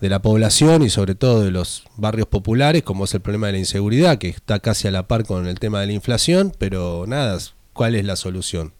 de 0.00 0.08
la 0.08 0.20
población 0.22 0.82
y 0.82 0.90
sobre 0.90 1.14
todo 1.14 1.42
de 1.42 1.50
los 1.50 1.84
barrios 1.96 2.26
populares, 2.28 2.82
como 2.82 3.04
es 3.04 3.14
el 3.14 3.20
problema 3.20 3.46
de 3.48 3.54
la 3.54 3.58
inseguridad, 3.58 4.18
que 4.18 4.28
está 4.28 4.58
casi 4.60 4.88
a 4.88 4.90
la 4.90 5.08
par 5.08 5.24
con 5.24 5.46
el 5.46 5.58
tema 5.58 5.80
de 5.80 5.86
la 5.88 5.92
inflación, 5.92 6.52
pero 6.58 7.04
nada, 7.06 7.38
¿cuál 7.72 7.94
es 7.94 8.04
la 8.04 8.16
solución? 8.16 8.72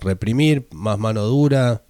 Reprimir, 0.00 0.66
más 0.72 0.98
mano 0.98 1.22
dura, 1.22 1.82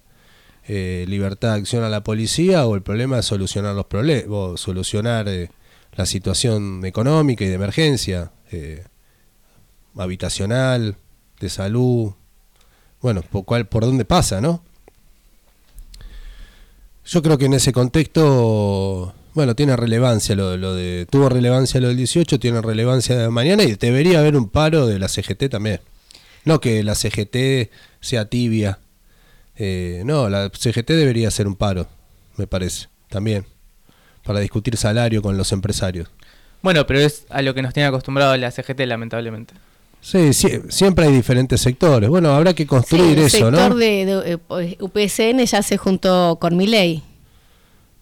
eh, 0.65 1.05
libertad 1.07 1.49
de 1.53 1.59
acción 1.59 1.83
a 1.83 1.89
la 1.89 2.03
policía 2.03 2.65
o 2.65 2.75
el 2.75 2.81
problema 2.83 3.19
es 3.19 3.25
solucionar 3.25 3.75
los 3.75 3.85
problemas, 3.85 4.59
solucionar 4.59 5.27
eh, 5.27 5.49
la 5.95 6.05
situación 6.05 6.85
económica 6.85 7.43
y 7.43 7.47
de 7.47 7.53
emergencia, 7.55 8.31
eh, 8.51 8.83
habitacional, 9.95 10.95
de 11.39 11.49
salud, 11.49 12.13
bueno, 13.01 13.21
por, 13.21 13.45
cuál, 13.45 13.67
por 13.67 13.85
dónde 13.85 14.05
pasa, 14.05 14.41
¿no? 14.41 14.63
Yo 17.05 17.21
creo 17.21 17.37
que 17.37 17.45
en 17.45 17.53
ese 17.53 17.73
contexto, 17.73 19.13
bueno, 19.33 19.55
tiene 19.55 19.75
relevancia 19.75 20.35
lo, 20.35 20.55
lo 20.55 20.73
de, 20.73 21.05
tuvo 21.09 21.27
relevancia 21.27 21.81
lo 21.81 21.89
del 21.89 21.97
18, 21.97 22.39
tiene 22.39 22.61
relevancia 22.61 23.17
de 23.17 23.29
mañana 23.29 23.63
y 23.63 23.75
debería 23.75 24.19
haber 24.19 24.37
un 24.37 24.49
paro 24.49 24.87
de 24.87 24.99
la 24.99 25.09
CGT 25.09 25.49
también. 25.49 25.81
No 26.45 26.59
que 26.61 26.81
la 26.83 26.95
CGT 26.95 27.71
sea 27.99 28.29
tibia. 28.29 28.79
Eh, 29.55 30.01
no, 30.05 30.29
la 30.29 30.49
CGT 30.49 30.91
debería 30.91 31.27
hacer 31.27 31.47
un 31.47 31.55
paro, 31.55 31.87
me 32.37 32.47
parece, 32.47 32.87
también, 33.09 33.45
para 34.23 34.39
discutir 34.39 34.77
salario 34.77 35.21
con 35.21 35.37
los 35.37 35.51
empresarios. 35.51 36.09
Bueno, 36.61 36.87
pero 36.87 36.99
es 36.99 37.25
a 37.29 37.41
lo 37.41 37.53
que 37.53 37.61
nos 37.61 37.73
tiene 37.73 37.87
acostumbrado 37.87 38.35
la 38.37 38.49
CGT, 38.51 38.81
lamentablemente. 38.81 39.53
Sí, 39.99 40.33
sí, 40.33 40.49
siempre 40.69 41.05
hay 41.05 41.13
diferentes 41.13 41.61
sectores. 41.61 42.09
Bueno, 42.09 42.31
habrá 42.33 42.53
que 42.53 42.63
Sí, 42.63 42.67
construir 42.67 43.17
el 43.19 43.25
eso, 43.25 43.37
sector 43.37 43.69
¿no? 43.69 43.75
de, 43.75 44.05
de, 44.05 44.39
eh, 44.61 44.77
UPCN 44.81 45.45
ya 45.45 45.61
se 45.61 45.77
juntó 45.77 46.37
con 46.41 46.57
Milei. 46.57 47.03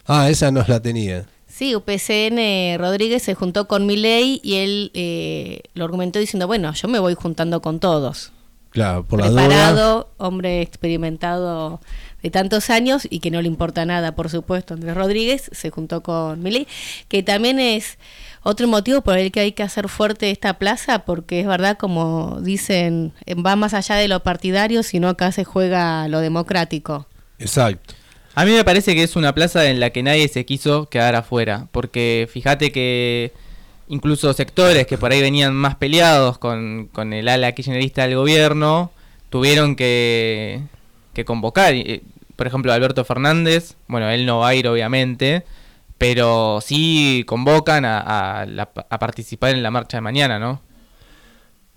Ah, 0.06 0.28
esa 0.28 0.50
no 0.50 0.64
la 0.66 0.80
tenía. 0.80 1.26
Sí, 1.46 1.76
UPCN 1.76 2.78
Rodríguez 2.78 3.22
se 3.22 3.34
juntó 3.34 3.68
con 3.68 3.86
Milei 3.86 4.40
y 4.42 4.54
él 4.56 4.90
eh, 4.94 5.62
lo 5.74 5.84
argumentó 5.84 6.18
diciendo, 6.18 6.46
bueno, 6.48 6.72
yo 6.72 6.88
me 6.88 6.98
voy 6.98 7.14
juntando 7.14 7.62
con 7.62 7.78
todos. 7.78 8.32
Claro, 8.70 9.04
por 9.04 9.20
la 9.20 9.28
duda. 9.28 9.46
Preparado, 9.46 10.08
hombre 10.16 10.62
experimentado 10.62 11.80
de 12.22 12.30
tantos 12.30 12.70
años 12.70 13.06
y 13.10 13.20
que 13.20 13.30
no 13.30 13.42
le 13.42 13.48
importa 13.48 13.84
nada, 13.84 14.14
por 14.14 14.30
supuesto. 14.30 14.74
Andrés 14.74 14.94
Rodríguez 14.94 15.50
se 15.52 15.70
juntó 15.70 16.02
con 16.02 16.42
Milei, 16.42 16.66
que 17.08 17.22
también 17.22 17.58
es 17.58 17.98
otro 18.42 18.66
motivo 18.68 19.02
por 19.02 19.18
el 19.18 19.30
que 19.30 19.40
hay 19.40 19.52
que 19.52 19.62
hacer 19.62 19.88
fuerte 19.88 20.30
esta 20.30 20.54
plaza, 20.58 21.00
porque 21.00 21.40
es 21.40 21.46
verdad, 21.46 21.76
como 21.78 22.40
dicen, 22.40 23.12
va 23.44 23.56
más 23.56 23.74
allá 23.74 23.96
de 23.96 24.08
lo 24.08 24.22
partidario, 24.22 24.82
sino 24.82 25.08
acá 25.08 25.32
se 25.32 25.44
juega 25.44 26.08
lo 26.08 26.20
democrático. 26.20 27.06
Exacto. 27.38 27.94
A 28.34 28.44
mí 28.44 28.52
me 28.52 28.64
parece 28.64 28.94
que 28.94 29.02
es 29.02 29.14
una 29.14 29.34
plaza 29.34 29.68
en 29.68 29.78
la 29.78 29.90
que 29.90 30.02
nadie 30.02 30.26
se 30.28 30.46
quiso 30.46 30.86
quedar 30.86 31.14
afuera, 31.14 31.68
porque 31.70 32.28
fíjate 32.32 32.72
que 32.72 33.32
incluso 33.88 34.32
sectores 34.32 34.86
que 34.86 34.96
por 34.96 35.12
ahí 35.12 35.20
venían 35.20 35.54
más 35.54 35.76
peleados 35.76 36.38
con, 36.38 36.88
con 36.92 37.12
el 37.12 37.28
ala 37.28 37.52
kirchnerista 37.52 38.06
del 38.06 38.16
gobierno, 38.16 38.90
tuvieron 39.28 39.76
que, 39.76 40.62
que 41.12 41.24
convocar. 41.24 41.74
Por 42.42 42.48
ejemplo, 42.48 42.72
Alberto 42.72 43.04
Fernández, 43.04 43.76
bueno, 43.86 44.10
él 44.10 44.26
no 44.26 44.40
va 44.40 44.48
a 44.48 44.54
ir 44.56 44.66
obviamente, 44.66 45.44
pero 45.96 46.58
sí 46.60 47.22
convocan 47.24 47.84
a, 47.84 48.40
a 48.40 48.46
la- 48.46 48.68
a 48.90 48.98
participar 48.98 49.54
en 49.54 49.62
la 49.62 49.70
marcha 49.70 49.98
de 49.98 50.00
mañana, 50.00 50.40
¿no? 50.40 50.60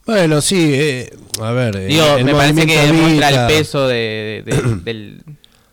Bueno, 0.08 0.42
sí, 0.42 0.72
eh, 0.74 1.16
a 1.40 1.52
ver. 1.52 1.76
eh, 1.76 1.86
Digo, 1.86 2.18
me 2.24 2.34
parece 2.34 2.66
que 2.66 2.80
demuestra 2.80 3.30
el 3.30 3.48
peso 3.48 3.88
de- 3.88 4.42
de- 4.44 4.56
de- 4.62 4.76
del, 4.84 5.24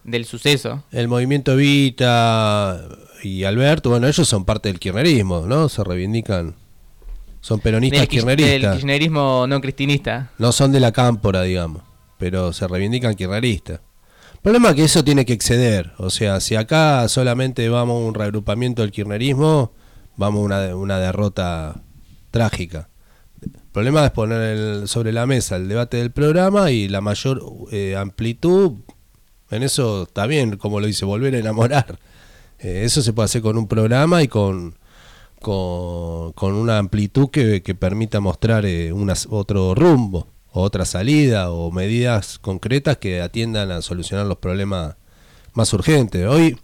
del 0.05 0.25
suceso. 0.27 0.85
El 0.93 1.09
movimiento 1.09 1.57
Vita 1.57 2.83
y 3.23 3.45
Alberto, 3.45 3.89
bueno, 3.89 4.07
ellos 4.09 4.29
son 4.29 4.45
parte 4.45 4.69
del 4.69 4.79
kirchnerismo, 4.79 5.47
¿no? 5.47 5.71
Se 5.71 5.83
reivindican. 5.83 6.55
Son 7.41 7.61
peronistas 7.61 8.01
Del, 8.01 8.09
kirch- 8.11 8.27
del 8.27 8.37
kirchneristas. 8.37 8.75
kirchnerismo 8.75 9.47
no 9.49 9.59
cristinista. 9.63 10.31
No 10.37 10.53
son 10.53 10.71
de 10.71 10.81
la 10.81 10.93
cámpora, 10.93 11.41
digamos, 11.45 11.83
pero 12.19 12.53
se 12.53 12.69
reivindican 12.69 13.15
kirchneristas. 13.15 13.81
Problema 14.43 14.71
es 14.71 14.75
que 14.75 14.85
eso 14.85 15.05
tiene 15.05 15.25
que 15.25 15.33
exceder. 15.33 15.93
O 15.99 16.11
sea, 16.11 16.41
si 16.41 16.57
acá 16.57 17.07
solamente 17.09 17.69
vamos 17.69 18.03
a 18.03 18.07
un 18.09 18.15
reagrupamiento 18.15 18.83
del 18.83 18.91
kirchnerismo, 18.91 19.73
vamos 20.17 20.41
a 20.41 20.45
una, 20.45 20.77
una 20.77 20.99
derrota 20.99 21.81
trágica. 22.33 22.89
El 23.41 23.51
problema 23.73 24.05
es 24.05 24.11
poner 24.11 24.41
el- 24.41 24.89
sobre 24.89 25.13
la 25.13 25.27
mesa 25.27 25.57
el 25.57 25.69
debate 25.69 25.97
del 25.99 26.11
programa 26.11 26.71
y 26.71 26.89
la 26.89 27.01
mayor 27.01 27.41
eh, 27.71 27.95
amplitud. 27.97 28.73
En 29.51 29.63
eso 29.63 30.05
está 30.05 30.27
bien, 30.27 30.57
como 30.57 30.81
lo 30.81 30.87
dice, 30.87 31.05
volver 31.05 31.35
a 31.35 31.39
enamorar. 31.39 31.99
Eh, 32.59 32.83
eso 32.85 33.03
se 33.03 33.13
puede 33.13 33.27
hacer 33.27 33.43
con 33.43 33.57
un 33.57 33.69
programa 33.69 34.23
y 34.23 34.29
con, 34.29 34.75
con, 35.41 36.33
con 36.33 36.55
una 36.55 36.79
amplitud 36.79 37.29
que, 37.31 37.63
que 37.63 37.75
permita 37.75 38.19
mostrar 38.21 38.67
eh, 38.67 38.93
unas- 38.93 39.27
otro 39.31 39.75
rumbo, 39.75 40.27
otra 40.61 40.85
salida, 40.85 41.51
o 41.51 41.71
medidas 41.71 42.39
concretas 42.39 42.99
que 42.99 43.21
atiendan 43.21 43.71
a 43.71 43.83
solucionar 43.83 44.27
los 44.27 44.39
problemas 44.39 44.97
más 45.55 45.73
urgentes. 45.73 46.27
Hoy, 46.27 46.59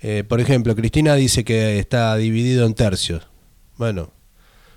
eh, 0.00 0.24
por 0.26 0.40
ejemplo, 0.40 0.74
Cristina 0.74 1.14
dice 1.14 1.44
que 1.44 1.78
está 1.78 2.16
dividido 2.16 2.66
en 2.66 2.74
tercios. 2.74 3.26
Bueno, 3.76 4.12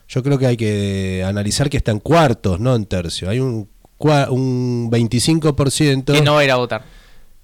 yo 0.08 0.24
creo 0.24 0.38
que 0.38 0.48
hay 0.48 0.58
que 0.58 1.24
analizar 1.26 1.70
que 1.70 1.78
está 1.78 1.92
en 1.92 2.00
cuartos, 2.00 2.60
no 2.60 2.76
en 2.76 2.86
tercios. 2.86 3.30
Hay 3.30 3.40
un, 3.40 3.70
un 4.00 4.92
25% 4.92 6.14
Que 6.14 6.22
no 6.22 6.34
va 6.34 6.42
a 6.42 6.44
ir 6.44 6.52
a 6.52 6.56
votar. 6.56 6.84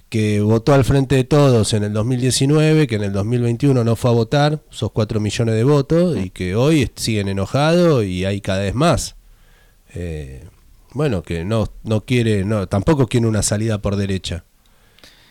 que 0.10 0.42
votó 0.42 0.74
al 0.74 0.84
frente 0.84 1.16
de 1.16 1.24
todos 1.24 1.74
en 1.74 1.84
el 1.84 1.94
2019, 1.94 2.88
que 2.88 2.96
en 2.96 3.04
el 3.04 3.14
2021 3.14 3.84
no 3.84 3.96
fue 3.96 4.12
a 4.12 4.14
votar, 4.14 4.60
esos 4.72 4.92
4 4.92 5.20
millones 5.20 5.56
de 5.56 5.64
votos, 5.64 6.18
y 6.18 6.30
que 6.30 6.56
hoy 6.56 6.92
siguen 6.96 7.28
enojados 7.30 8.04
y 8.06 8.26
hay 8.26 8.42
cada 8.42 8.60
vez 8.62 8.76
más. 8.76 9.16
Eh, 9.94 10.46
bueno, 10.98 11.22
que 11.24 11.46
no, 11.46 11.72
no 11.84 12.02
quiere, 12.04 12.44
no, 12.44 12.68
tampoco 12.68 13.08
quiere 13.08 13.28
una 13.28 13.44
salida 13.44 13.78
por 13.82 13.96
derecha. 13.96 14.44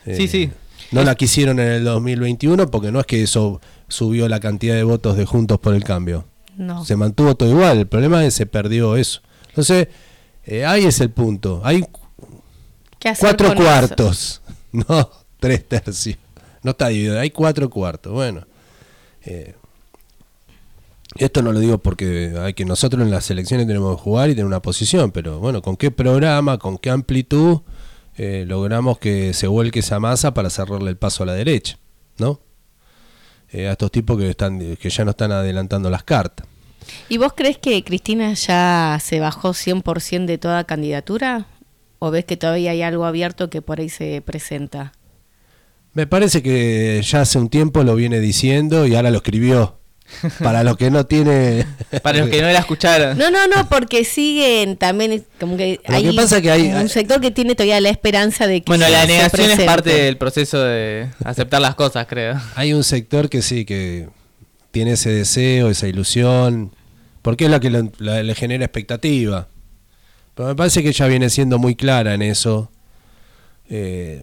Eh, 0.07 0.15
Sí, 0.17 0.29
sí. 0.29 0.51
No 0.93 1.03
la 1.03 1.17
quisieron 1.17 1.59
en 1.59 1.67
el 1.69 1.85
2021 1.85 2.71
porque 2.71 2.93
no 2.93 3.01
es 3.01 3.07
que 3.07 3.21
eso 3.23 3.61
subió 3.89 4.29
la 4.29 4.39
cantidad 4.39 4.77
de 4.77 4.85
votos 4.85 5.17
de 5.17 5.27
Juntos 5.27 5.59
por 5.59 5.75
el 5.75 5.83
Cambio. 5.83 6.25
No. 6.57 6.85
Se 6.85 6.95
mantuvo 6.95 7.35
todo 7.35 7.51
igual, 7.51 7.79
el 7.79 7.87
problema 7.89 8.21
es 8.25 8.27
que 8.27 8.39
se 8.39 8.47
perdió 8.47 8.97
eso. 8.97 9.21
Entonces, 9.49 9.89
eh, 10.45 10.65
ahí 10.65 10.85
es 10.85 11.01
el 11.01 11.11
punto. 11.11 11.61
Hay 11.65 11.85
¿Qué 13.01 13.09
hacer 13.09 13.29
cuatro 13.29 13.49
con 13.49 13.57
eso? 13.57 13.65
cuartos, 13.67 14.43
no 14.73 15.11
tres 15.41 15.69
tercios. 15.69 16.17
No 16.63 16.71
está 16.71 16.89
dividido, 16.89 17.19
hay 17.19 17.31
cuatro 17.31 17.69
cuartos. 17.69 18.13
Bueno, 18.13 18.47
eh, 19.25 19.55
esto 21.19 21.43
no 21.43 21.53
lo 21.53 21.61
digo 21.61 21.79
porque 21.79 22.35
hay 22.39 22.55
que 22.55 22.65
nosotros 22.65 23.03
en 23.03 23.11
las 23.11 23.31
elecciones 23.31 23.67
tenemos 23.67 23.97
que 23.97 24.03
jugar 24.03 24.31
y 24.31 24.33
tener 24.33 24.47
una 24.47 24.63
posición, 24.63 25.11
pero 25.11 25.39
bueno, 25.39 25.63
¿con 25.63 25.77
qué 25.77 25.91
programa, 25.91 26.59
con 26.59 26.79
qué 26.79 26.91
amplitud 26.91 27.61
eh, 28.17 28.45
logramos 28.47 28.99
que 28.99 29.35
se 29.35 29.47
vuelque 29.47 29.81
esa 29.81 30.01
masa 30.01 30.35
para 30.35 30.51
cerrarle 30.51 30.91
el 30.91 30.97
paso 30.97 31.23
a 31.23 31.27
la 31.27 31.35
derecha? 31.35 31.79
¿No? 32.19 32.41
Eh, 33.51 33.69
a 33.69 33.73
estos 33.73 33.91
tipos 33.91 34.19
que, 34.19 34.31
están, 34.31 34.77
que 34.77 34.91
ya 34.91 35.05
no 35.05 35.11
están 35.11 35.33
adelantando 35.33 35.91
las 35.91 36.03
cartas. 36.03 36.47
¿Y 37.09 37.19
vos 37.19 37.33
crees 37.37 37.59
que 37.59 37.83
Cristina 37.85 38.33
ya 38.35 38.99
se 39.03 39.21
bajó 39.21 39.51
100% 39.51 40.27
de 40.27 40.39
toda 40.39 40.65
candidatura? 40.65 41.47
¿O 41.99 42.11
ves 42.11 42.25
que 42.25 42.37
todavía 42.37 42.73
hay 42.73 42.83
algo 42.83 43.05
abierto 43.05 43.51
que 43.51 43.63
por 43.63 43.81
ahí 43.81 43.89
se 43.89 44.21
presenta? 44.23 44.93
Me 45.93 46.07
parece 46.07 46.43
que 46.43 47.01
ya 47.03 47.23
hace 47.23 47.39
un 47.39 47.49
tiempo 47.49 47.83
lo 47.83 47.95
viene 47.95 48.21
diciendo 48.21 48.87
y 48.87 48.95
ahora 48.95 49.11
lo 49.11 49.17
escribió. 49.17 49.79
Para 50.43 50.63
los 50.63 50.77
que 50.77 50.91
no 50.91 51.05
tiene... 51.05 51.67
Para 52.03 52.19
los 52.21 52.29
que 52.31 52.41
no 52.41 52.49
la 52.49 52.61
escucharon. 52.61 53.19
No, 53.19 53.31
no, 53.31 53.47
no, 53.49 53.69
porque 53.69 54.05
siguen 54.05 54.77
también 54.77 55.25
como 55.41 55.57
que 55.57 55.81
Lo 55.87 55.95
hay 55.97 56.05
que 56.05 56.13
pasa 56.13 56.41
que 56.41 56.51
hay- 56.51 56.69
un 56.73 56.89
sector 56.89 57.21
que 57.21 57.31
tiene 57.31 57.55
todavía 57.55 57.81
la 57.81 57.91
esperanza 57.91 58.47
de 58.47 58.61
que 58.63 58.71
Bueno, 58.71 58.89
la 58.89 59.05
negación 59.07 59.51
es 59.51 59.61
parte 59.63 59.91
del 59.91 60.17
proceso 60.17 60.63
de 60.63 61.09
aceptar 61.25 61.61
las 61.61 61.75
cosas, 61.75 62.07
creo. 62.09 62.41
Hay 62.55 62.73
un 62.73 62.85
sector 62.85 63.29
que 63.29 63.43
sí, 63.43 63.65
que 63.65 64.09
tiene 64.71 64.93
ese 64.93 65.11
deseo, 65.11 65.71
esa 65.71 65.89
ilusión, 65.89 66.73
porque 67.23 67.47
es 67.47 67.51
la 67.51 67.59
que 67.61 67.71
lo- 67.71 67.91
la- 67.99 68.23
le 68.23 68.35
genera 68.35 68.65
expectativa. 68.65 69.49
Pero 70.35 70.49
me 70.51 70.55
parece 70.55 70.83
que 70.83 70.91
ella 70.91 71.07
viene 71.09 71.31
siendo 71.31 71.59
muy 71.59 71.75
clara 71.75 72.15
en 72.15 72.23
eso. 72.23 72.71
Eh, 73.69 74.23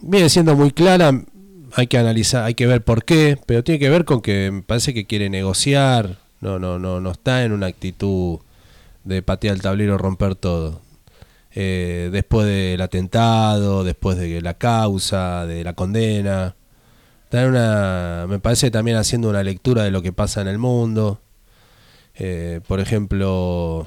viene 0.00 0.28
siendo 0.28 0.54
muy 0.54 0.70
clara, 0.70 1.12
hay 1.76 1.86
que 1.88 1.98
analizar, 1.98 2.44
hay 2.44 2.54
que 2.54 2.66
ver 2.66 2.82
por 2.82 3.04
qué, 3.04 3.38
pero 3.46 3.62
tiene 3.62 3.78
que 3.78 3.90
ver 3.90 4.04
con 4.06 4.22
que 4.22 4.50
me 4.50 4.62
parece 4.62 4.94
que 4.94 5.04
quiere 5.06 5.28
negociar, 5.28 6.18
no, 6.40 6.58
no, 6.58 6.78
no, 6.78 7.00
no 7.00 7.10
está 7.10 7.44
en 7.44 7.52
una 7.52 7.66
actitud 7.66 8.38
de 9.04 9.22
patear 9.22 9.54
el 9.56 9.60
tablero, 9.62 9.98
romper 9.98 10.34
todo. 10.36 10.80
Eh, 11.54 12.08
después 12.12 12.46
del 12.46 12.80
atentado, 12.80 13.84
después 13.84 14.16
de 14.18 14.40
la 14.40 14.54
causa, 14.54 15.44
de 15.46 15.64
la 15.64 15.74
condena, 15.74 16.54
está 17.24 17.42
en 17.42 17.50
una, 17.50 18.26
me 18.28 18.38
parece 18.38 18.70
también 18.70 18.96
haciendo 18.96 19.28
una 19.28 19.42
lectura 19.42 19.82
de 19.84 19.90
lo 19.90 20.00
que 20.02 20.12
pasa 20.12 20.40
en 20.40 20.48
el 20.48 20.58
mundo. 20.58 21.20
Eh, 22.14 22.60
por 22.66 22.80
ejemplo, 22.80 23.86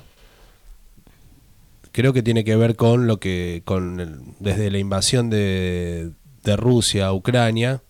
creo 1.92 2.14
que 2.14 2.22
tiene 2.24 2.44
que 2.44 2.56
ver 2.56 2.76
con 2.76 3.08
lo 3.08 3.20
que, 3.20 3.62
con 3.66 4.00
el- 4.00 4.20
desde 4.40 4.70
la 4.72 4.78
invasión 4.80 5.30
de, 5.30 6.12
de 6.52 6.58
Rusia 6.58 7.08
a 7.08 7.14
Ucrania, 7.14 7.82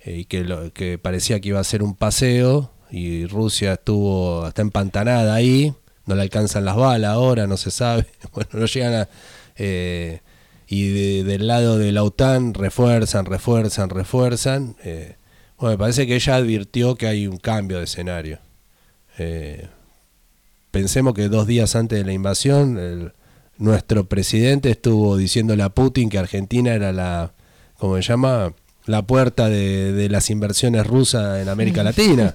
eh, 0.00 0.18
y 0.18 0.24
que, 0.26 0.70
que 0.74 0.98
parecía 0.98 1.40
que 1.40 1.48
iba 1.50 1.60
a 1.60 1.64
ser 1.64 1.82
un 1.82 1.94
paseo, 1.94 2.70
y 2.90 3.26
Rusia 3.26 3.72
estuvo 3.74 4.44
hasta 4.44 4.62
empantanada 4.62 5.34
ahí, 5.34 5.74
no 6.06 6.14
le 6.14 6.22
alcanzan 6.22 6.64
las 6.64 6.76
balas 6.76 7.10
ahora, 7.12 7.46
no 7.46 7.56
se 7.56 7.70
sabe, 7.70 8.06
bueno, 8.34 8.50
no 8.52 8.66
llegan 8.66 8.94
a... 8.94 9.08
eh, 9.56 10.20
y 10.66 10.88
de- 10.88 11.24
del 11.24 11.46
lado 11.46 11.78
de 11.78 11.92
la 11.92 12.02
OTAN 12.02 12.54
refuerzan, 12.54 13.26
refuerzan, 13.26 13.90
refuerzan. 13.90 14.76
eh, 14.84 15.16
bueno, 15.58 15.72
me 15.74 15.78
parece 15.78 16.06
que 16.06 16.14
ella 16.16 16.36
advirtió 16.36 16.94
que 16.96 17.06
hay 17.06 17.26
un 17.26 17.36
cambio 17.38 17.78
de 17.78 17.84
escenario. 17.84 18.38
Pensemos 20.70 21.14
que 21.14 21.28
dos 21.28 21.46
días 21.46 21.76
antes 21.76 21.98
de 21.98 22.04
la 22.04 22.12
invasión, 22.12 23.12
nuestro 23.58 24.04
presidente 24.08 24.70
estuvo 24.70 25.16
diciéndole 25.16 25.62
a 25.62 25.68
Putin 25.68 26.08
que 26.08 26.18
Argentina 26.18 26.74
era 26.74 26.92
la, 26.92 27.32
¿cómo 27.78 27.96
se 27.96 28.02
llama? 28.02 28.52
La 28.86 29.02
puerta 29.02 29.48
de, 29.48 29.92
de 29.92 30.08
las 30.10 30.30
inversiones 30.30 30.86
rusas 30.86 31.40
en 31.40 31.48
América 31.48 31.82
Latina. 31.82 32.34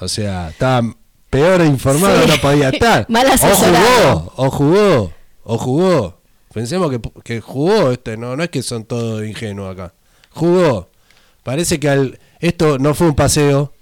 O 0.00 0.08
sea, 0.08 0.50
estaba 0.50 0.94
peor 1.30 1.64
informado, 1.64 2.22
Sí. 2.22 2.28
no 2.28 2.36
podía 2.40 2.68
estar. 2.68 3.06
Mal 3.08 3.26
o 3.26 3.38
jugó, 3.38 4.32
o 4.36 4.50
jugó, 4.50 5.12
o 5.44 5.58
jugó. 5.58 6.20
Pensemos 6.52 6.90
que, 6.90 7.00
que 7.24 7.40
jugó, 7.40 7.90
este, 7.90 8.16
no, 8.16 8.36
no 8.36 8.44
es 8.44 8.50
que 8.50 8.62
son 8.62 8.84
todos 8.84 9.24
ingenuos 9.24 9.72
acá. 9.72 9.92
Jugó. 10.30 10.88
Parece 11.42 11.78
que 11.80 11.88
al, 11.88 12.18
esto 12.38 12.78
no 12.78 12.94
fue 12.94 13.08
un 13.08 13.14
paseo 13.16 13.73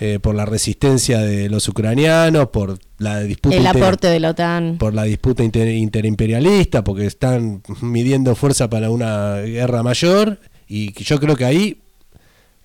eh, 0.00 0.18
por 0.20 0.34
la 0.34 0.44
resistencia 0.46 1.18
de 1.20 1.48
los 1.48 1.68
ucranianos, 1.68 2.48
por 2.48 2.78
la 2.98 3.20
disputa 3.20 3.56
El 3.56 3.66
inter- 3.66 3.82
aporte 3.82 4.06
de 4.08 4.20
la 4.20 4.30
OTAN. 4.30 4.76
por 4.78 4.94
la 4.94 5.02
disputa 5.04 5.42
inter- 5.42 5.68
interimperialista, 5.68 6.84
porque 6.84 7.06
están 7.06 7.62
midiendo 7.80 8.34
fuerza 8.36 8.70
para 8.70 8.90
una 8.90 9.36
guerra 9.40 9.82
mayor, 9.82 10.38
y 10.68 10.92
que 10.92 11.02
yo 11.04 11.18
creo 11.18 11.34
que 11.36 11.44
ahí 11.44 11.80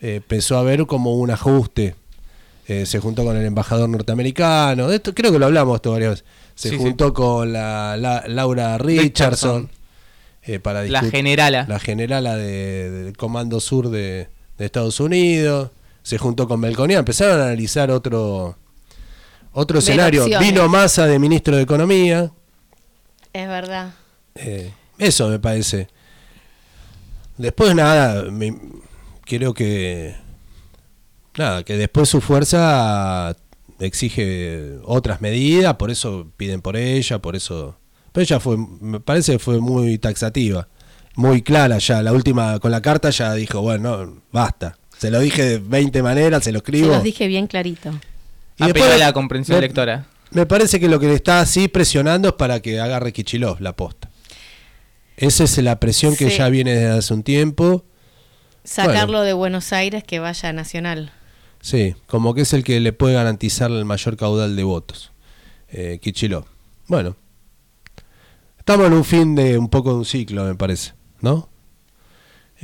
eh, 0.02 0.16
empezó 0.18 0.58
a 0.58 0.60
haber 0.60 0.86
como 0.86 1.16
un 1.16 1.32
ajuste. 1.32 1.96
Eh, 2.68 2.86
se 2.86 3.00
juntó 3.00 3.24
con 3.26 3.36
el 3.36 3.46
embajador 3.46 3.90
norteamericano, 3.90 4.88
de 4.88 4.96
esto 4.98 5.14
creo 5.14 5.32
que 5.32 5.40
lo 5.40 5.46
hablamos 5.48 5.76
esto 5.76 5.92
varias 5.92 6.12
veces. 6.12 6.26
Se 6.56 6.70
Sí, 6.70 6.76
sí. 6.78 6.82
juntó 6.82 7.14
con 7.14 7.52
la, 7.52 7.98
la- 7.98 8.24
Laura 8.28 8.78
Richardson, 8.78 9.64
Richardson. 9.64 9.70
eh, 10.44 10.60
para 10.60 10.84
La 10.84 11.02
generala. 11.02 11.66
la 11.68 11.80
generala 11.80 12.36
de- 12.38 12.90
del 12.92 13.18
Comando 13.18 13.60
Sur 13.60 13.90
de, 13.90 14.28
de 14.58 14.66
Estados 14.66 15.00
Unidos. 15.00 15.72
Se 16.04 16.18
juntó 16.18 16.47
con 16.47 16.60
Melconian, 16.60 16.99
empezaron 16.99 17.39
a 17.41 17.45
analizar 17.45 17.89
otro 17.89 18.58
otro 19.54 19.80
escenario. 19.80 20.26
Vino 20.39 20.68
Massa 20.70 21.06
de 21.08 21.18
ministro 21.20 21.56
de 21.56 21.64
Economía. 21.64 22.32
Es 23.34 23.47
verdad. 23.47 23.93
Eh, 24.36 24.72
eso 24.97 25.28
me 25.30 25.39
parece. 25.39 25.88
Después 27.38 27.74
nada, 27.76 28.24
me- 28.32 28.56
creo 29.26 29.54
que 29.54 30.16
nada, 31.38 31.64
que 31.64 31.78
después 31.78 32.10
su 32.10 32.22
fuerza 32.22 33.36
exige 33.80 34.78
otras 34.84 35.22
medidas, 35.22 35.76
por 35.76 35.89
eso 35.91 36.28
piden 36.38 36.62
por 36.62 36.76
ella, 36.78 37.20
por 37.20 37.36
eso. 37.36 37.78
Pero 38.12 38.24
ella 38.24 38.39
fue, 38.39 38.58
me 38.58 38.99
parece 38.99 39.34
que 39.34 39.39
fue 39.39 39.60
muy 39.60 39.97
taxativa, 39.97 40.68
muy 41.16 41.41
clara 41.41 41.80
ya. 41.80 42.01
La 42.04 42.12
última 42.14 42.60
con 42.60 42.70
la 42.72 42.82
carta 42.82 43.10
ya 43.10 43.34
dijo, 43.34 43.62
bueno, 43.62 44.06
no, 44.06 44.22
basta. 44.32 44.78
Se 44.98 45.12
lo 45.12 45.20
dije 45.20 45.44
de 45.44 45.60
20 45.60 46.02
maneras, 46.04 46.44
se 46.44 46.52
lo 46.52 46.60
Se 46.60 46.64
escribo. 46.64 46.88
los 46.88 47.04
dije 47.04 47.28
bien 47.28 47.48
clarito. 47.48 47.91
Y 48.58 48.66
después- 48.66 48.91
a 48.91 48.98
la 48.98 49.14
comprensión 49.14 49.58
me- 49.58 49.62
lectora. 49.62 50.06
Me 50.32 50.46
parece 50.46 50.80
que 50.80 50.88
lo 50.88 51.00
que 51.00 51.08
le 51.08 51.14
está 51.16 51.41
así 51.41 51.68
presionando 51.68 52.30
es 52.30 52.34
para 52.36 52.60
que 52.62 52.80
agarre 52.80 53.12
Kichilov 53.14 53.60
la 53.62 53.76
posta. 53.76 54.10
Esa 55.18 55.44
es 55.44 55.58
la 55.60 55.80
presión 55.80 56.16
que 56.16 56.30
Sí. 56.30 56.38
ya 56.38 56.50
viene 56.50 56.74
desde 56.74 56.89
hace 56.98 57.14
un 57.14 57.24
tiempo. 57.24 57.86
Sacarlo 58.64 59.22
de 59.22 59.34
Buenos 59.34 59.74
Aires 59.74 60.04
que 60.04 60.20
vaya 60.20 60.50
a 60.50 60.54
Nacional. 60.54 61.12
Sí, 61.62 61.96
como 62.08 62.34
que 62.34 62.41
es 62.41 62.54
el 62.54 62.64
que 62.64 62.80
le 62.80 62.94
puede 62.94 63.14
garantizar 63.14 63.70
el 63.72 63.86
mayor 63.86 64.18
caudal 64.18 64.56
de 64.56 64.64
votos. 64.64 65.12
Eh, 65.70 66.00
Kichilov. 66.02 66.46
Bueno, 66.88 67.16
estamos 68.58 68.88
en 68.88 68.94
un 68.94 69.06
fin 69.06 69.36
de 69.36 69.58
un 69.58 69.70
poco 69.70 69.89
de 69.91 69.96
un 69.98 70.06
ciclo, 70.06 70.46
me 70.46 70.56
parece, 70.56 70.94
¿no? 71.22 71.50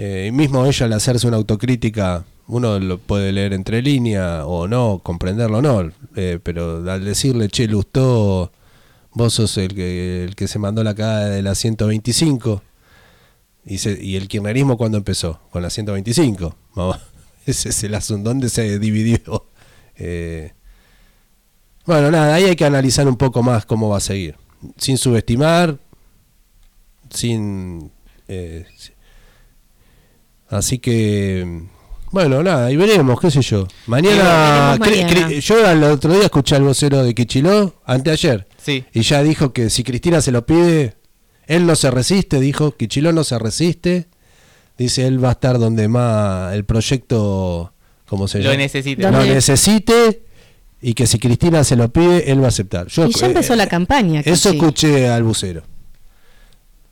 Eh, 0.01 0.27
y 0.29 0.31
mismo 0.31 0.65
ella 0.65 0.85
al 0.85 0.93
hacerse 0.93 1.27
una 1.27 1.35
autocrítica, 1.35 2.23
uno 2.47 2.79
lo 2.79 2.99
puede 2.99 3.33
leer 3.33 3.51
entre 3.51 3.81
líneas 3.81 4.43
o 4.45 4.65
no, 4.65 5.01
comprenderlo 5.03 5.57
o 5.57 5.61
no, 5.61 5.91
eh, 6.15 6.39
pero 6.41 6.89
al 6.89 7.03
decirle, 7.03 7.49
che, 7.49 7.67
Lustó, 7.67 8.49
vos 9.11 9.33
sos 9.33 9.57
el 9.57 9.75
que, 9.75 10.23
el 10.23 10.37
que 10.37 10.47
se 10.47 10.57
mandó 10.57 10.85
la 10.85 10.95
cagada 10.95 11.25
de 11.25 11.41
la 11.41 11.53
125, 11.53 12.63
y, 13.65 14.15
el 14.15 14.29
kirchnerismo 14.29 14.77
cuando 14.77 14.97
empezó, 14.97 15.41
con 15.49 15.63
la 15.63 15.69
125, 15.69 16.55
vamos, 16.75 16.97
ese 17.45 17.67
es 17.67 17.83
el 17.83 17.93
asunto, 17.93 18.29
¿dónde 18.29 18.47
se 18.47 18.79
dividió? 18.79 19.47
Eh, 20.01 20.53
bueno, 21.85 22.09
nada, 22.09 22.35
ahí 22.35 22.45
hay 22.45 22.55
que 22.55 22.63
analizar 22.63 23.05
un 23.05 23.17
poco 23.17 23.43
más 23.43 23.65
cómo 23.65 23.89
va 23.89 23.97
a 23.97 23.99
seguir, 23.99 24.37
sin 24.77 24.97
subestimar, 24.97 25.77
sin... 27.09 27.91
Así 30.49 30.79
que, 30.79 31.61
bueno, 32.11 32.41
nada, 32.43 32.71
y 32.71 32.75
veremos, 32.75 33.19
qué 33.19 33.29
sé 33.31 33.41
yo. 33.41 33.67
Mañana, 33.87 34.77
Veremos 34.79 34.87
cre- 34.87 35.03
mañana. 35.13 35.29
cre- 35.29 35.39
yo 35.41 35.67
al 35.67 35.83
otro 35.83 36.13
día 36.13 36.23
escuché 36.23 36.55
al 36.55 36.63
vocero 36.63 37.03
de 37.03 37.13
Kichiló, 37.13 37.75
anteayer, 37.85 38.47
Sí. 38.57 38.83
y 38.93 39.01
ya 39.01 39.21
dijo 39.23 39.53
que 39.53 39.69
si 39.69 39.83
Cristina 39.83 40.21
se 40.21 40.31
lo 40.31 40.45
pide, 40.45 40.95
él 41.45 41.65
no 41.67 41.75
se 41.75 41.91
resiste, 41.91 42.39
dijo, 42.39 42.71
Kichiló 42.75 43.11
no 43.11 43.23
se 43.23 43.37
resiste, 43.37 44.07
dice 44.77 45.05
él 45.05 45.23
va 45.23 45.29
a 45.29 45.31
estar 45.33 45.59
donde 45.59 45.87
más 45.87 46.53
el 46.55 46.65
proyecto, 46.65 47.73
¿cómo 48.07 48.27
se 48.27 48.39
Lo 48.39 48.45
llama? 48.45 48.57
necesite. 48.57 49.03
Lo 49.03 49.23
necesite 49.23 50.23
y 50.81 50.93
que 50.95 51.05
si 51.05 51.19
Cristina 51.19 51.63
se 51.63 51.75
lo 51.75 51.89
pide, 51.91 52.31
él 52.31 52.41
va 52.41 52.45
a 52.45 52.49
aceptar. 52.49 52.87
Yo, 52.87 53.05
y 53.05 53.13
ya 53.13 53.27
empezó 53.27 53.53
eh, 53.53 53.57
la 53.57 53.67
campaña. 53.67 54.21
Eso 54.25 54.49
escuché 54.49 55.09
al 55.09 55.23
bucero. 55.23 55.61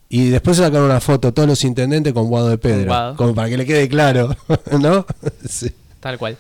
Y 0.09 0.29
después 0.29 0.57
sacaron 0.57 0.85
una 0.85 1.01
foto 1.01 1.33
todos 1.33 1.49
los 1.49 1.63
intendentes 1.63 2.13
con 2.13 2.27
Guado 2.27 2.49
de 2.49 2.57
Pedro. 2.57 2.85
Guado. 2.87 3.15
Como 3.15 3.35
para 3.35 3.49
que 3.49 3.57
le 3.57 3.65
quede 3.65 3.89
claro, 3.89 4.35
¿no? 4.79 5.05
Sí. 5.47 5.71
Tal 5.99 6.17
cual. 6.17 6.37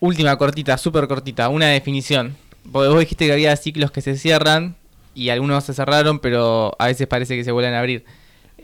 Última 0.00 0.36
cortita, 0.36 0.76
súper 0.78 1.08
cortita, 1.08 1.48
una 1.48 1.68
definición. 1.68 2.36
Porque 2.70 2.88
vos 2.88 3.00
dijiste 3.00 3.26
que 3.26 3.32
había 3.32 3.56
ciclos 3.56 3.90
que 3.90 4.00
se 4.00 4.16
cierran 4.16 4.76
y 5.14 5.30
algunos 5.30 5.64
se 5.64 5.74
cerraron, 5.74 6.18
pero 6.18 6.74
a 6.78 6.86
veces 6.86 7.06
parece 7.06 7.36
que 7.36 7.44
se 7.44 7.52
vuelven 7.52 7.74
a 7.74 7.80
abrir. 7.80 8.04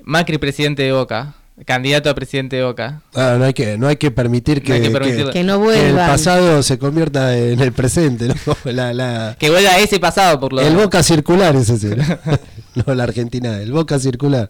Macri, 0.02 0.38
presidente 0.38 0.82
de 0.82 0.92
Boca. 0.92 1.34
Candidato 1.66 2.08
a 2.10 2.14
presidente 2.14 2.56
de 2.56 2.64
Boca. 2.64 3.02
Ah, 3.14 3.36
no 3.38 3.44
hay 3.44 3.52
que, 3.52 3.76
no 3.76 3.86
hay 3.88 3.96
que 3.96 4.10
permitir 4.10 4.62
que, 4.62 4.70
No 4.70 4.74
hay 4.76 4.82
que. 5.24 5.30
Que 5.30 5.44
no 5.44 5.62
que 5.68 5.88
el 5.90 5.94
pasado 5.94 6.62
se 6.62 6.78
convierta 6.78 7.36
en 7.36 7.60
el 7.60 7.72
presente, 7.72 8.28
¿no? 8.46 8.56
La- 8.72 8.92
la- 8.94 9.36
Que 9.38 9.50
vuelva 9.50 9.78
ese 9.78 10.00
pasado 10.00 10.40
por 10.40 10.52
lo 10.52 10.60
el 10.62 10.74
Boca 10.76 11.02
circular 11.02 11.54
es 11.56 11.68
ese, 11.68 11.96
¿no? 11.96 12.04
No, 12.86 12.94
la 12.94 13.02
Argentina, 13.04 13.58
el 13.60 13.72
Boca 13.72 13.98
circular. 13.98 14.48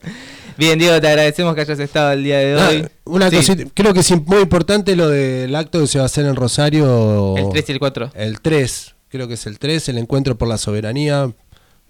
Bien, 0.59 0.79
Diego, 0.79 1.01
te 1.01 1.09
agradecemos 1.09 1.55
que 1.55 1.63
hayas 1.63 1.79
estado 1.79 2.13
el 2.13 2.23
día 2.23 2.39
de 2.39 2.61
Ah, 2.61 2.69
hoy. 2.69 2.87
una 3.05 3.31
Sí, 3.31 3.37
cosita, 3.37 3.65
creo 3.73 3.95
que 3.95 4.01
es 4.01 4.11
muy 4.27 4.41
importante 4.43 4.95
lo 4.95 5.09
del 5.09 5.55
acto 5.57 5.81
que 5.81 5.87
se 5.87 5.99
va 5.99 6.05
a 6.05 6.07
hacer 6.07 6.27
en 6.27 6.37
Rosario. 6.37 7.35
El 7.39 7.49
3 7.51 7.69
y 7.69 7.73
el 7.73 7.79
4. 7.79 8.11
El 8.15 8.41
3, 8.41 8.95
creo 9.09 9.27
que 9.27 9.35
es 9.35 9.47
el 9.47 9.59
3, 9.59 9.89
el 9.89 9.97
encuentro 9.99 10.37
por 10.37 10.49
la 10.49 10.59
soberanía, 10.59 11.31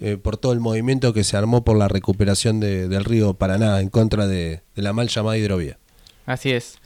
eh, 0.01 0.17
por 0.17 0.37
todo 0.37 0.53
el 0.53 0.61
movimiento 0.61 1.13
que 1.13 1.25
se 1.25 1.37
armó 1.37 1.63
por 1.65 1.77
la 1.77 1.89
recuperación 1.89 2.59
de- 2.61 2.89
del 2.89 3.05
río 3.05 3.35
Paraná 3.35 3.81
en 3.81 3.89
contra 3.91 4.27
de, 4.27 4.63
de 4.75 4.83
la 4.83 4.93
mal 4.93 5.09
llamada 5.09 5.37
hidrovía. 5.37 5.79
Así 6.27 6.51
es. 6.53 6.79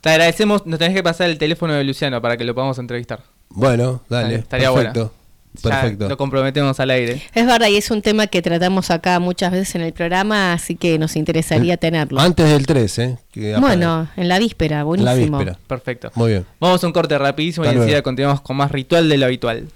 Te 0.00 0.10
agradecemos, 0.10 0.66
nos 0.66 0.78
tenés 0.78 0.94
que 0.94 1.02
pasar 1.02 1.30
el 1.30 1.38
teléfono 1.38 1.72
de 1.74 1.84
Luciano 1.84 2.20
para 2.20 2.36
que 2.36 2.44
lo 2.44 2.54
podamos 2.54 2.78
entrevistar. 2.78 3.22
Bueno, 3.48 4.02
dale, 4.08 4.36
Estaría 4.36 4.72
perfecto. 4.72 5.12
Perfecto. 5.62 6.08
lo 6.08 6.16
comprometemos 6.16 6.80
al 6.80 6.90
aire. 6.90 7.22
Es 7.32 7.46
verdad, 7.46 7.68
y 7.68 7.76
es 7.76 7.88
un 7.92 8.02
tema 8.02 8.26
que 8.26 8.42
tratamos 8.42 8.90
acá 8.90 9.20
muchas 9.20 9.52
veces 9.52 9.76
en 9.76 9.82
el 9.82 9.92
programa, 9.92 10.52
así 10.52 10.74
que 10.74 10.98
nos 10.98 11.14
interesaría 11.14 11.76
tenerlo. 11.76 12.20
Antes 12.20 12.50
del 12.50 12.66
3, 12.66 12.98
¿eh? 12.98 13.18
Que 13.30 13.56
Bueno, 13.58 14.08
en 14.16 14.28
la 14.28 14.40
víspera, 14.40 14.80
en 14.80 14.86
buenísimo. 14.86 15.38
la 15.38 15.44
víspera. 15.44 15.58
Perfecto. 15.68 16.10
Muy 16.16 16.32
bien. 16.32 16.46
Vamos 16.58 16.82
a 16.82 16.86
un 16.88 16.92
corte 16.92 17.16
rapidísimo 17.16 17.62
Hasta 17.64 17.74
y 17.74 17.76
enseguida 17.78 18.02
continuamos 18.02 18.40
con 18.40 18.56
más 18.56 18.72
ritual 18.72 19.08
de 19.08 19.16
lo 19.16 19.26
habitual. 19.26 19.68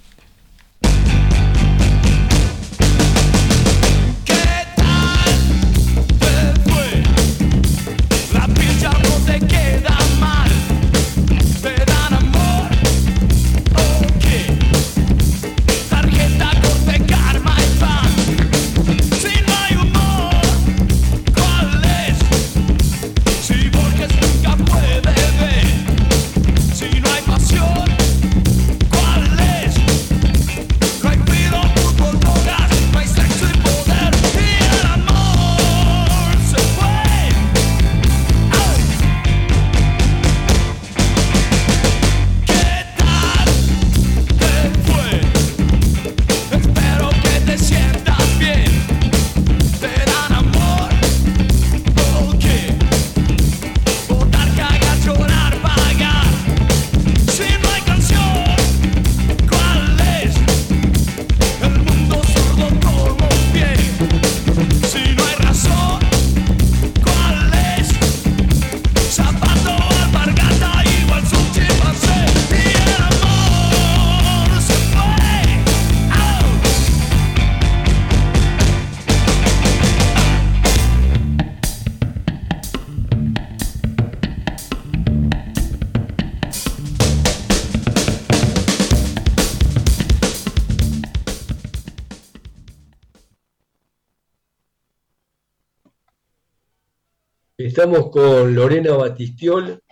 Estamos 97.88 98.10
con 98.10 98.54
Lorena 98.54 98.92
Batistiol, 98.96 99.82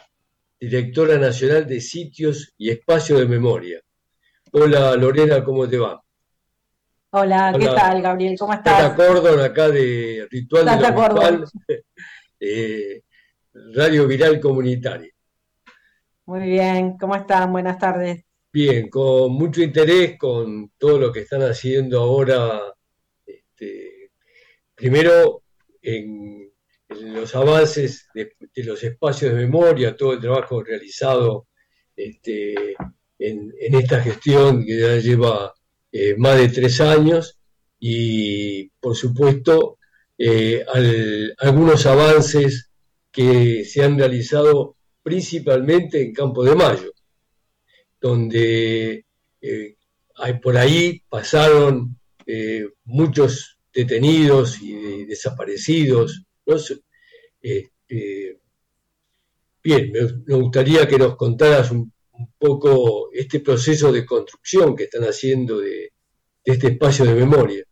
directora 0.61 1.17
nacional 1.17 1.67
de 1.67 1.81
sitios 1.81 2.53
y 2.59 2.69
espacio 2.69 3.19
de 3.19 3.25
memoria. 3.25 3.81
Hola 4.53 4.95
Lorena, 4.97 5.43
¿cómo 5.43 5.67
te 5.67 5.79
va? 5.79 5.99
Hola, 7.13 7.57
¿qué 7.59 7.65
tal, 7.65 8.03
Gabriel? 8.03 8.37
¿Cómo 8.39 8.53
Tata 8.53 8.89
estás? 8.89 8.97
Cordon, 8.97 9.41
acá 9.41 9.71
de 9.71 10.29
Ritual 10.31 10.67
de 10.67 10.71
Tata 10.73 10.95
Cordon. 10.95 11.45
Eh, 12.39 13.01
Radio 13.75 14.07
Viral 14.07 14.39
Comunitaria. 14.41 15.11
Muy 16.27 16.41
bien, 16.51 16.99
¿cómo 16.99 17.17
están? 17.17 17.51
Buenas 17.51 17.79
tardes. 17.79 18.27
Bien, 18.53 18.91
con 18.91 19.33
mucho 19.33 19.63
interés 19.63 20.19
con 20.19 20.71
todo 20.77 20.99
lo 20.99 21.11
que 21.11 21.21
están 21.21 21.41
haciendo 21.41 22.03
ahora, 22.03 22.61
este, 23.25 24.11
primero 24.75 25.45
en 25.81 26.46
los 26.89 27.35
avances 27.35 28.09
de, 28.15 28.33
los 28.57 28.83
espacios 28.83 29.33
de 29.33 29.39
memoria, 29.41 29.97
todo 29.97 30.13
el 30.15 30.21
trabajo 30.21 30.63
realizado 30.63 31.49
este, 31.97 32.75
en, 33.19 33.53
esta 33.59 34.01
gestión 34.03 34.65
que 34.65 34.79
ya 34.81 34.97
lleva 34.99 35.53
eh, 35.93 36.15
más 36.17 36.39
de 36.39 36.49
tres 36.49 36.81
años 36.81 37.39
y, 37.79 38.69
por 38.81 38.95
supuesto, 38.97 39.79
eh, 40.19 40.65
al- 40.73 41.35
algunos 41.39 41.87
avances 41.87 42.71
que 43.11 43.65
se 43.65 43.83
han 43.83 43.99
realizado 43.99 44.77
principalmente 45.03 46.03
en 46.03 46.13
Campo 46.13 46.45
de 46.45 46.55
Mayo 46.55 46.93
donde 48.01 49.05
eh, 49.41 49.77
por 50.43 50.57
ahí 50.57 51.03
pasaron 51.09 51.99
muchos 52.85 53.59
detenidos 53.73 54.61
y 54.61 54.73
de- 54.75 55.07
desaparecidos. 55.07 56.25
Este, 56.47 58.41
bien, 59.63 59.93
me, 60.27 60.35
gustaría 60.37 60.87
que 60.87 60.99
nos 60.99 61.17
contaras 61.17 61.71
un, 61.71 61.93
poco 62.39 63.11
este 63.13 63.41
proceso 63.41 63.93
de 63.93 64.07
construcción 64.07 64.75
que 64.75 64.85
están 64.85 65.03
haciendo 65.03 65.59
de, 65.59 65.93
este 66.43 66.69
espacio 66.69 67.05
de 67.05 67.15
memoria. 67.15 67.63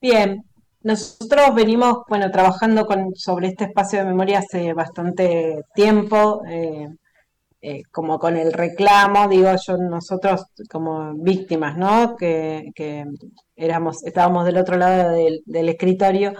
Bien, 0.00 0.42
nosotros 0.82 1.54
venimos, 1.54 1.98
bueno, 2.08 2.30
trabajando 2.30 2.86
con, 2.86 3.14
sobre 3.14 3.48
este 3.48 3.64
espacio 3.64 3.98
de 3.98 4.06
memoria 4.06 4.38
hace 4.38 4.72
bastante 4.72 5.64
tiempo, 5.74 6.42
eh, 6.48 6.88
eh, 7.60 7.82
como 7.90 8.18
con 8.18 8.36
el 8.36 8.52
reclamo, 8.52 9.28
digo 9.28 9.50
yo, 9.66 9.76
nosotros 9.76 10.44
como 10.70 11.12
víctimas, 11.16 11.76
¿no? 11.76 12.16
Que, 12.16 12.70
que 12.74 13.04
éramos, 13.54 14.02
estábamos 14.04 14.46
del 14.46 14.56
otro 14.56 14.78
lado 14.78 15.10
del 15.12 15.68
escritorio 15.68 16.32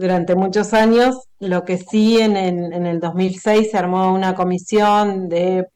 durante 0.00 0.34
muchos 0.34 0.72
años. 0.74 1.16
Lo 1.38 1.64
que 1.64 1.78
sí, 1.78 2.18
en, 2.20 2.36
el 2.36 3.00
2006 3.00 3.70
se 3.70 3.78
armó 3.78 4.12
una 4.14 4.34
comisión 4.34 5.28
de, 5.28 5.66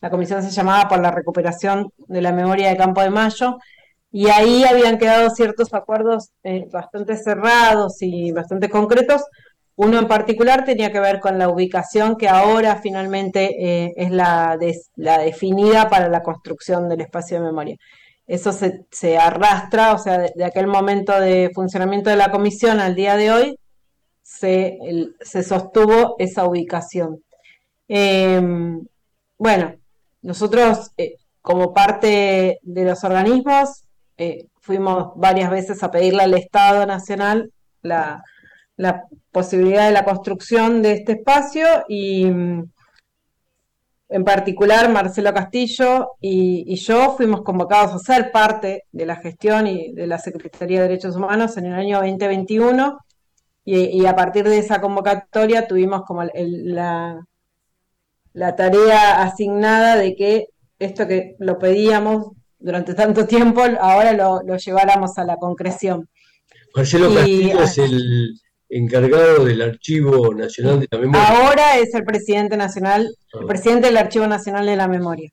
la 0.00 0.10
comisión 0.10 0.42
se 0.42 0.50
llamaba 0.50 0.88
por 0.88 1.00
la 1.00 1.10
recuperación 1.10 1.90
de 2.08 2.22
la 2.22 2.32
memoria 2.32 2.68
de 2.68 2.76
Campo 2.76 3.00
de 3.02 3.10
Mayo, 3.10 3.56
y 4.10 4.28
ahí 4.28 4.64
habían 4.64 4.98
quedado 4.98 5.30
ciertos 5.30 5.74
acuerdos 5.74 6.30
eh, 6.42 6.66
bastante 6.72 7.16
cerrados 7.16 7.96
y 8.00 8.32
bastante 8.32 8.68
concretos. 8.70 9.22
Uno 9.76 9.98
en 9.98 10.08
particular 10.08 10.64
tenía 10.64 10.90
que 10.92 11.00
ver 11.00 11.20
con 11.20 11.38
la 11.38 11.48
ubicación 11.50 12.16
que 12.16 12.28
ahora 12.28 12.76
finalmente 12.82 13.84
eh, 13.86 13.92
es 13.96 14.10
la, 14.10 14.56
des- 14.58 14.90
la 14.96 15.18
definida 15.18 15.90
para 15.90 16.08
la 16.08 16.22
construcción 16.22 16.88
del 16.88 17.02
espacio 17.02 17.38
de 17.38 17.44
memoria. 17.46 17.76
Eso 18.26 18.52
se, 18.52 18.86
se 18.90 19.18
arrastra, 19.18 19.94
o 19.94 19.98
sea, 19.98 20.18
de, 20.18 20.44
aquel 20.44 20.66
momento 20.66 21.18
de 21.20 21.50
funcionamiento 21.54 22.10
de 22.10 22.16
la 22.16 22.30
comisión 22.30 22.80
al 22.80 22.94
día 22.94 23.16
de 23.16 23.30
hoy, 23.30 23.58
se, 24.22 24.78
se 25.20 25.42
sostuvo 25.42 26.16
esa 26.18 26.44
ubicación. 26.44 27.22
Em, 27.88 28.84
bueno, 29.38 29.76
nosotros 30.22 30.90
eh, 30.96 31.16
como 31.40 31.72
parte 31.72 32.58
de 32.62 32.84
los 32.84 33.04
organismos 33.04 33.84
eh, 34.16 34.48
fuimos 34.60 35.12
varias 35.16 35.50
veces 35.50 35.82
a 35.82 35.90
pedirle 35.90 36.24
al 36.24 36.34
Estado 36.34 36.84
Nacional 36.86 37.52
la, 37.82 38.24
la 38.76 39.04
posibilidad 39.30 39.86
de 39.86 39.92
la 39.92 40.04
construcción 40.04 40.82
de 40.82 40.92
este 40.92 41.12
espacio 41.12 41.66
y 41.88 42.26
en 44.08 44.24
particular 44.24 44.88
Marcelo 44.90 45.34
Castillo 45.34 46.12
y, 46.20 46.64
y 46.66 46.76
yo 46.76 47.14
fuimos 47.16 47.42
convocados 47.42 47.92
a 47.92 47.98
ser 47.98 48.30
parte 48.30 48.84
de 48.92 49.06
la 49.06 49.16
gestión 49.16 49.66
y 49.66 49.92
de 49.92 50.06
la 50.06 50.18
Secretaría 50.18 50.80
de 50.82 50.88
Derechos 50.88 51.16
Humanos 51.16 51.56
en 51.56 51.66
el 51.66 51.74
año 51.74 51.96
2021 51.98 52.98
y, 53.64 53.76
y 54.00 54.06
a 54.06 54.14
partir 54.14 54.48
de 54.48 54.58
esa 54.58 54.80
convocatoria 54.80 55.66
tuvimos 55.66 56.02
como 56.06 56.22
el- 56.22 56.74
la, 56.74 57.20
la 58.32 58.54
tarea 58.54 59.22
asignada 59.22 59.96
de 59.96 60.14
que 60.14 60.46
esto 60.78 61.06
que 61.08 61.34
lo 61.38 61.58
pedíamos 61.58 62.28
durante 62.58 62.94
tanto 62.94 63.26
tiempo, 63.26 63.62
ahora 63.80 64.12
lo, 64.12 64.42
lo 64.42 64.56
lleváramos 64.56 65.18
a 65.18 65.24
la 65.24 65.36
concreción. 65.36 66.08
Marcelo 66.74 67.10
Y- 67.10 67.14
Castillo 67.50 67.62
es 67.62 67.78
el 67.78 68.40
encargado 68.68 69.44
del 69.44 69.62
Archivo 69.62 70.34
Nacional 70.34 70.80
de 70.80 70.88
la 70.90 70.98
Memoria. 70.98 71.28
Ahora 71.28 71.78
es 71.78 71.94
el 71.94 72.04
presidente 72.04 72.56
nacional, 72.56 73.02
el 73.32 73.40
Ah. 73.40 73.46
presidente 73.46 73.86
del 73.86 73.96
Archivo 73.96 74.26
Nacional 74.26 74.66
de 74.66 74.76
la 74.76 74.88
Memoria. 74.88 75.30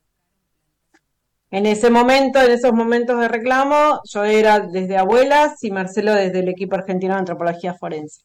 En 1.51 1.65
ese 1.67 1.89
momento, 1.91 2.41
en 2.41 2.51
esos 2.51 2.73
momentos 2.73 3.19
de 3.19 3.27
reclamo, 3.27 4.01
yo 4.05 4.23
era 4.23 4.59
desde 4.59 4.97
Abuelas 4.97 5.63
y 5.63 5.69
Marcelo 5.69 6.13
desde 6.13 6.39
el 6.39 6.49
equipo 6.49 6.75
argentino 6.75 7.13
de 7.13 7.19
antropología 7.19 7.75
forense. 7.75 8.21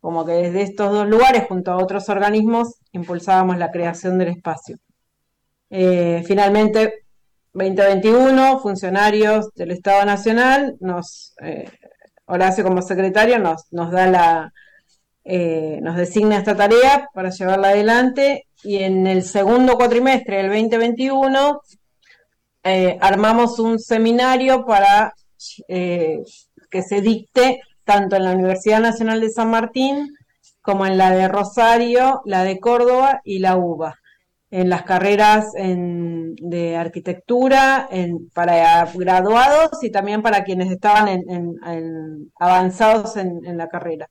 Como 0.00 0.24
que 0.24 0.32
desde 0.32 0.62
estos 0.62 0.90
dos 0.92 1.08
lugares, 1.08 1.44
junto 1.48 1.70
a 1.72 1.76
otros 1.76 2.08
organismos, 2.08 2.74
impulsábamos 2.92 3.56
la 3.58 3.70
creación 3.70 4.18
del 4.18 4.28
espacio. 4.28 4.78
Eh, 5.70 6.22
finalmente, 6.26 7.04
2021, 7.52 8.58
funcionarios 8.60 9.48
del 9.54 9.70
Estado 9.70 10.04
Nacional, 10.04 10.76
nos, 10.80 11.34
eh, 11.42 11.70
Horacio 12.26 12.64
como 12.64 12.82
secretario 12.82 13.38
nos, 13.38 13.72
nos 13.72 13.90
da 13.90 14.06
la, 14.06 14.52
eh, 15.24 15.80
nos 15.82 15.96
designa 15.96 16.38
esta 16.38 16.56
tarea 16.56 17.08
para 17.12 17.30
llevarla 17.30 17.68
adelante. 17.68 18.46
Y 18.62 18.78
en 18.78 19.06
el 19.06 19.22
segundo 19.22 19.76
cuatrimestre 19.76 20.38
del 20.38 20.48
2021 20.48 21.60
eh, 22.64 22.98
armamos 23.00 23.58
un 23.58 23.78
seminario 23.78 24.64
para 24.64 25.14
eh, 25.68 26.22
que 26.70 26.82
se 26.82 27.00
dicte 27.00 27.60
tanto 27.84 28.16
en 28.16 28.24
la 28.24 28.32
Universidad 28.32 28.80
Nacional 28.80 29.20
de 29.20 29.30
San 29.30 29.50
Martín 29.50 30.16
como 30.62 30.84
en 30.84 30.98
la 30.98 31.12
de 31.12 31.28
Rosario, 31.28 32.22
la 32.24 32.42
de 32.42 32.58
Córdoba 32.58 33.20
y 33.22 33.38
la 33.38 33.56
UBA, 33.56 33.94
en 34.50 34.68
las 34.70 34.82
carreras 34.84 35.54
en- 35.56 36.34
de 36.36 36.76
arquitectura 36.76 37.88
en- 37.90 38.30
para 38.30 38.86
graduados 38.94 39.82
y 39.82 39.90
también 39.90 40.22
para 40.22 40.44
quienes 40.44 40.70
estaban 40.70 41.08
en- 41.08 42.30
avanzados 42.38 43.16
en- 43.16 43.56
la 43.56 43.68
carrera. 43.68 44.08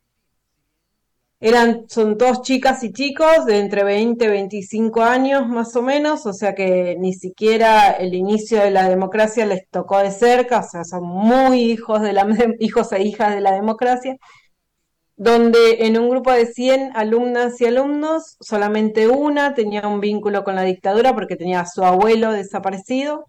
Eran, 1.39 1.83
son 1.89 2.17
todos 2.17 2.41
chicas 2.41 2.83
y 2.83 2.91
chicos 2.93 3.45
de 3.45 3.59
entre 3.59 3.83
20 3.83 4.25
y 4.25 4.27
25 4.29 5.01
años 5.03 5.47
más 5.47 5.75
o 5.75 5.81
menos, 5.81 6.25
o 6.25 6.33
sea 6.33 6.55
que 6.55 6.95
ni 6.99 7.13
siquiera 7.13 7.91
el 7.91 8.13
inicio 8.15 8.61
de 8.61 8.71
la 8.71 8.89
democracia 8.89 9.45
les 9.45 9.69
tocó 9.69 9.99
de 9.99 10.11
cerca, 10.11 10.59
o 10.59 10.63
sea, 10.63 10.83
son 10.85 11.03
muy 11.03 11.59
hijos 11.59 12.01
de 12.01 12.13
la, 12.13 12.25
hijos 12.59 12.91
e 12.93 13.03
hijas 13.03 13.35
de 13.35 13.41
la 13.41 13.51
democracia, 13.53 14.15
donde 15.17 15.85
en 15.85 15.97
un 15.97 16.09
grupo 16.09 16.31
de 16.31 16.45
100 16.45 16.91
alumnas 16.95 17.59
y 17.61 17.65
alumnos, 17.65 18.37
solamente 18.41 19.07
una 19.07 19.53
tenía 19.53 19.87
un 19.87 20.01
vínculo 20.01 20.43
con 20.43 20.55
la 20.55 20.63
dictadura 20.63 21.13
porque 21.13 21.35
tenía 21.37 21.61
a 21.61 21.67
su 21.67 21.83
abuelo 21.83 22.31
desaparecido, 22.31 23.25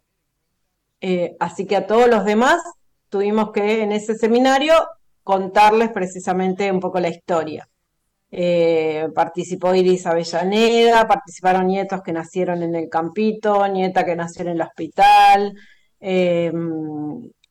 eh, 1.00 1.36
así 1.38 1.66
que 1.66 1.76
a 1.76 1.86
todos 1.86 2.08
los 2.08 2.24
demás 2.24 2.60
tuvimos 3.08 3.52
que 3.52 3.82
en 3.82 3.92
ese 3.92 4.14
seminario 4.16 4.74
contarles 5.22 5.90
precisamente 5.90 6.70
un 6.70 6.80
poco 6.80 7.00
la 7.00 7.08
historia. 7.08 7.68
Eh, 8.30 9.08
participó 9.14 9.74
Iris 9.74 10.06
Avellaneda, 10.06 11.06
participaron 11.06 11.68
nietos 11.68 12.02
que 12.02 12.12
nacieron 12.12 12.62
en 12.62 12.74
el 12.74 12.88
campito, 12.88 13.66
nieta 13.68 14.04
que 14.04 14.16
nació 14.16 14.42
en 14.42 14.48
el 14.48 14.60
hospital, 14.60 15.54
eh, 16.00 16.52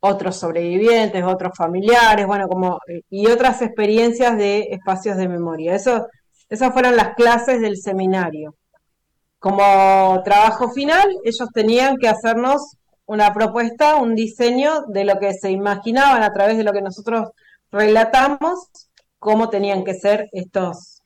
otros 0.06 0.38
sobrevivientes, 0.38 1.24
otros 1.24 1.54
familiares, 1.58 2.28
bueno, 2.28 2.48
como, 2.48 2.80
y 3.10 3.28
otras 3.28 3.62
experiencias 3.62 4.38
de 4.38 4.68
espacios 4.72 5.18
de 5.18 5.28
memoria. 5.28 5.76
Eso, 5.76 6.08
esas 6.50 6.72
fueron 6.74 6.96
las 6.96 7.16
clases 7.16 7.60
del 7.62 7.78
seminario. 7.78 8.56
Como 9.40 10.22
trabajo 10.24 10.70
final, 10.70 11.08
ellos 11.24 11.50
tenían 11.54 11.98
que 11.98 12.08
hacernos 12.08 12.78
una 13.06 13.34
propuesta, 13.34 13.98
un 13.98 14.16
diseño 14.16 14.84
de 14.88 15.06
lo 15.06 15.20
que 15.20 15.34
se 15.34 15.52
imaginaban 15.52 16.24
a 16.24 16.34
través 16.34 16.58
de 16.58 16.64
lo 16.64 16.74
que 16.74 16.82
nosotros 16.82 17.30
relatamos, 17.72 18.70
cómo 19.20 19.50
tenían 19.50 19.84
que 19.84 19.96
ser 19.96 20.28
estos, 20.32 21.02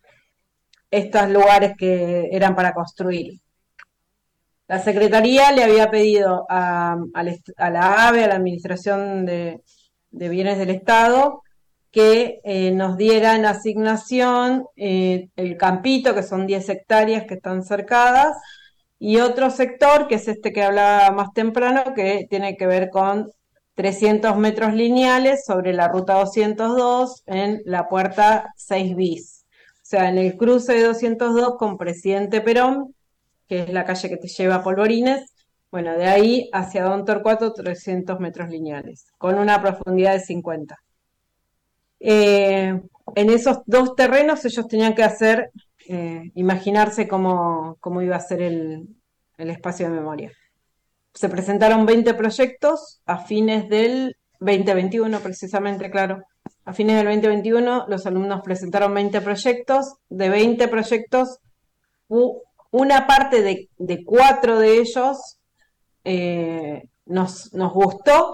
estos 0.91 1.29
lugares 1.29 1.73
que 1.77 2.29
eran 2.31 2.55
para 2.55 2.73
construir. 2.73 3.39
La 4.70 4.78
Secretaría 4.78 5.51
le 5.51 5.63
había 5.63 5.89
pedido 5.89 6.45
a, 6.47 6.95
la 7.15 8.07
AVE, 8.07 8.24
a 8.24 8.28
la 8.28 8.36
Administración 8.36 9.26
de, 9.26 9.63
Bienes 10.11 10.59
del 10.59 10.70
Estado, 10.70 11.41
que 11.89 12.39
eh, 12.43 12.70
nos 12.70 12.95
diera 12.95 13.36
en 13.36 13.47
asignación 13.47 14.67
eh, 14.76 15.30
el 15.38 15.57
campito, 15.57 16.13
que 16.13 16.22
son 16.22 16.45
10 16.45 16.70
hectáreas 16.70 17.26
que 17.26 17.34
están 17.34 17.63
cercadas, 17.63 18.38
y 18.99 19.17
otro 19.17 19.49
sector, 19.49 20.07
que 20.07 20.15
es 20.15 20.28
este 20.28 20.53
que 20.53 20.61
hablaba 20.61 21.09
más 21.15 21.34
temprano, 21.34 21.95
que 21.95 22.28
tiene 22.30 22.55
que 22.55 22.67
ver 22.67 22.91
con 22.91 23.32
300 23.74 24.38
metros 24.38 24.76
lineales 24.76 25.45
sobre 25.45 25.74
la 25.74 25.88
ruta 25.88 26.13
202 26.13 27.24
en 27.26 27.63
la 27.65 27.89
puerta 27.89 28.53
6 28.55 28.95
bis. 28.95 29.45
O 29.82 29.86
sea, 29.89 30.09
en 30.09 30.20
el 30.20 30.38
cruce 30.38 30.74
de 30.74 30.84
202 30.84 31.57
con 31.57 31.76
Presidente 31.76 32.41
Perón, 32.41 32.93
que 33.49 33.63
es 33.63 33.69
la 33.73 33.83
calle 33.83 34.09
que 34.09 34.17
te 34.17 34.27
lleva 34.27 34.55
a 34.55 34.63
Polvorines, 34.63 35.33
bueno, 35.71 35.97
de 35.97 36.05
ahí 36.05 36.49
hacia 36.53 36.83
Don 36.83 37.03
Torcuato 37.03 37.51
300 37.51 38.19
metros 38.19 38.49
lineales, 38.49 39.07
con 39.17 39.37
una 39.37 39.59
profundidad 39.61 40.13
de 40.13 40.19
50. 40.19 40.77
Eh, 41.99 42.79
en 43.15 43.29
esos 43.29 43.57
dos 43.65 43.95
terrenos 43.95 44.45
ellos 44.45 44.67
tenían 44.67 44.93
que 44.93 45.03
hacer, 45.03 45.51
eh, 45.87 46.31
imaginarse 46.35 47.07
cómo, 47.07 47.77
cómo 47.79 48.01
iba 48.03 48.15
a 48.15 48.21
ser 48.21 48.41
el, 48.41 48.87
el 49.37 49.49
espacio 49.49 49.89
de 49.89 49.95
memoria. 49.95 50.31
Se 51.13 51.27
presentaron 51.27 51.85
20 51.87 52.13
proyectos 52.13 53.01
a 53.05 53.17
fines 53.17 53.67
del 53.67 54.15
2021, 54.39 55.19
precisamente, 55.19 55.89
claro. 55.89 56.23
A 56.65 56.73
fines 56.73 56.97
del 56.97 57.07
2021 57.07 57.85
los 57.87 58.05
alumnos 58.05 58.41
presentaron 58.43 58.93
20 58.93 59.21
proyectos. 59.21 59.95
De 60.07 60.29
20 60.29 60.67
proyectos, 60.67 61.39
una 62.72 63.07
parte 63.07 63.41
de, 63.78 64.03
cuatro 64.05 64.59
de 64.59 64.78
ellos 64.80 65.38
eh, 66.03 66.84
nos, 67.05 67.49
gustó. 67.51 68.34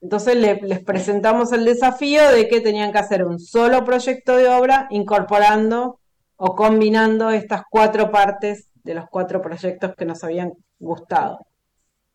Entonces 0.00 0.36
le- 0.36 0.60
les 0.62 0.84
presentamos 0.84 1.52
el 1.52 1.64
desafío 1.64 2.28
de 2.30 2.48
que 2.48 2.60
tenían 2.60 2.92
que 2.92 2.98
hacer 2.98 3.24
un 3.24 3.38
solo 3.38 3.84
proyecto 3.84 4.36
de 4.36 4.48
obra 4.48 4.86
incorporando 4.90 5.98
o 6.36 6.54
combinando 6.54 7.30
estas 7.30 7.62
cuatro 7.68 8.10
partes 8.10 8.68
de 8.84 8.94
los 8.94 9.06
cuatro 9.10 9.42
proyectos 9.42 9.94
que 9.96 10.04
nos 10.04 10.22
habían 10.22 10.52
gustado. 10.78 11.38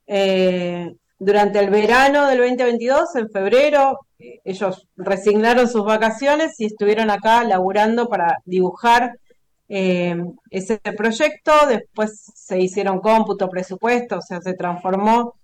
Eh, 0.07 0.93
durante 1.19 1.59
el 1.59 1.69
verano 1.69 2.27
del 2.27 2.39
2022, 2.39 3.15
en 3.15 3.29
febrero, 3.29 3.99
ellos 4.43 4.87
resignaron 4.95 5.67
sus 5.69 5.85
vacaciones 5.85 6.59
y 6.59 6.65
estuvieron 6.65 7.09
acá 7.09 7.43
laburando 7.43 8.07
para 8.07 8.37
dibujar 8.45 9.17
eh, 9.69 10.15
ese 10.49 10.79
proyecto. 10.97 11.51
Después 11.67 12.31
se 12.35 12.59
hicieron 12.59 12.99
cómputo, 12.99 13.49
presupuesto, 13.49 14.17
o 14.17 14.21
sea, 14.21 14.41
se 14.41 14.53
transformó 14.53 15.35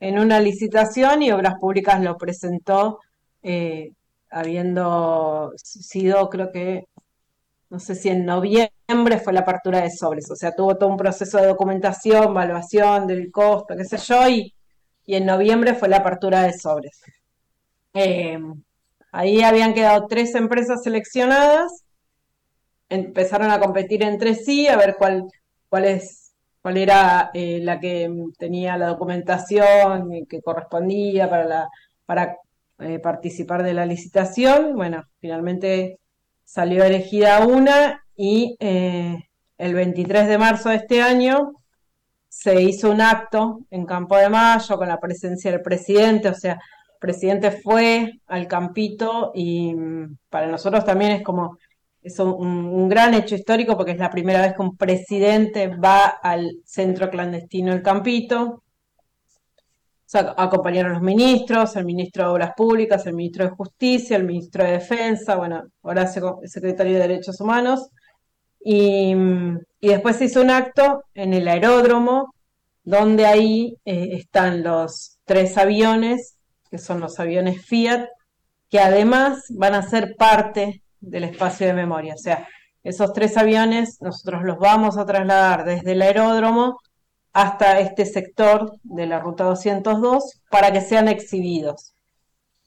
en 0.00 0.18
una 0.18 0.40
licitación 0.40 1.22
y 1.22 1.32
Obras 1.32 1.54
Públicas 1.60 2.00
lo 2.02 2.16
presentó 2.16 3.00
eh, 3.42 3.92
habiendo 4.30 5.52
sido, 5.56 6.28
creo 6.28 6.52
que, 6.52 6.84
no 7.70 7.78
sé 7.78 7.94
si 7.94 8.08
en 8.08 8.24
noviembre 8.24 9.18
fue 9.22 9.32
la 9.32 9.40
apertura 9.40 9.80
de 9.80 9.90
sobres, 9.90 10.30
o 10.30 10.36
sea, 10.36 10.54
tuvo 10.54 10.76
todo 10.76 10.88
un 10.90 10.96
proceso 10.96 11.38
de 11.38 11.46
documentación, 11.46 12.24
evaluación 12.24 13.06
del 13.06 13.30
costo, 13.30 13.76
qué 13.76 13.84
sé 13.84 13.98
yo, 13.98 14.28
y, 14.28 14.54
y 15.06 15.14
en 15.16 15.26
noviembre 15.26 15.74
fue 15.74 15.88
la 15.88 15.98
apertura 15.98 16.42
de 16.42 16.52
sobres. 16.52 17.00
Eh, 17.94 18.38
ahí 19.12 19.42
habían 19.42 19.74
quedado 19.74 20.06
tres 20.06 20.34
empresas 20.34 20.82
seleccionadas, 20.82 21.84
empezaron 22.88 23.50
a 23.50 23.60
competir 23.60 24.02
entre 24.02 24.34
sí, 24.34 24.66
a 24.66 24.76
ver 24.76 24.96
cuál, 24.98 25.24
cuál 25.68 25.84
es, 25.84 26.34
cuál 26.62 26.76
era 26.76 27.30
eh, 27.34 27.60
la 27.62 27.80
que 27.80 28.10
tenía 28.38 28.76
la 28.76 28.88
documentación 28.88 30.10
que 30.28 30.42
correspondía 30.42 31.28
para 31.28 31.44
la, 31.44 31.68
para 32.06 32.36
eh, 32.80 32.98
participar 33.00 33.62
de 33.62 33.74
la 33.74 33.86
licitación. 33.86 34.74
Bueno, 34.76 35.04
finalmente 35.20 35.98
salió 36.44 36.84
elegida 36.84 37.46
una 37.46 38.04
y 38.16 38.56
eh, 38.60 39.16
el 39.58 39.74
23 39.74 40.28
de 40.28 40.38
marzo 40.38 40.70
de 40.70 40.76
este 40.76 41.02
año 41.02 41.52
se 42.28 42.62
hizo 42.62 42.90
un 42.90 43.00
acto 43.00 43.60
en 43.70 43.84
Campo 43.84 44.16
de 44.16 44.28
Mayo 44.28 44.76
con 44.76 44.88
la 44.88 45.00
presencia 45.00 45.50
del 45.50 45.62
presidente, 45.62 46.28
o 46.28 46.34
sea, 46.34 46.52
el 46.52 46.98
presidente 47.00 47.50
fue 47.50 48.12
al 48.26 48.46
campito 48.46 49.32
y 49.34 49.74
mm, 49.74 50.16
para 50.30 50.46
nosotros 50.46 50.84
también 50.84 51.12
es 51.12 51.22
como 51.22 51.58
es 52.08 52.18
un, 52.18 52.88
gran 52.88 53.14
hecho 53.14 53.34
histórico 53.34 53.76
porque 53.76 53.92
es 53.92 53.98
la 53.98 54.10
primera 54.10 54.42
vez 54.42 54.54
que 54.54 54.62
un 54.62 54.76
presidente 54.76 55.68
va 55.68 56.06
al 56.06 56.60
centro 56.64 57.10
clandestino 57.10 57.72
El 57.72 57.82
Campito. 57.82 58.62
sea, 60.04 60.34
acompañaron 60.36 60.92
los 60.92 61.02
ministros, 61.02 61.76
el 61.76 61.84
ministro 61.84 62.24
de 62.24 62.30
Obras 62.30 62.52
Públicas, 62.56 63.06
el 63.06 63.14
ministro 63.14 63.44
de 63.44 63.50
Justicia, 63.50 64.16
el 64.16 64.24
ministro 64.24 64.64
de 64.64 64.72
Defensa, 64.72 65.36
bueno, 65.36 65.64
Horacio, 65.82 66.40
el 66.42 66.48
secretario 66.48 66.94
de 66.94 67.00
Derechos 67.00 67.40
Humanos, 67.40 67.88
y, 68.60 69.14
y 69.80 69.88
después 69.88 70.16
se 70.16 70.26
hizo 70.26 70.40
un 70.42 70.50
acto 70.50 71.04
en 71.14 71.34
el 71.34 71.46
aeródromo, 71.46 72.34
donde 72.84 73.26
ahí 73.26 73.76
eh, 73.84 74.10
están 74.12 74.62
los 74.62 75.18
tres 75.24 75.58
aviones, 75.58 76.38
que 76.70 76.78
son 76.78 77.00
los 77.00 77.20
aviones 77.20 77.64
Fiat, 77.66 78.06
que 78.70 78.80
además 78.80 79.44
van 79.50 79.74
a 79.74 79.82
ser 79.82 80.16
parte 80.16 80.82
del 81.00 81.24
espacio 81.24 81.66
de 81.66 81.74
memoria. 81.74 82.14
O 82.14 82.18
sea, 82.18 82.48
esos 82.82 83.12
tres 83.12 83.36
aviones 83.36 84.00
nosotros 84.00 84.42
los 84.44 84.58
vamos 84.58 84.96
a 84.96 85.06
trasladar 85.06 85.64
desde 85.64 85.92
el 85.92 86.02
aeródromo 86.02 86.78
hasta 87.32 87.80
este 87.80 88.06
sector 88.06 88.72
de 88.82 89.06
la 89.06 89.20
ruta 89.20 89.44
202 89.44 90.40
para 90.50 90.72
que 90.72 90.80
sean 90.80 91.08
exhibidos. 91.08 91.94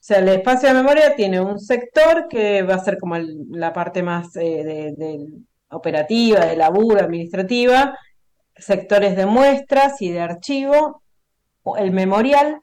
O 0.02 0.04
sea, 0.04 0.18
el 0.18 0.28
espacio 0.28 0.68
de 0.68 0.74
memoria 0.74 1.14
tiene 1.14 1.40
un 1.40 1.60
sector 1.60 2.26
que 2.28 2.62
va 2.62 2.74
a 2.74 2.84
ser 2.84 2.98
como 2.98 3.16
la 3.16 3.72
parte 3.72 4.02
más 4.02 4.34
eh, 4.36 4.94
de, 4.96 5.26
operativa, 5.70 6.44
de 6.46 6.56
laburo, 6.56 7.00
administrativa, 7.00 7.96
sectores 8.56 9.16
de 9.16 9.26
muestras 9.26 10.00
y 10.02 10.10
de 10.10 10.20
archivo, 10.20 11.02
el 11.78 11.92
memorial, 11.92 12.60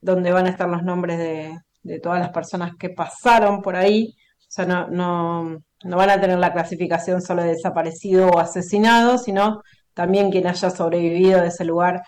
donde 0.00 0.32
van 0.32 0.46
a 0.46 0.50
estar 0.50 0.68
los 0.68 0.82
nombres 0.82 1.18
de 1.18 2.00
todas 2.00 2.20
las 2.20 2.30
personas 2.30 2.72
que 2.78 2.90
pasaron 2.90 3.62
por 3.62 3.76
ahí. 3.76 4.14
O 4.56 4.62
sea, 4.62 4.64
no, 4.64 4.88
no, 4.88 5.62
no 5.84 5.96
van 5.98 6.08
a 6.08 6.18
tener 6.18 6.38
la 6.38 6.50
clasificación 6.50 7.20
solo 7.20 7.42
de 7.42 7.50
desaparecido 7.50 8.28
o 8.30 8.38
asesinado, 8.38 9.18
sino 9.18 9.60
también 9.92 10.30
quien 10.30 10.46
haya 10.46 10.70
sobrevivido 10.70 11.42
de 11.42 11.48
ese 11.48 11.66
lugar 11.66 12.00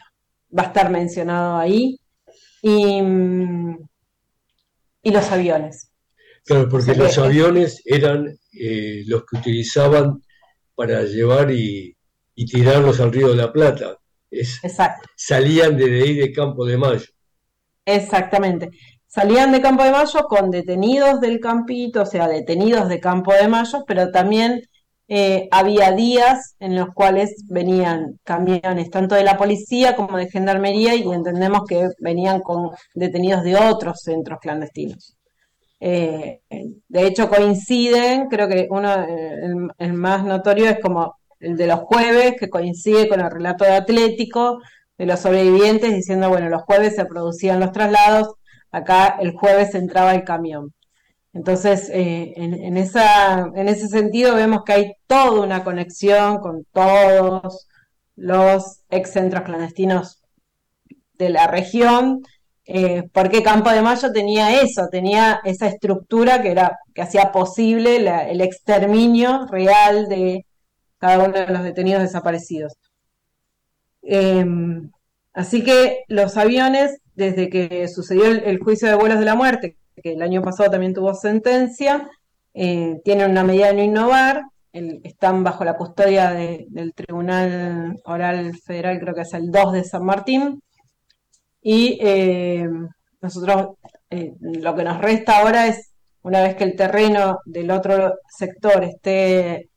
va 0.58 0.62
a 0.62 0.66
estar 0.68 0.88
mencionado 0.90 1.58
ahí. 1.58 1.98
Y, 2.62 3.02
mm, 3.02 3.76
y 5.02 5.10
los 5.10 5.30
aviones. 5.30 5.90
Claro, 6.46 6.70
porque 6.70 6.84
O 6.84 6.86
sea 6.86 6.94
que- 6.94 7.00
los 7.00 7.18
aviones 7.18 7.82
eran 7.84 8.26
eh, 8.58 9.02
los 9.06 9.26
que 9.26 9.36
utilizaban 9.40 10.22
para 10.74 11.02
llevar 11.02 11.50
y, 11.50 11.94
y 12.34 12.46
tirarlos 12.46 12.98
al 13.00 13.12
Río 13.12 13.28
de 13.28 13.36
la 13.36 13.52
Plata. 13.52 13.94
Es, 14.30 14.64
Exacto. 14.64 15.06
salían 15.16 15.76
de 15.76 15.84
ahí 15.84 16.14
de 16.16 16.32
Campo 16.32 16.64
de 16.64 16.78
Mayo. 16.78 17.04
Exactamente. 17.84 18.70
Salían 19.08 19.52
de 19.52 19.62
Campo 19.62 19.84
de 19.84 19.90
Mayo 19.90 20.24
con 20.28 20.50
detenidos 20.50 21.20
del 21.20 21.40
campito, 21.40 22.02
o 22.02 22.06
sea, 22.06 22.28
detenidos 22.28 22.90
de 22.90 23.00
Campo 23.00 23.32
de 23.32 23.48
Mayo, 23.48 23.84
pero 23.86 24.10
también 24.10 24.60
eh, 25.08 25.48
había 25.50 25.92
días 25.92 26.56
en 26.60 26.76
los 26.76 26.88
cuales 26.92 27.44
venían 27.48 28.20
camiones, 28.22 28.90
tanto 28.90 29.14
de 29.14 29.24
la 29.24 29.38
policía 29.38 29.96
como 29.96 30.18
de 30.18 30.28
gendarmería, 30.28 30.94
y 30.94 31.02
entendemos 31.10 31.62
que 31.66 31.88
venían 32.00 32.40
con 32.40 32.70
detenidos 32.94 33.42
de 33.44 33.56
otros 33.56 34.02
centros 34.02 34.40
clandestinos. 34.40 35.16
Eh, 35.80 36.42
de 36.50 37.06
hecho, 37.06 37.30
coinciden, 37.30 38.28
creo 38.28 38.46
que 38.46 38.66
uno, 38.70 38.92
eh, 38.92 39.34
el, 39.42 39.68
el 39.78 39.92
más 39.94 40.22
notorio 40.22 40.68
es 40.68 40.80
como 40.80 41.16
el 41.40 41.56
de 41.56 41.66
los 41.66 41.80
jueves, 41.80 42.34
que 42.38 42.50
coincide 42.50 43.08
con 43.08 43.20
el 43.20 43.30
relato 43.30 43.64
de 43.64 43.72
Atlético, 43.72 44.60
de 44.98 45.06
los 45.06 45.20
sobrevivientes, 45.20 45.94
diciendo, 45.94 46.28
bueno, 46.28 46.50
los 46.50 46.62
jueves 46.64 46.94
se 46.94 47.06
producían 47.06 47.60
los 47.60 47.72
traslados, 47.72 48.34
acá 48.70 49.16
el 49.20 49.32
jueves 49.32 49.74
entraba 49.74 50.14
el 50.14 50.24
camión. 50.24 50.74
Entonces, 51.32 51.88
eh, 51.90 52.32
en, 52.36 52.76
ese 52.76 53.88
sentido 53.88 54.34
vemos 54.34 54.62
que 54.64 54.72
hay 54.72 54.92
toda 55.06 55.42
una 55.42 55.62
conexión 55.62 56.38
con 56.38 56.64
todos 56.72 57.68
los 58.16 58.82
ex 58.90 59.12
centros 59.12 59.44
clandestinos 59.44 60.22
de 61.14 61.30
la 61.30 61.46
región, 61.46 62.22
eh, 62.64 63.04
porque 63.12 63.42
Campo 63.42 63.70
de 63.70 63.82
Mayo 63.82 64.12
tenía 64.12 64.62
eso, 64.62 64.88
tenía 64.90 65.40
esa 65.44 65.66
estructura 65.68 66.42
que 66.42 66.50
era, 66.50 66.78
que 66.94 67.02
hacía 67.02 67.32
posible 67.32 67.96
el 68.30 68.40
exterminio 68.40 69.46
real 69.46 70.08
de 70.08 70.44
cada 70.98 71.24
uno 71.24 71.38
de 71.38 71.46
los 71.46 71.62
detenidos 71.62 72.02
desaparecidos. 72.02 72.74
Eh, 74.02 74.44
así 75.32 75.62
que 75.62 76.00
los 76.08 76.36
aviones, 76.36 77.00
desde 77.18 77.50
que 77.50 77.86
sucedió 77.88 78.26
el, 78.26 78.38
el 78.44 78.58
juicio 78.60 78.88
de 78.88 78.94
vuelos 78.94 79.18
de 79.18 79.24
la 79.26 79.34
muerte, 79.34 79.76
que 80.02 80.12
el 80.12 80.22
año 80.22 80.40
pasado 80.42 80.70
también 80.70 80.94
tuvo 80.94 81.12
sentencia, 81.14 82.08
eh, 82.54 82.94
tienen 83.04 83.30
una 83.30 83.44
medida 83.44 83.66
de 83.68 83.74
no 83.74 83.82
innovar, 83.82 84.42
están 84.72 85.42
bajo 85.42 85.64
la 85.64 85.76
custodia 85.76 86.30
de- 86.30 86.66
del 86.68 86.94
Tribunal 86.94 87.96
Oral 88.04 88.52
Federal, 88.64 89.00
creo 89.00 89.14
que 89.14 89.22
es 89.22 89.34
el 89.34 89.50
2 89.50 89.72
de 89.72 89.82
San 89.84 90.04
Martín, 90.04 90.62
y 91.60 91.98
eh, 92.00 92.64
nosotros 93.20 93.76
eh, 94.10 94.32
lo 94.40 94.74
que 94.76 94.84
nos 94.84 94.98
resta 95.00 95.38
ahora 95.38 95.66
es, 95.66 95.92
una 96.22 96.42
vez 96.42 96.54
que 96.54 96.64
el 96.64 96.76
terreno 96.76 97.38
del 97.44 97.70
otro 97.70 98.14
sector 98.28 98.84
esté 98.84 99.68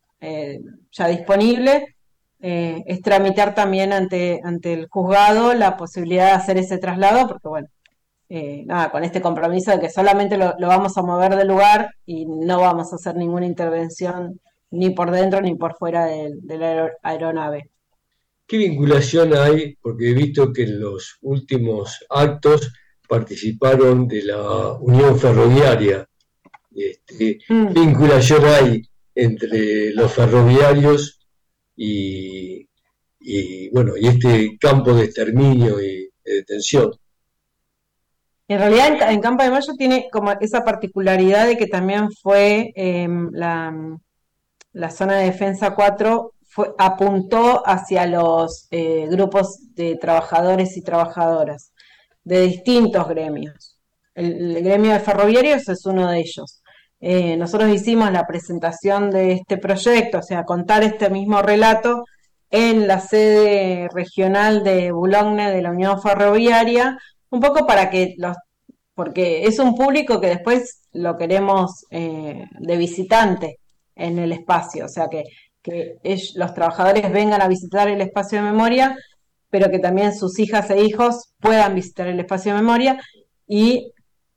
ya 0.91 1.07
disponible, 1.07 1.95
eh, 2.41 2.83
es 2.87 3.01
tramitar 3.01 3.53
también 3.55 3.93
ante, 3.93 4.39
ante 4.43 4.73
el 4.73 4.87
juzgado 4.89 5.53
la 5.53 5.77
posibilidad 5.77 6.25
de 6.27 6.31
hacer 6.31 6.57
ese 6.57 6.77
traslado, 6.77 7.27
porque 7.27 7.47
bueno, 7.47 7.67
eh, 8.29 8.63
nada, 8.65 8.91
con 8.91 9.03
este 9.03 9.21
compromiso 9.21 9.71
de 9.71 9.79
que 9.79 9.89
solamente 9.89 10.37
lo, 10.37 10.55
lo 10.57 10.67
vamos 10.67 10.97
a 10.97 11.01
mover 11.01 11.35
del 11.35 11.49
lugar 11.49 11.89
y 12.05 12.25
no 12.25 12.61
vamos 12.61 12.91
a 12.91 12.95
hacer 12.95 13.15
ninguna 13.15 13.45
intervención 13.45 14.39
ni 14.71 14.89
por 14.91 15.11
dentro 15.11 15.41
ni 15.41 15.55
por 15.55 15.75
fuera 15.75 16.05
de, 16.05 16.33
la 16.57 16.65
aero- 16.67 16.91
aeronave. 17.03 17.69
¿Qué 18.47 18.57
vinculación 18.57 19.33
hay? 19.35 19.75
Porque 19.81 20.09
he 20.09 20.13
visto 20.13 20.51
que 20.53 20.63
en 20.63 20.79
los 20.79 21.17
últimos 21.21 22.05
actos 22.09 22.71
participaron 23.07 24.07
de 24.07 24.23
la 24.23 24.73
Unión 24.79 25.19
Ferroviaria. 25.19 26.07
Este, 26.73 27.39
Mm. 27.49 27.67
¿Qué 27.73 27.79
vinculación 27.81 28.45
hay 28.45 28.81
entre 29.13 29.91
los 29.93 30.11
ferroviarios 30.13 31.19
y, 31.83 32.69
y, 33.19 33.69
bueno, 33.71 33.93
y 33.97 34.07
este 34.07 34.55
campo 34.59 34.93
de 34.93 35.05
exterminio 35.05 35.81
y 35.81 36.11
de 36.23 36.33
detención? 36.35 36.91
En 38.47 38.59
realidad, 38.59 38.87
en, 38.87 39.15
en 39.15 39.21
Campo 39.21 39.43
de 39.43 39.49
Mayo 39.49 39.73
tiene 39.75 40.07
como 40.11 40.31
esa 40.33 40.63
particularidad 40.63 41.47
de 41.47 41.57
que 41.57 41.65
también 41.65 42.11
fue 42.11 42.71
eh, 42.75 43.07
la, 43.31 43.97
la 44.73 44.91
zona 44.91 45.17
de 45.17 45.25
defensa 45.25 45.73
4 45.73 46.33
fue, 46.43 46.71
apuntó 46.77 47.67
hacia 47.67 48.05
los 48.05 48.67
eh, 48.69 49.07
grupos 49.09 49.73
de 49.73 49.95
trabajadores 49.95 50.77
y 50.77 50.83
trabajadoras 50.83 51.73
de 52.23 52.41
distintos 52.41 53.07
gremios. 53.07 53.79
El, 54.13 54.57
el 54.57 54.63
gremio 54.63 54.91
de 54.91 54.99
ferroviarios 54.99 55.67
es 55.67 55.83
uno 55.87 56.11
de 56.11 56.19
ellos. 56.19 56.60
Eh, 57.01 57.35
nosotros 57.35 57.71
hicimos 57.71 58.11
la 58.11 58.27
presentación 58.27 59.09
de 59.09 59.33
este 59.33 59.57
proyecto, 59.57 60.19
o 60.19 60.23
sea, 60.23 60.43
contar 60.43 60.83
este 60.83 61.09
mismo 61.09 61.41
relato 61.41 62.05
en 62.51 62.87
la 62.87 62.99
sede 62.99 63.89
regional 63.91 64.63
de 64.63 64.91
Boulogne 64.91 65.51
de 65.51 65.61
la 65.63 65.71
Unión 65.71 65.99
Ferroviaria, 66.01 66.97
un 67.31 67.39
poco 67.39 67.65
para 67.65 67.89
que 67.89 68.13
los, 68.17 68.37
porque 68.93 69.45
es 69.45 69.57
un 69.57 69.73
público 69.73 70.21
que 70.21 70.27
después 70.27 70.81
lo 70.91 71.17
queremos 71.17 71.85
eh, 71.89 72.45
de 72.59 72.77
visitante 72.77 73.57
en 73.95 74.19
el 74.19 74.31
espacio, 74.31 74.85
o 74.85 74.89
sea 74.89 75.07
que, 75.09 75.23
que 75.63 75.97
los 76.35 76.53
trabajadores 76.53 77.11
vengan 77.11 77.41
a 77.41 77.47
visitar 77.47 77.87
el 77.87 78.01
espacio 78.01 78.39
de 78.39 78.51
memoria, 78.51 78.95
pero 79.49 79.71
que 79.71 79.79
también 79.79 80.15
sus 80.15 80.37
hijas 80.39 80.69
e 80.69 80.83
hijos 80.83 81.33
puedan 81.39 81.73
visitar 81.73 82.07
el 82.07 82.19
espacio 82.19 82.53
de 82.53 82.61
memoria 82.61 83.01
y 83.47 83.91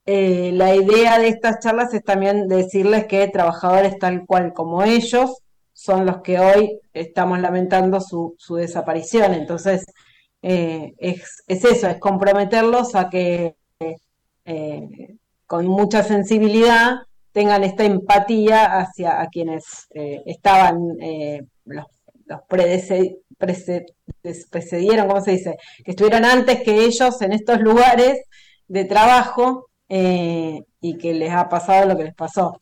eh, 0.06 0.50
la 0.52 0.74
idea 0.74 1.18
de 1.18 1.28
estas 1.28 1.60
charlas 1.60 1.94
es 1.94 2.02
también 2.04 2.48
decirles 2.48 3.06
que 3.06 3.28
trabajadores 3.28 3.98
tal 3.98 4.26
cual 4.26 4.52
como 4.52 4.82
ellos 4.82 5.38
son 5.72 6.06
los 6.06 6.22
que 6.22 6.38
hoy 6.38 6.80
estamos 6.92 7.40
lamentando 7.40 8.00
su, 8.00 8.34
su 8.38 8.56
desaparición. 8.56 9.34
Entonces, 9.34 9.84
eh, 10.42 10.92
es, 10.98 11.42
es 11.48 11.64
eso, 11.64 11.88
es 11.88 11.98
comprometerlos 11.98 12.94
a 12.94 13.08
que 13.08 13.56
eh, 14.44 15.16
con 15.46 15.66
mucha 15.66 16.02
sensibilidad 16.02 16.96
tengan 17.32 17.64
esta 17.64 17.84
empatía 17.84 18.78
hacia 18.78 19.20
a 19.20 19.28
quienes 19.28 19.64
eh, 19.94 20.22
estaban, 20.26 20.78
los, 21.64 21.86
los 22.26 22.40
precedieron, 24.50 25.08
¿cómo 25.08 25.20
se 25.20 25.32
dice? 25.32 25.56
Que 25.84 25.90
estuvieron 25.90 26.24
antes 26.24 26.62
que 26.62 26.84
ellos 26.84 27.20
en 27.22 27.32
estos 27.32 27.60
lugares 27.60 28.20
de 28.68 28.84
trabajo 28.84 29.66
eh, 29.98 30.64
y 30.80 30.98
que 30.98 31.14
les 31.14 31.32
ha 31.32 31.48
pasado 31.48 31.88
lo 31.88 31.96
que 31.96 32.04
les 32.04 32.14
pasó. 32.14 32.60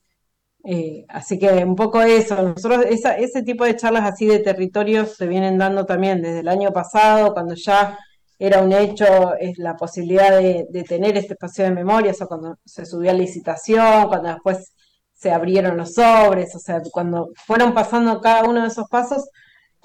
Eh, 0.64 1.04
así 1.08 1.38
que 1.40 1.48
un 1.64 1.74
poco 1.76 2.00
eso, 2.02 2.40
nosotros 2.42 2.84
esa- 2.88 3.16
ese 3.18 3.42
tipo 3.42 3.64
de 3.64 3.76
charlas 3.76 4.04
así 4.04 4.26
de 4.26 4.38
territorios 4.40 5.16
se 5.16 5.26
vienen 5.26 5.58
dando 5.58 5.86
también 5.86 6.22
desde 6.22 6.40
el 6.40 6.48
año 6.48 6.72
pasado, 6.72 7.32
cuando 7.34 7.54
ya 7.54 7.98
era 8.38 8.62
un 8.62 8.72
hecho 8.72 9.34
es 9.40 9.58
la 9.58 9.76
posibilidad 9.76 10.30
de, 10.38 10.66
de 10.70 10.82
tener 10.84 11.16
este 11.16 11.34
espacio 11.34 11.64
de 11.64 11.72
memoria, 11.72 12.12
eso 12.12 12.28
cuando 12.28 12.56
se 12.64 12.86
subió 12.86 13.10
a 13.10 13.14
licitación, 13.14 14.08
cuando 14.08 14.28
después 14.30 14.72
se 15.14 15.32
abrieron 15.32 15.76
los 15.76 15.94
sobres, 15.94 16.54
o 16.54 16.58
sea, 16.60 16.80
cuando 16.92 17.30
fueron 17.46 17.74
pasando 17.74 18.20
cada 18.20 18.44
uno 18.48 18.62
de 18.62 18.68
esos 18.68 18.88
pasos, 18.88 19.28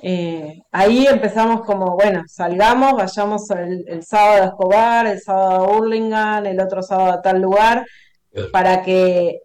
eh, 0.02 0.62
ahí 0.72 1.08
empezamos 1.08 1.62
como, 1.62 1.96
bueno, 1.96 2.24
salgamos, 2.28 2.94
vayamos 2.94 3.50
el, 3.52 3.84
el 3.88 4.04
sábado 4.04 4.44
a 4.44 4.46
Escobar, 4.48 5.08
el 5.08 5.22
sábado 5.22 5.66
a 5.66 5.72
Hurlingham, 5.72 6.46
el 6.46 6.60
otro 6.60 6.84
sábado 6.84 7.14
a 7.14 7.22
tal 7.22 7.42
lugar, 7.42 7.86
para 8.52 8.84
que, 8.84 9.40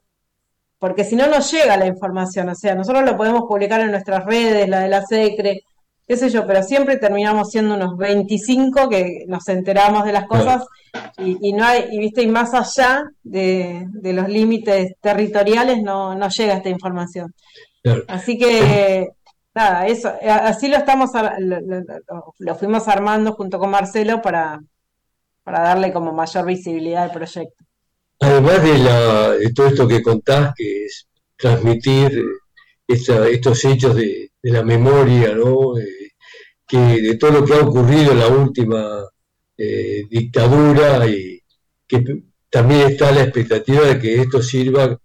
porque 0.78 1.05
si 1.05 1.16
no 1.16 1.26
nos 1.26 1.50
llega 1.50 1.76
la 1.76 1.86
información, 1.86 2.50
o 2.50 2.55
sea, 2.55 2.74
nosotros 2.74 3.05
lo 3.05 3.16
podemos 3.16 3.44
publicar 3.48 3.80
en 3.80 3.90
nuestras 3.90 4.24
redes, 4.26 4.68
la 4.68 4.80
de 4.80 4.88
la 4.88 5.07
SECRE, 5.07 5.62
qué 6.07 6.16
sé 6.16 6.28
yo, 6.28 6.46
pero 6.46 6.62
siempre 6.62 6.98
terminamos 6.98 7.50
siendo 7.50 7.74
unos 7.74 7.96
25 7.96 8.90
que 8.90 9.24
nos 9.28 9.48
enteramos 9.48 10.05
de 10.05 10.12
las 10.12 10.26
cosas 10.26 10.66
y, 11.16 11.38
y 11.48 11.53
no 11.55 11.64
hay, 11.64 11.86
y 11.90 11.98
viste, 11.98 12.22
y 12.22 12.26
más 12.26 12.53
allá 12.53 13.05
de, 13.22 13.86
de 13.88 14.12
los 14.12 14.28
límites 14.28 14.94
territoriales 15.00 15.82
no, 15.82 16.14
no 16.14 16.28
llega 16.28 16.55
esta 16.55 16.68
información. 16.68 17.32
Así 18.09 18.36
que, 18.36 19.09
nada, 19.55 19.86
eso, 19.86 20.09
eh, 20.20 20.30
así 20.30 20.68
lo 20.68 20.76
estamos, 20.78 21.11
lo, 22.38 22.55
fuimos 22.57 22.88
armando 22.88 23.32
junto 23.32 23.59
con 23.59 23.70
Marcelo 23.70 24.20
para, 24.22 24.61
para 25.44 25.61
darle 25.62 25.92
como 25.92 26.12
mayor 26.12 26.46
visibilidad 26.46 27.05
al 27.05 27.12
proyecto. 27.12 27.64
Además 28.20 28.62
de, 28.62 28.78
la, 28.78 29.30
de 29.32 29.53
todo 29.53 29.66
esto 29.68 29.88
que 29.88 30.03
contás, 30.03 30.53
que 30.57 30.84
es 30.86 31.07
transmitir 31.36 32.18
eh, 32.18 32.24
esta- 32.86 33.28
estos 33.28 33.64
hechos 33.64 33.96
de, 33.96 34.30
la 34.42 34.62
memoria, 34.64 35.34
¿no? 35.34 35.74
Que 36.66 36.78
de 36.78 37.16
todo 37.16 37.30
lo 37.32 37.44
que 37.44 37.55
ha 37.55 37.61
ocurrido 37.61 38.12
en 38.12 38.18
la 38.18 38.28
última 38.28 39.05
eh, 39.57 40.05
dictadura 40.11 41.07
y 41.07 41.40
que 41.86 42.03
también 42.50 42.82
está 42.90 43.12
la 43.12 43.22
expectativa 43.22 43.82
de 43.86 43.98
que 44.00 44.20
esto 44.20 44.42
sirva 44.42 44.98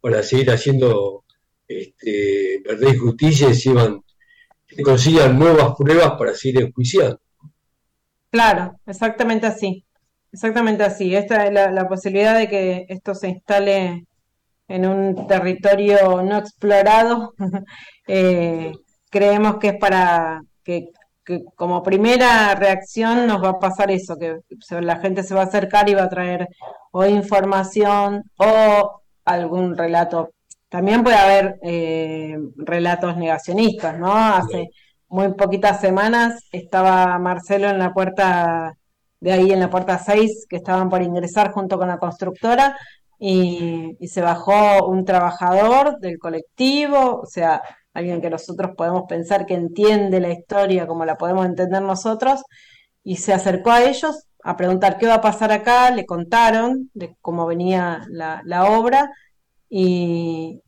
para 0.00 0.22
seguir 0.22 0.50
haciendo 0.50 1.24
este, 1.68 2.62
verdad 2.66 2.92
y 2.94 2.98
justicia 2.98 3.50
y 3.50 3.54
sirvan- 3.54 4.02
que 4.66 4.82
consigan 4.82 5.38
nuevas 5.38 5.74
pruebas 5.78 6.12
para 6.18 6.34
seguir 6.34 6.62
enjuiciando. 6.62 7.20
Claro, 8.30 8.74
exactamente 8.86 9.46
así, 9.46 9.84
exactamente 10.32 10.84
así. 10.84 11.14
Esta 11.16 11.46
es 11.46 11.52
la, 11.52 11.88
posibilidad 11.88 12.36
de 12.38 12.48
que 12.48 12.84
esto 12.88 13.14
se 13.14 13.28
instale 13.28 14.04
en 14.68 14.86
un 14.86 15.26
territorio 15.28 16.22
no 16.22 16.38
explorado, 16.38 17.34
eh, 18.08 18.72
creemos 19.10 19.58
que 19.58 19.68
es 19.68 19.78
para 19.80 20.42
que, 20.64 20.88
que 21.24 21.40
como 21.56 21.82
primera 21.82 22.54
reacción 22.54 23.26
nos 23.26 23.42
va 23.42 23.50
a 23.50 23.58
pasar 23.60 23.90
eso, 23.90 24.16
que 24.18 24.38
se- 24.60 24.82
la 24.82 24.98
gente 25.00 25.22
se 25.24 25.34
va 25.34 25.42
a 25.42 25.44
acercar 25.46 25.88
y 25.88 25.94
va 25.94 26.04
a 26.04 26.08
traer 26.10 26.48
o 26.92 27.06
información 27.06 28.24
o 28.38 29.02
algún 29.24 29.76
relato. 29.76 30.30
También 30.68 31.02
puede 31.02 31.16
haber 31.16 31.58
eh, 31.62 32.36
relatos 32.56 33.16
negacionistas, 33.16 33.98
¿no? 33.98 34.14
Hace 34.14 34.68
muy 35.08 35.32
poquitas 35.34 35.80
semanas 35.80 36.44
estaba 36.52 37.18
Marcelo 37.18 37.68
en 37.70 37.78
la 37.78 37.92
puerta 37.94 38.74
de 39.20 39.32
ahí, 39.32 39.50
en 39.52 39.60
la 39.60 39.70
puerta 39.70 39.98
6, 39.98 40.46
que 40.48 40.56
estaban 40.56 40.90
por 40.90 41.02
ingresar 41.02 41.52
junto 41.52 41.78
con 41.78 41.88
la 41.88 41.98
constructora 41.98 42.76
y, 43.18 43.96
y 43.98 44.08
se 44.08 44.20
bajó 44.20 44.86
un 44.86 45.04
trabajador 45.04 45.98
del 46.00 46.18
colectivo, 46.18 47.20
o 47.22 47.26
sea, 47.26 47.62
alguien 47.94 48.20
que 48.20 48.30
nosotros 48.30 48.72
podemos 48.76 49.04
pensar 49.08 49.46
que 49.46 49.54
entiende 49.54 50.20
la 50.20 50.30
historia 50.30 50.86
como 50.86 51.04
la 51.04 51.16
podemos 51.16 51.46
entender 51.46 51.82
nosotros, 51.82 52.42
y 53.02 53.16
se 53.16 53.32
acercó 53.32 53.70
a 53.70 53.82
ellos 53.84 54.26
a 54.44 54.56
preguntar 54.56 54.98
qué 54.98 55.06
va 55.06 55.14
a 55.14 55.20
pasar 55.20 55.50
acá, 55.52 55.90
le 55.90 56.06
contaron 56.06 56.90
de 56.94 57.16
cómo 57.20 57.46
venía 57.46 58.04
la, 58.08 58.42
la 58.44 58.66
obra 58.66 59.10
y, 59.68 60.62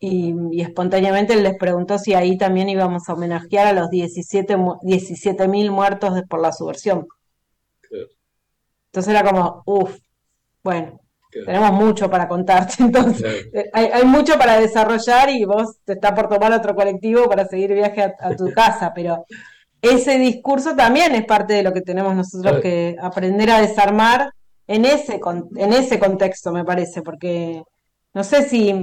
y, 0.00 0.34
y 0.52 0.60
espontáneamente 0.60 1.34
les 1.36 1.56
preguntó 1.58 1.98
si 1.98 2.14
ahí 2.14 2.36
también 2.38 2.68
íbamos 2.68 3.08
a 3.08 3.14
homenajear 3.14 3.66
a 3.68 3.72
los 3.72 3.90
17 3.90 4.56
mu- 4.56 4.78
17.000 4.82 5.70
muertos 5.70 6.14
de- 6.14 6.22
por 6.26 6.40
la 6.40 6.52
subversión. 6.52 7.06
Claro. 7.80 8.06
Entonces 8.92 9.14
era 9.14 9.22
como, 9.28 9.62
uff, 9.66 9.96
bueno, 10.62 11.00
Claro. 11.30 11.46
tenemos 11.46 11.72
mucho 11.72 12.08
para 12.10 12.26
contarte, 12.26 12.74
entonces 12.82 13.20
Claro. 13.20 13.36
eh, 13.66 13.70
hay, 13.74 13.86
hay 13.86 14.04
mucho 14.04 14.38
para 14.38 14.58
desarrollar 14.58 15.28
y 15.30 15.44
vos 15.44 15.76
te 15.84 15.92
está 15.94 16.14
por 16.14 16.28
tomar 16.28 16.52
otro 16.54 16.74
colectivo 16.74 17.28
para 17.28 17.46
seguir 17.46 17.74
viaje 17.74 18.02
a, 18.02 18.14
a 18.20 18.34
tu 18.34 18.50
casa, 18.52 18.92
pero 18.94 19.24
ese 19.82 20.18
discurso 20.18 20.74
también 20.74 21.14
es 21.14 21.24
parte 21.26 21.52
de 21.54 21.62
lo 21.62 21.72
que 21.72 21.82
tenemos 21.82 22.14
nosotros 22.16 22.60
que 22.60 22.96
aprender 23.00 23.50
a 23.50 23.60
desarmar 23.60 24.30
en 24.66 24.84
ese, 24.86 25.20
en 25.56 25.72
ese 25.72 25.98
contexto, 25.98 26.50
me 26.50 26.64
parece, 26.64 27.02
porque 27.02 27.62
no 28.18 28.24
sé 28.24 28.48
si 28.48 28.74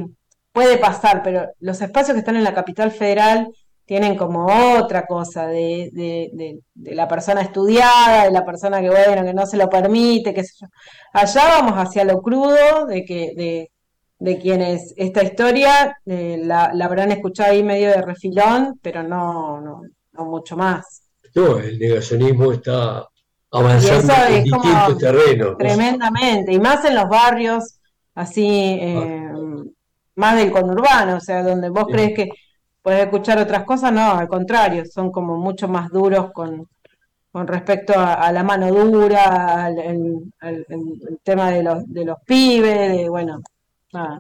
puede 0.53 0.77
pasar, 0.77 1.21
pero 1.21 1.39
los 1.59 1.81
espacios 1.81 2.13
que 2.13 2.19
están 2.19 2.37
en 2.37 2.45
la 2.45 2.53
capital 2.53 2.89
federal 2.91 3.49
tienen 3.85 4.15
como 4.15 4.47
otra 4.79 5.05
cosa 5.05 5.45
de, 5.47 5.89
de, 5.93 6.29
de- 6.33 6.59
de 6.73 6.95
la 6.95 7.07
persona 7.07 7.41
estudiada, 7.41 8.23
de 8.25 8.31
la 8.31 8.45
persona 8.45 8.79
que, 8.81 8.89
bueno, 8.89 9.23
que 9.25 9.33
no 9.33 9.45
se 9.45 9.57
lo 9.57 9.69
permite, 9.69 10.33
qué 10.33 10.43
sé 10.45 10.53
yo. 10.61 10.67
Allá 11.13 11.43
vamos 11.49 11.73
hacia 11.77 12.05
lo 12.05 12.21
crudo 12.21 12.85
de 12.87 13.03
que, 13.03 13.33
de, 13.35 13.71
de 14.19 14.39
quienes 14.39 14.93
esta 14.95 15.21
historia 15.23 15.97
eh, 16.05 16.39
la, 16.41 16.71
la 16.73 16.85
habrán 16.85 17.11
escuchado 17.11 17.51
ahí 17.51 17.61
medio 17.61 17.89
de 17.89 18.01
refilón, 18.01 18.79
pero 18.81 19.03
no, 19.03 19.59
no, 19.61 19.81
no 20.13 20.25
mucho 20.25 20.55
más. 20.55 21.03
No, 21.35 21.59
el 21.59 21.77
negacionismo 21.77 22.53
está 22.53 23.05
avanzando 23.51 24.13
en 24.29 24.33
es 24.35 24.43
distintos 24.45 24.97
terrenos. 24.97 25.51
¿no? 25.51 25.57
tremendamente, 25.57 26.53
y 26.53 26.59
más 26.59 26.85
en 26.85 26.95
los 26.95 27.09
barrios 27.09 27.75
así, 28.15 28.47
eh, 28.81 29.29
más 30.15 30.35
del 30.37 30.51
conurbano, 30.51 31.17
o 31.17 31.19
sea, 31.19 31.43
donde 31.43 31.69
vos 31.69 31.87
crees 31.91 32.13
que 32.15 32.29
podés 32.81 33.01
escuchar 33.03 33.37
otras 33.39 33.63
cosas, 33.65 33.91
no, 33.93 34.11
al 34.13 34.27
contrario, 34.27 34.85
son 34.85 35.11
como 35.11 35.37
mucho 35.37 35.67
más 35.67 35.89
duros 35.91 36.31
con, 36.33 36.67
con 37.31 37.47
respecto 37.47 37.93
a, 37.97 38.13
a 38.15 38.31
la 38.31 38.43
mano 38.43 38.71
dura, 38.73 39.65
al, 39.65 39.79
el- 39.79 40.33
al- 40.39 40.65
el- 40.69 41.01
el 41.09 41.19
tema 41.23 41.51
de 41.51 41.63
los, 41.63 41.91
de 41.91 42.05
los 42.05 42.17
pibes, 42.25 42.91
de, 42.97 43.09
bueno, 43.09 43.41
nada. 43.93 44.19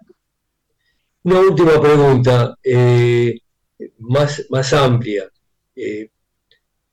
Una 1.23 1.39
última 1.39 1.81
pregunta, 1.81 2.55
eh, 2.63 3.37
más, 3.99 4.45
más 4.49 4.73
amplia. 4.73 5.25
Eh, 5.75 6.09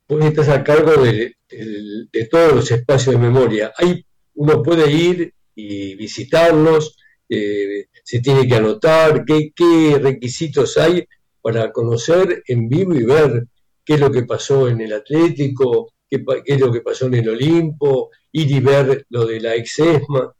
vos 0.09 0.25
estás 0.25 0.49
a 0.49 0.65
cargo 0.65 0.93
de, 1.03 1.37
del- 1.51 2.09
de 2.13 2.25
todos 2.27 2.53
los 2.55 2.71
espacios 2.71 3.15
de 3.15 3.21
memoria. 3.21 3.73
Hay, 3.77 4.05
uno 4.35 4.63
puede 4.63 4.91
ir 4.91 5.35
y 5.55 5.95
visitarlos, 5.95 6.97
eh, 7.29 7.87
se 8.05 8.21
tiene 8.21 8.47
que 8.47 8.57
anotar, 8.57 9.25
¿qué, 9.25 9.53
qué 9.55 9.99
requisitos 10.01 10.77
hay 10.77 11.07
para 11.41 11.73
conocer 11.73 12.43
en 12.47 12.69
vivo 12.69 12.95
y 12.95 13.05
ver 13.05 13.47
qué 13.85 13.95
es 13.95 14.01
lo 14.01 14.11
que 14.11 14.25
pasó 14.25 14.69
en 14.69 14.81
el 14.81 14.93
Atlético, 14.93 15.93
qué, 16.09 16.23
es 16.45 16.61
lo 16.61 16.71
que 16.71 16.81
pasó 16.81 17.07
en 17.07 17.15
el 17.15 17.29
Olimpo, 17.31 18.11
ir 18.33 18.51
y 18.51 18.61
ver 18.61 19.07
lo 19.09 19.27
de 19.27 19.41
la 19.41 19.55
ex-ESMA? 19.55 20.33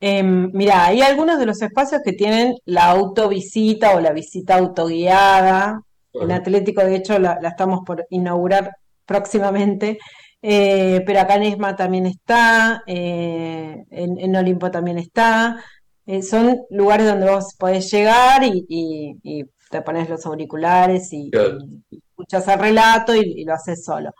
Em, 0.00 0.50
mira, 0.52 0.86
hay 0.86 1.00
algunos 1.00 1.38
de 1.38 1.46
los 1.46 1.62
espacios 1.62 2.02
que 2.04 2.12
tienen 2.12 2.54
la 2.64 2.86
autovisita 2.86 3.94
o 3.94 4.00
la 4.00 4.12
visita 4.12 4.56
autoguiada. 4.56 5.82
En 6.12 6.30
Ajá. 6.30 6.40
Atlético, 6.40 6.82
de 6.82 6.96
hecho, 6.96 7.18
la, 7.18 7.38
la 7.40 7.50
estamos 7.50 7.80
por 7.84 8.06
inaugurar 8.10 8.72
próximamente. 9.06 9.98
Eh, 10.42 11.02
pero 11.06 11.20
acá 11.20 11.36
en 11.36 11.42
ESMA 11.44 11.76
también 11.76 12.06
está, 12.06 12.82
eh, 12.86 13.84
en, 13.90 14.18
en 14.18 14.36
Olimpo 14.36 14.70
también 14.70 14.98
está. 14.98 15.62
Eh, 16.06 16.22
son 16.22 16.60
lugares 16.70 17.06
donde 17.08 17.28
vos 17.30 17.54
podés 17.58 17.90
llegar 17.90 18.44
y, 18.44 18.64
y- 18.68 19.16
y 19.22 19.44
te 19.70 19.82
pones 19.82 20.08
los 20.08 20.24
auriculares 20.26 21.12
y, 21.12 21.30
Claro. 21.30 21.58
y 21.90 21.98
escuchas 21.98 22.46
el 22.48 22.58
relato 22.60 23.14
y, 23.14 23.44
lo 23.44 23.54
haces 23.54 23.84
solo. 23.84 24.10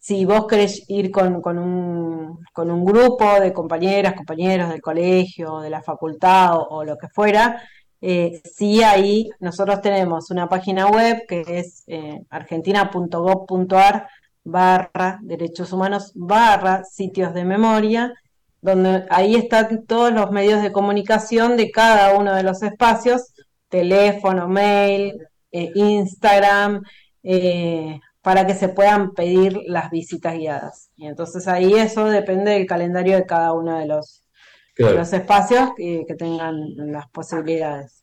Si 0.00 0.24
vos 0.24 0.46
querés 0.48 0.84
ir 0.88 1.10
con, 1.12 1.40
con 1.40 1.58
un, 1.58 2.38
con 2.52 2.70
un 2.70 2.84
grupo 2.84 3.38
de 3.40 3.52
compañeras, 3.52 4.14
compañeros 4.14 4.68
del 4.70 4.80
colegio, 4.82 5.60
de 5.60 5.70
la 5.70 5.82
facultad 5.82 6.56
o, 6.56 6.66
o 6.68 6.84
lo 6.84 6.96
que 6.98 7.08
fuera, 7.08 7.62
eh, 8.00 8.40
sí 8.44 8.82
ahí 8.82 9.28
nosotros 9.40 9.80
tenemos 9.80 10.30
una 10.32 10.48
página 10.48 10.88
web 10.88 11.22
que 11.28 11.44
es 11.46 11.84
eh, 11.86 12.20
argentina.gov.ar 12.30 14.08
barra 14.44 15.18
derechos 15.22 15.72
humanos 15.72 16.12
barra 16.14 16.84
sitios 16.84 17.34
de 17.34 17.44
memoria, 17.44 18.12
donde 18.60 19.06
ahí 19.10 19.34
están 19.34 19.84
todos 19.86 20.12
los 20.12 20.30
medios 20.30 20.62
de 20.62 20.72
comunicación 20.72 21.56
de 21.56 21.70
cada 21.70 22.16
uno 22.16 22.34
de 22.34 22.42
los 22.42 22.62
espacios, 22.62 23.34
teléfono, 23.68 24.48
mail, 24.48 25.14
eh, 25.50 25.70
Instagram, 25.74 26.82
eh, 27.22 28.00
para 28.20 28.46
que 28.46 28.54
se 28.54 28.68
puedan 28.68 29.14
pedir 29.14 29.58
las 29.66 29.90
visitas 29.90 30.34
guiadas. 30.34 30.90
Y 30.96 31.06
entonces 31.06 31.48
ahí 31.48 31.74
eso 31.74 32.04
depende 32.06 32.52
del 32.52 32.66
calendario 32.66 33.16
de 33.16 33.26
cada 33.26 33.52
uno 33.52 33.78
de 33.78 33.86
los, 33.86 34.22
de 34.76 34.94
los 34.94 35.12
espacios 35.12 35.70
que, 35.76 36.04
que 36.06 36.14
tengan 36.14 36.54
las 36.76 37.08
posibilidades. 37.10 38.01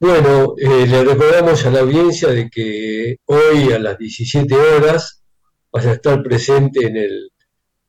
Bueno, 0.00 0.54
eh, 0.58 0.86
le 0.86 1.04
recordamos 1.04 1.64
a 1.66 1.70
la 1.70 1.80
audiencia 1.80 2.28
de 2.28 2.48
que 2.48 3.16
hoy 3.26 3.72
a 3.72 3.78
las 3.80 3.98
17 3.98 4.54
horas 4.54 5.22
vas 5.72 5.86
a 5.86 5.92
estar 5.94 6.22
presente 6.22 6.86
en 6.86 6.96
el 6.96 7.30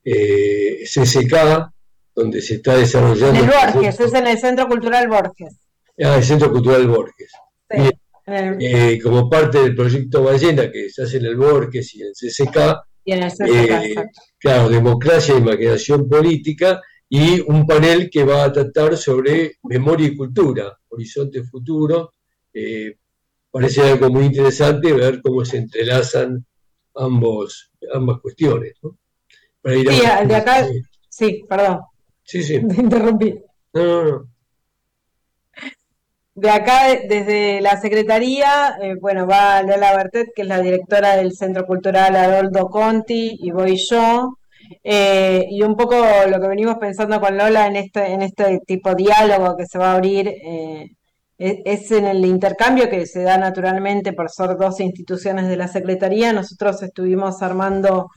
eh, 0.04 0.84
CCK, 0.86 1.70
donde 2.16 2.42
se 2.42 2.56
está 2.56 2.74
En 2.74 2.80
desarrollando 2.82 3.40
el 3.40 3.46
el 3.46 3.46
Borges, 3.52 3.74
proyecto- 3.96 4.06
es 4.06 4.14
en 4.14 4.28
el 4.28 4.38
Centro 4.40 4.68
Cultural 4.68 5.08
Borges. 5.08 5.60
ah, 6.04 6.16
el 6.18 6.24
Centro 6.24 6.52
Cultural 6.52 6.88
Borges. 6.88 7.32
Sí. 7.70 7.78
Bien. 7.78 7.92
En 8.26 8.36
el- 8.36 8.58
eh, 8.94 9.00
como 9.02 9.30
parte 9.30 9.62
del 9.62 9.76
proyecto 9.76 10.24
Ballena 10.24 10.72
que 10.72 10.90
se 10.90 11.04
hace 11.04 11.18
en 11.18 11.26
el 11.26 11.36
Borges 11.36 11.94
y 11.96 12.02
en 12.02 12.14
CCK, 12.14 12.84
y 13.06 13.12
en 13.14 13.24
el 13.24 13.32
CCK, 13.32 13.84
eh, 13.84 13.96
claro, 14.40 14.70
democracia 14.70 15.36
y 15.36 15.40
imaginación 15.40 16.08
política, 16.10 16.82
y 17.10 17.42
un 17.42 17.66
panel 17.66 18.10
que 18.10 18.24
va 18.24 18.44
a 18.44 18.52
tratar 18.54 18.96
sobre 18.96 19.54
memoria 19.64 20.08
y 20.08 20.16
cultura, 20.16 20.78
horizonte 20.90 21.44
futuro. 21.44 22.14
Eh, 22.54 22.96
parece 23.52 23.82
algo 23.82 24.10
muy 24.12 24.26
interesante 24.26 24.94
ver 24.94 25.22
cómo 25.22 25.44
se 25.44 25.58
entrelazan 25.58 26.46
ambos, 26.96 27.72
ambas 27.94 28.20
cuestiones. 28.22 28.74
¿no? 28.84 28.96
Para 29.62 29.76
ir 29.76 29.90
a- 29.90 29.94
Sí, 29.94 30.28
de 30.28 30.36
acá, 30.36 30.68
sí, 31.10 31.44
perdón, 31.50 31.80
Sí, 32.24 32.44
sí. 32.44 32.60
te 32.68 32.82
interrumpí. 32.82 33.42
No, 33.74 33.84
no, 33.86 34.04
no. 34.06 34.30
De 36.36 36.50
acá, 36.50 36.88
de- 36.88 37.08
desde 37.10 37.60
la 37.62 37.82
Secretaría, 37.82 38.78
eh, 38.82 38.96
bueno, 39.02 39.28
va 39.28 39.62
Lola 39.64 39.96
Bertet, 39.98 40.30
que 40.36 40.44
es 40.44 40.48
la 40.48 40.62
directora 40.62 41.16
del 41.18 41.34
Centro 41.34 41.66
Cultural 41.66 42.16
Adoldo 42.16 42.70
Conti, 42.70 43.38
y 43.42 43.52
voy 43.52 43.78
yo. 43.90 44.39
Eh, 44.84 45.48
y 45.50 45.62
un 45.64 45.76
poco 45.76 45.96
lo 46.30 46.40
que 46.40 46.48
venimos 46.48 46.76
pensando 46.78 47.20
con 47.20 47.38
Lola 47.38 47.68
en 47.68 47.76
este, 47.76 48.12
en 48.14 48.22
este 48.22 48.60
tipo 48.66 48.90
de 48.90 49.04
diálogo 49.04 49.58
que 49.58 49.66
se 49.66 49.80
va 49.80 49.92
a 49.92 49.96
abrir 49.96 50.28
eh, 50.28 50.92
es, 51.38 51.92
en 51.92 52.06
el 52.06 52.24
intercambio 52.26 52.90
que 52.90 53.06
se 53.08 53.24
da 53.24 53.38
naturalmente 53.38 54.14
por 54.14 54.30
ser 54.30 54.58
dos 54.58 54.80
instituciones 54.80 55.48
de 55.48 55.58
la 55.58 55.68
Secretaría. 55.68 56.34
Nosotros 56.34 56.82
estuvimos 56.84 57.42
armando 57.42 58.10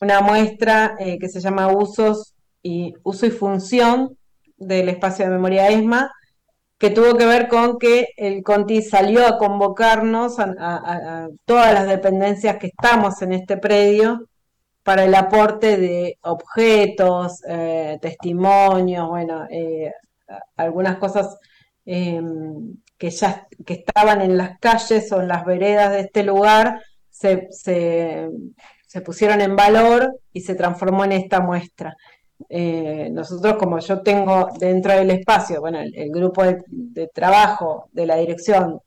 una 0.00 0.20
muestra 0.20 0.96
eh, 0.98 1.18
que 1.18 1.28
se 1.28 1.40
llama 1.40 1.68
Usos 1.68 2.34
y 2.62 2.94
Uso 3.04 3.26
y 3.26 3.30
Función 3.30 4.16
del 4.56 4.88
Espacio 4.88 5.24
de 5.26 5.32
Memoria 5.32 5.68
ESMA 5.68 6.10
que 6.78 6.90
tuvo 6.90 7.16
que 7.16 7.26
ver 7.26 7.46
con 7.46 7.78
que 7.78 8.08
el 8.16 8.42
Conti 8.42 8.82
salió 8.82 9.24
a 9.24 9.38
convocarnos 9.38 10.40
a 10.40 11.28
todas 11.44 11.72
las 11.72 11.86
dependencias 11.86 12.56
que 12.58 12.66
estamos 12.66 13.22
en 13.22 13.34
este 13.34 13.56
predio 13.56 14.26
para 14.82 15.04
el 15.04 15.14
aporte 15.14 15.76
de 15.76 16.18
objetos, 16.22 17.40
eh, 17.48 17.98
testimonios, 18.00 19.08
bueno, 19.08 19.46
eh, 19.50 19.92
algunas 20.56 20.96
cosas 20.96 21.36
eh, 21.84 22.20
que 22.98 23.10
ya 23.10 23.46
que 23.64 23.74
estaban 23.74 24.20
en 24.22 24.36
las 24.36 24.58
calles 24.58 25.10
o 25.12 25.20
en 25.20 25.28
las 25.28 25.44
veredas 25.44 25.92
de 25.92 26.00
este 26.00 26.22
lugar, 26.24 26.80
se, 27.10 27.48
se, 27.50 28.30
pusieron 29.04 29.40
en 29.40 29.56
valor 29.56 30.20
y 30.32 30.40
se 30.40 30.54
transformó 30.54 31.04
en 31.04 31.12
esta 31.12 31.40
muestra. 31.40 31.96
Eh, 32.48 33.08
nosotros, 33.12 33.54
como 33.56 33.78
yo 33.78 34.02
tengo 34.02 34.48
dentro 34.58 34.92
del 34.92 35.10
espacio, 35.10 35.60
bueno, 35.60 35.80
el, 35.80 36.10
grupo 36.10 36.42
de, 36.44 37.08
trabajo 37.14 37.88
de 37.92 38.06
la 38.06 38.16
dirección, 38.16 38.80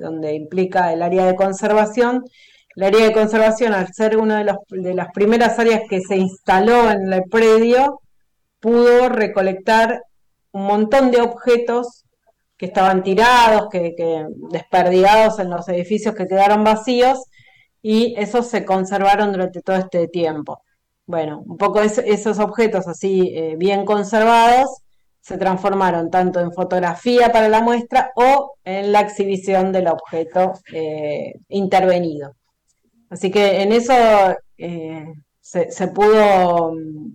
donde 0.00 0.34
implica 0.34 0.92
el 0.92 1.02
área 1.02 1.24
de 1.24 1.34
conservación, 1.34 2.24
el 2.76 2.82
área 2.84 3.04
de 3.06 3.12
conservación, 3.12 3.72
al 3.74 3.92
ser 3.92 4.16
una 4.16 4.38
de, 4.38 4.44
los- 4.44 4.58
de 4.70 4.94
las 4.94 5.08
primeras 5.12 5.58
áreas 5.58 5.82
que 5.88 6.00
se 6.00 6.16
instaló 6.16 6.90
en 6.90 7.12
el 7.12 7.22
predio, 7.30 8.00
pudo 8.60 9.08
recolectar 9.08 10.02
un 10.52 10.64
montón 10.66 11.10
de 11.10 11.20
objetos 11.20 12.04
que 12.56 12.66
estaban 12.66 13.02
tirados, 13.02 13.68
que, 13.70 13.94
que 13.96 14.24
desperdigados 14.50 15.38
en 15.40 15.50
los 15.50 15.68
edificios 15.68 16.14
que 16.14 16.26
quedaron 16.28 16.62
vacíos, 16.64 17.24
y 17.82 18.14
esos 18.18 18.46
se 18.48 18.64
conservaron 18.64 19.32
durante 19.32 19.60
todo 19.62 19.76
este 19.76 20.06
tiempo. 20.08 20.62
Bueno, 21.06 21.42
un 21.46 21.56
poco 21.56 21.80
es- 21.82 21.98
esos 21.98 22.38
objetos 22.38 22.86
así 22.88 23.32
eh, 23.34 23.56
bien 23.58 23.84
conservados 23.84 24.68
se 25.20 25.36
transformaron 25.38 26.10
tanto 26.10 26.40
en 26.40 26.52
fotografía 26.52 27.32
para 27.32 27.48
la 27.48 27.60
muestra 27.60 28.10
o 28.16 28.54
en 28.64 28.92
la 28.92 29.00
exhibición 29.00 29.72
del 29.72 29.88
objeto 29.88 30.52
eh, 30.72 31.34
intervenido. 31.48 32.34
Así 33.12 33.30
que 33.30 33.60
en 33.60 33.72
eso 33.72 33.92
eh, 34.56 35.12
se, 35.38 35.70
se 35.70 35.88
pudo, 35.88 36.72
mm, 36.72 37.14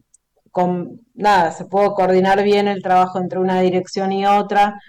con, 0.52 1.02
nada, 1.15 1.52
se 1.52 1.65
pudo 1.65 1.95
coordinar 1.95 2.44
bien 2.44 2.68
el 2.68 2.84
trabajo 2.84 3.18
entre 3.18 3.40
una 3.40 3.61
dirección 3.61 4.11
y 4.11 4.24
otra 4.28 4.80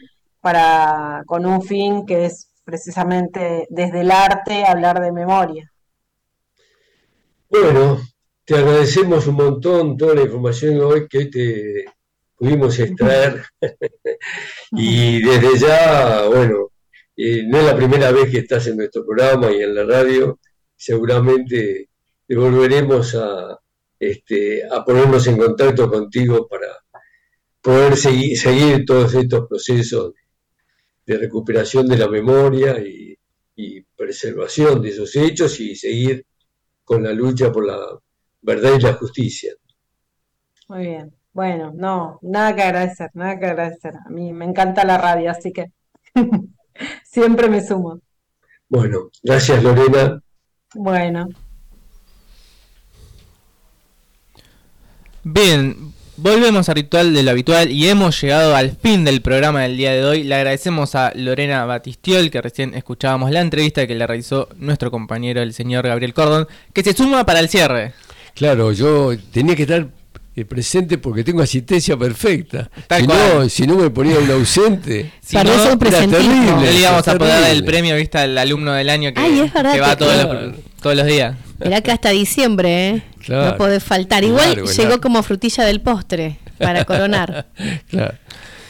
para, 0.43 1.23
con 1.25 1.47
un 1.47 1.63
fin 1.63 2.05
que 2.05 2.27
es 2.27 2.51
precisamente 2.63 3.67
desde 3.71 4.03
el 4.03 4.11
arte 4.11 4.67
hablar 4.67 5.01
de 5.01 5.11
memoria. 5.11 5.73
Bueno, 7.49 8.03
te 8.45 8.57
agradecemos 8.57 9.27
un 9.29 9.37
montón 9.37 9.97
toda 9.97 10.15
la 10.15 10.23
información 10.25 10.79
hoy 10.79 11.09
que 11.09 11.25
te 11.25 11.87
pudimos 12.37 12.79
extraer. 12.79 13.45
y 14.73 15.23
desde 15.23 15.59
ya, 15.59 16.27
bueno, 16.27 16.71
eh, 17.17 17.45
no 17.47 17.61
es 17.61 17.65
la 17.65 17.77
primera 17.77 18.13
vez 18.13 18.31
que 18.31 18.41
estás 18.41 18.67
en 18.67 18.77
nuestro 18.77 19.07
programa 19.07 19.51
y 19.51 19.63
en 19.63 19.75
la 19.75 19.85
radio. 19.85 20.39
Seguramente 20.79 21.91
te 22.27 22.37
volveremos 22.37 23.15
a, 23.17 23.59
este, 23.99 24.63
a 24.65 24.85
ponernos 24.85 25.27
en 25.27 25.37
contacto 25.37 25.91
contigo 25.91 26.49
para 26.49 26.69
poder 27.61 27.97
seguir, 27.97 28.39
seguir 28.39 28.85
todos 28.87 29.13
estos 29.15 29.49
procesos 29.49 30.13
de 31.05 31.19
recuperación 31.19 31.89
de 31.89 31.99
la 31.99 32.09
memoria 32.09 32.79
y, 32.79 33.19
y 33.57 33.83
preservación 33.83 34.81
de 34.81 34.91
esos 34.91 35.15
hechos 35.17 35.59
y 35.59 35.75
seguir 35.75 36.25
con 36.85 37.03
la 37.03 37.13
lucha 37.13 37.51
por 37.51 37.67
la 37.67 37.79
verdad 38.41 38.79
y 38.79 38.83
la 38.83 38.95
justicia. 38.95 39.53
Muy 40.69 40.87
bien. 40.87 41.13
Bueno, 41.33 41.73
no, 41.75 42.19
nada 42.23 42.55
que 42.55 42.63
agradecer, 42.63 43.11
nada 43.15 43.39
que 43.39 43.47
agradecer. 43.47 43.95
A 44.07 44.11
mí 44.11 44.33
me 44.33 44.45
encanta 44.45 44.85
la 44.85 44.99
radio, 44.99 45.31
así 45.31 45.53
que 45.53 45.73
siempre 47.05 47.49
me 47.49 47.65
sumo. 47.65 48.01
Bueno, 48.69 49.11
gracias 49.23 49.63
Lorena. 49.63 50.23
Bueno, 50.75 51.29
Bien, 55.25 55.93
volvemos 56.17 56.69
a 56.69 56.75
Ritual 56.75 57.13
de 57.13 57.23
lo 57.23 57.31
Habitual 57.31 57.71
y 57.71 57.89
hemos 57.89 58.21
llegado 58.21 58.55
al 58.55 58.73
fin 58.73 59.05
del 59.05 59.21
programa 59.21 59.63
del 59.63 59.77
día 59.77 59.93
de 59.93 60.05
hoy. 60.05 60.25
Le 60.25 60.35
agradecemos 60.35 60.95
a 60.95 61.13
Lorena 61.15 61.65
Batistiol, 61.65 62.31
que 62.31 62.41
recién 62.41 62.75
escuchábamos 62.75 63.31
la 63.31 63.41
entrevista 63.41 63.87
que 63.87 63.95
le 63.95 64.07
realizó 64.07 64.49
nuestro 64.57 64.91
compañero, 64.91 65.41
el 65.43 65.55
señor 65.55 65.87
Gabriel 65.87 66.15
Cordon, 66.15 66.47
que 66.73 66.83
se 66.83 66.93
suma 66.93 67.25
para 67.27 67.41
el 67.41 67.49
cierre. 67.49 67.95
Claro, 68.35 68.73
yo 68.73 69.13
tenía 69.33 69.57
que 69.57 69.63
estar 69.63 69.89
presente 70.45 70.99
porque 70.99 71.25
tengo 71.25 71.43
asistencia 71.43 71.97
perfecta. 71.97 72.71
Tal 72.87 73.01
si, 73.03 73.07
cual. 73.07 73.19
no, 73.35 73.49
si 73.49 73.67
no 73.67 73.77
me 73.77 73.91
ponía 73.91 74.19
un 74.19 74.31
ausente. 74.31 75.11
Si 75.29 75.37
no, 75.37 75.43
era 75.43 75.77
terrible. 75.77 76.07
no 76.53 76.61
le 76.63 76.73
íbamos 76.81 77.07
a 77.07 77.19
poder 77.19 77.41
dar 77.43 77.51
el 77.51 77.63
premio, 77.65 77.95
viste, 77.97 78.17
al 78.17 78.39
alumno 78.39 78.73
del 78.73 78.89
año 78.89 79.13
que, 79.13 79.21
Ay, 79.21 79.41
es 79.41 79.53
verdad 79.53 79.75
que 79.75 79.81
va 79.81 79.91
que- 79.91 79.97
todos, 79.97 80.15
Claro. 80.25 80.41
los, 80.47 80.57
todos 80.81 80.97
los 80.97 81.07
días. 81.07 81.37
Mirá 81.63 81.81
que 81.83 81.91
hasta 81.93 82.09
diciembre, 82.11 82.89
¿eh? 82.89 83.03
Claro. 83.25 83.51
No 83.51 83.57
podés 83.59 83.85
faltar. 83.85 84.25
Igual 84.25 84.55
Claro, 84.55 84.65
llegó 84.67 84.87
claro. 84.89 85.01
como 85.03 85.23
frutilla 85.23 85.65
del 85.65 85.81
postre 85.83 86.39
para 86.59 86.85
coronar. 86.87 87.47
Claro. 87.91 88.15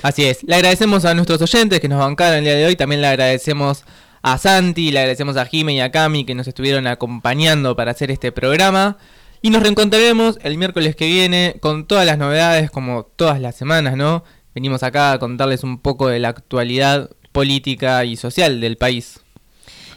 Así 0.02 0.24
es. 0.24 0.42
Le 0.44 0.54
agradecemos 0.56 1.04
a 1.04 1.14
nuestros 1.14 1.40
oyentes 1.42 1.78
que 1.80 1.88
nos 1.88 1.98
bancaron 2.00 2.38
el 2.38 2.44
día 2.44 2.54
de 2.54 2.66
hoy. 2.66 2.76
También 2.76 3.00
le 3.00 3.06
agradecemos 3.08 3.84
a 4.22 4.36
Santi, 4.38 4.90
le 4.90 4.98
agradecemos 5.00 5.36
a 5.36 5.46
Jime 5.46 5.74
y 5.74 5.80
a 5.80 5.90
Cami 5.92 6.24
que 6.24 6.34
nos 6.34 6.46
estuvieron 6.48 6.86
acompañando 6.86 7.76
para 7.76 7.90
hacer 7.92 8.10
este 8.10 8.32
programa. 8.32 8.96
Y 9.40 9.50
nos 9.50 9.62
reencontraremos 9.62 10.38
el 10.42 10.58
miércoles 10.58 10.96
que 10.96 11.06
viene 11.06 11.56
con 11.60 11.86
todas 11.86 12.04
las 12.06 12.18
novedades, 12.18 12.70
como 12.70 13.04
todas 13.04 13.40
las 13.40 13.56
semanas, 13.56 13.96
¿no? 13.96 14.24
Venimos 14.54 14.82
acá 14.82 15.12
a 15.12 15.18
contarles 15.18 15.62
un 15.62 15.78
poco 15.78 16.08
de 16.08 16.18
la 16.18 16.30
actualidad 16.30 17.10
política 17.32 18.04
y 18.04 18.16
social 18.16 18.60
del 18.60 18.76
país. 18.76 19.20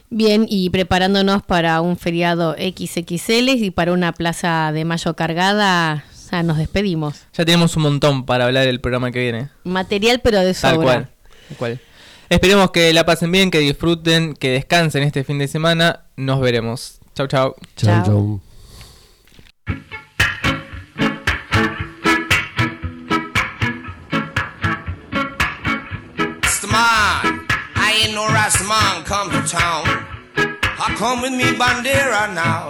Bien, 0.09 0.45
y 0.47 0.69
preparándonos 0.69 1.41
para 1.41 1.81
un 1.81 1.97
feriado 1.97 2.53
XXL 2.53 3.49
y 3.49 3.71
para 3.71 3.93
una 3.93 4.11
plaza 4.11 4.71
de 4.73 4.85
mayo 4.85 5.15
cargada, 5.15 6.03
ya 6.29 6.43
nos 6.43 6.57
despedimos. 6.57 7.21
Ya 7.33 7.45
tenemos 7.45 7.75
un 7.77 7.83
montón 7.83 8.25
para 8.25 8.45
hablar 8.45 8.67
el 8.67 8.81
programa 8.81 9.11
que 9.11 9.19
viene. 9.19 9.49
Material, 9.63 10.19
pero 10.21 10.41
de 10.41 10.53
sobra. 10.53 10.75
Tal 10.75 10.83
cual. 10.83 11.09
Tal 11.47 11.57
cual. 11.57 11.79
Esperemos 12.29 12.71
que 12.71 12.93
la 12.93 13.05
pasen 13.05 13.31
bien, 13.31 13.51
que 13.51 13.59
disfruten, 13.59 14.35
que 14.35 14.51
descansen 14.51 15.03
este 15.03 15.23
fin 15.23 15.39
de 15.39 15.47
semana. 15.47 16.01
Nos 16.15 16.39
veremos. 16.41 16.99
Chau, 17.15 17.27
chau. 17.27 17.55
Chau, 17.75 18.03
chau. 18.05 18.41
Ain't 28.11 28.19
no 28.19 28.27
Rastaman 28.27 29.05
come 29.05 29.29
to 29.31 29.41
town. 29.47 29.85
I 30.35 30.93
come 30.97 31.21
with 31.21 31.31
me 31.31 31.45
bandera 31.57 32.27
now. 32.35 32.67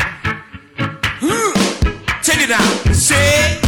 Check 2.21 2.41
it 2.41 2.51
out. 2.51 2.93
Say, 2.93 3.60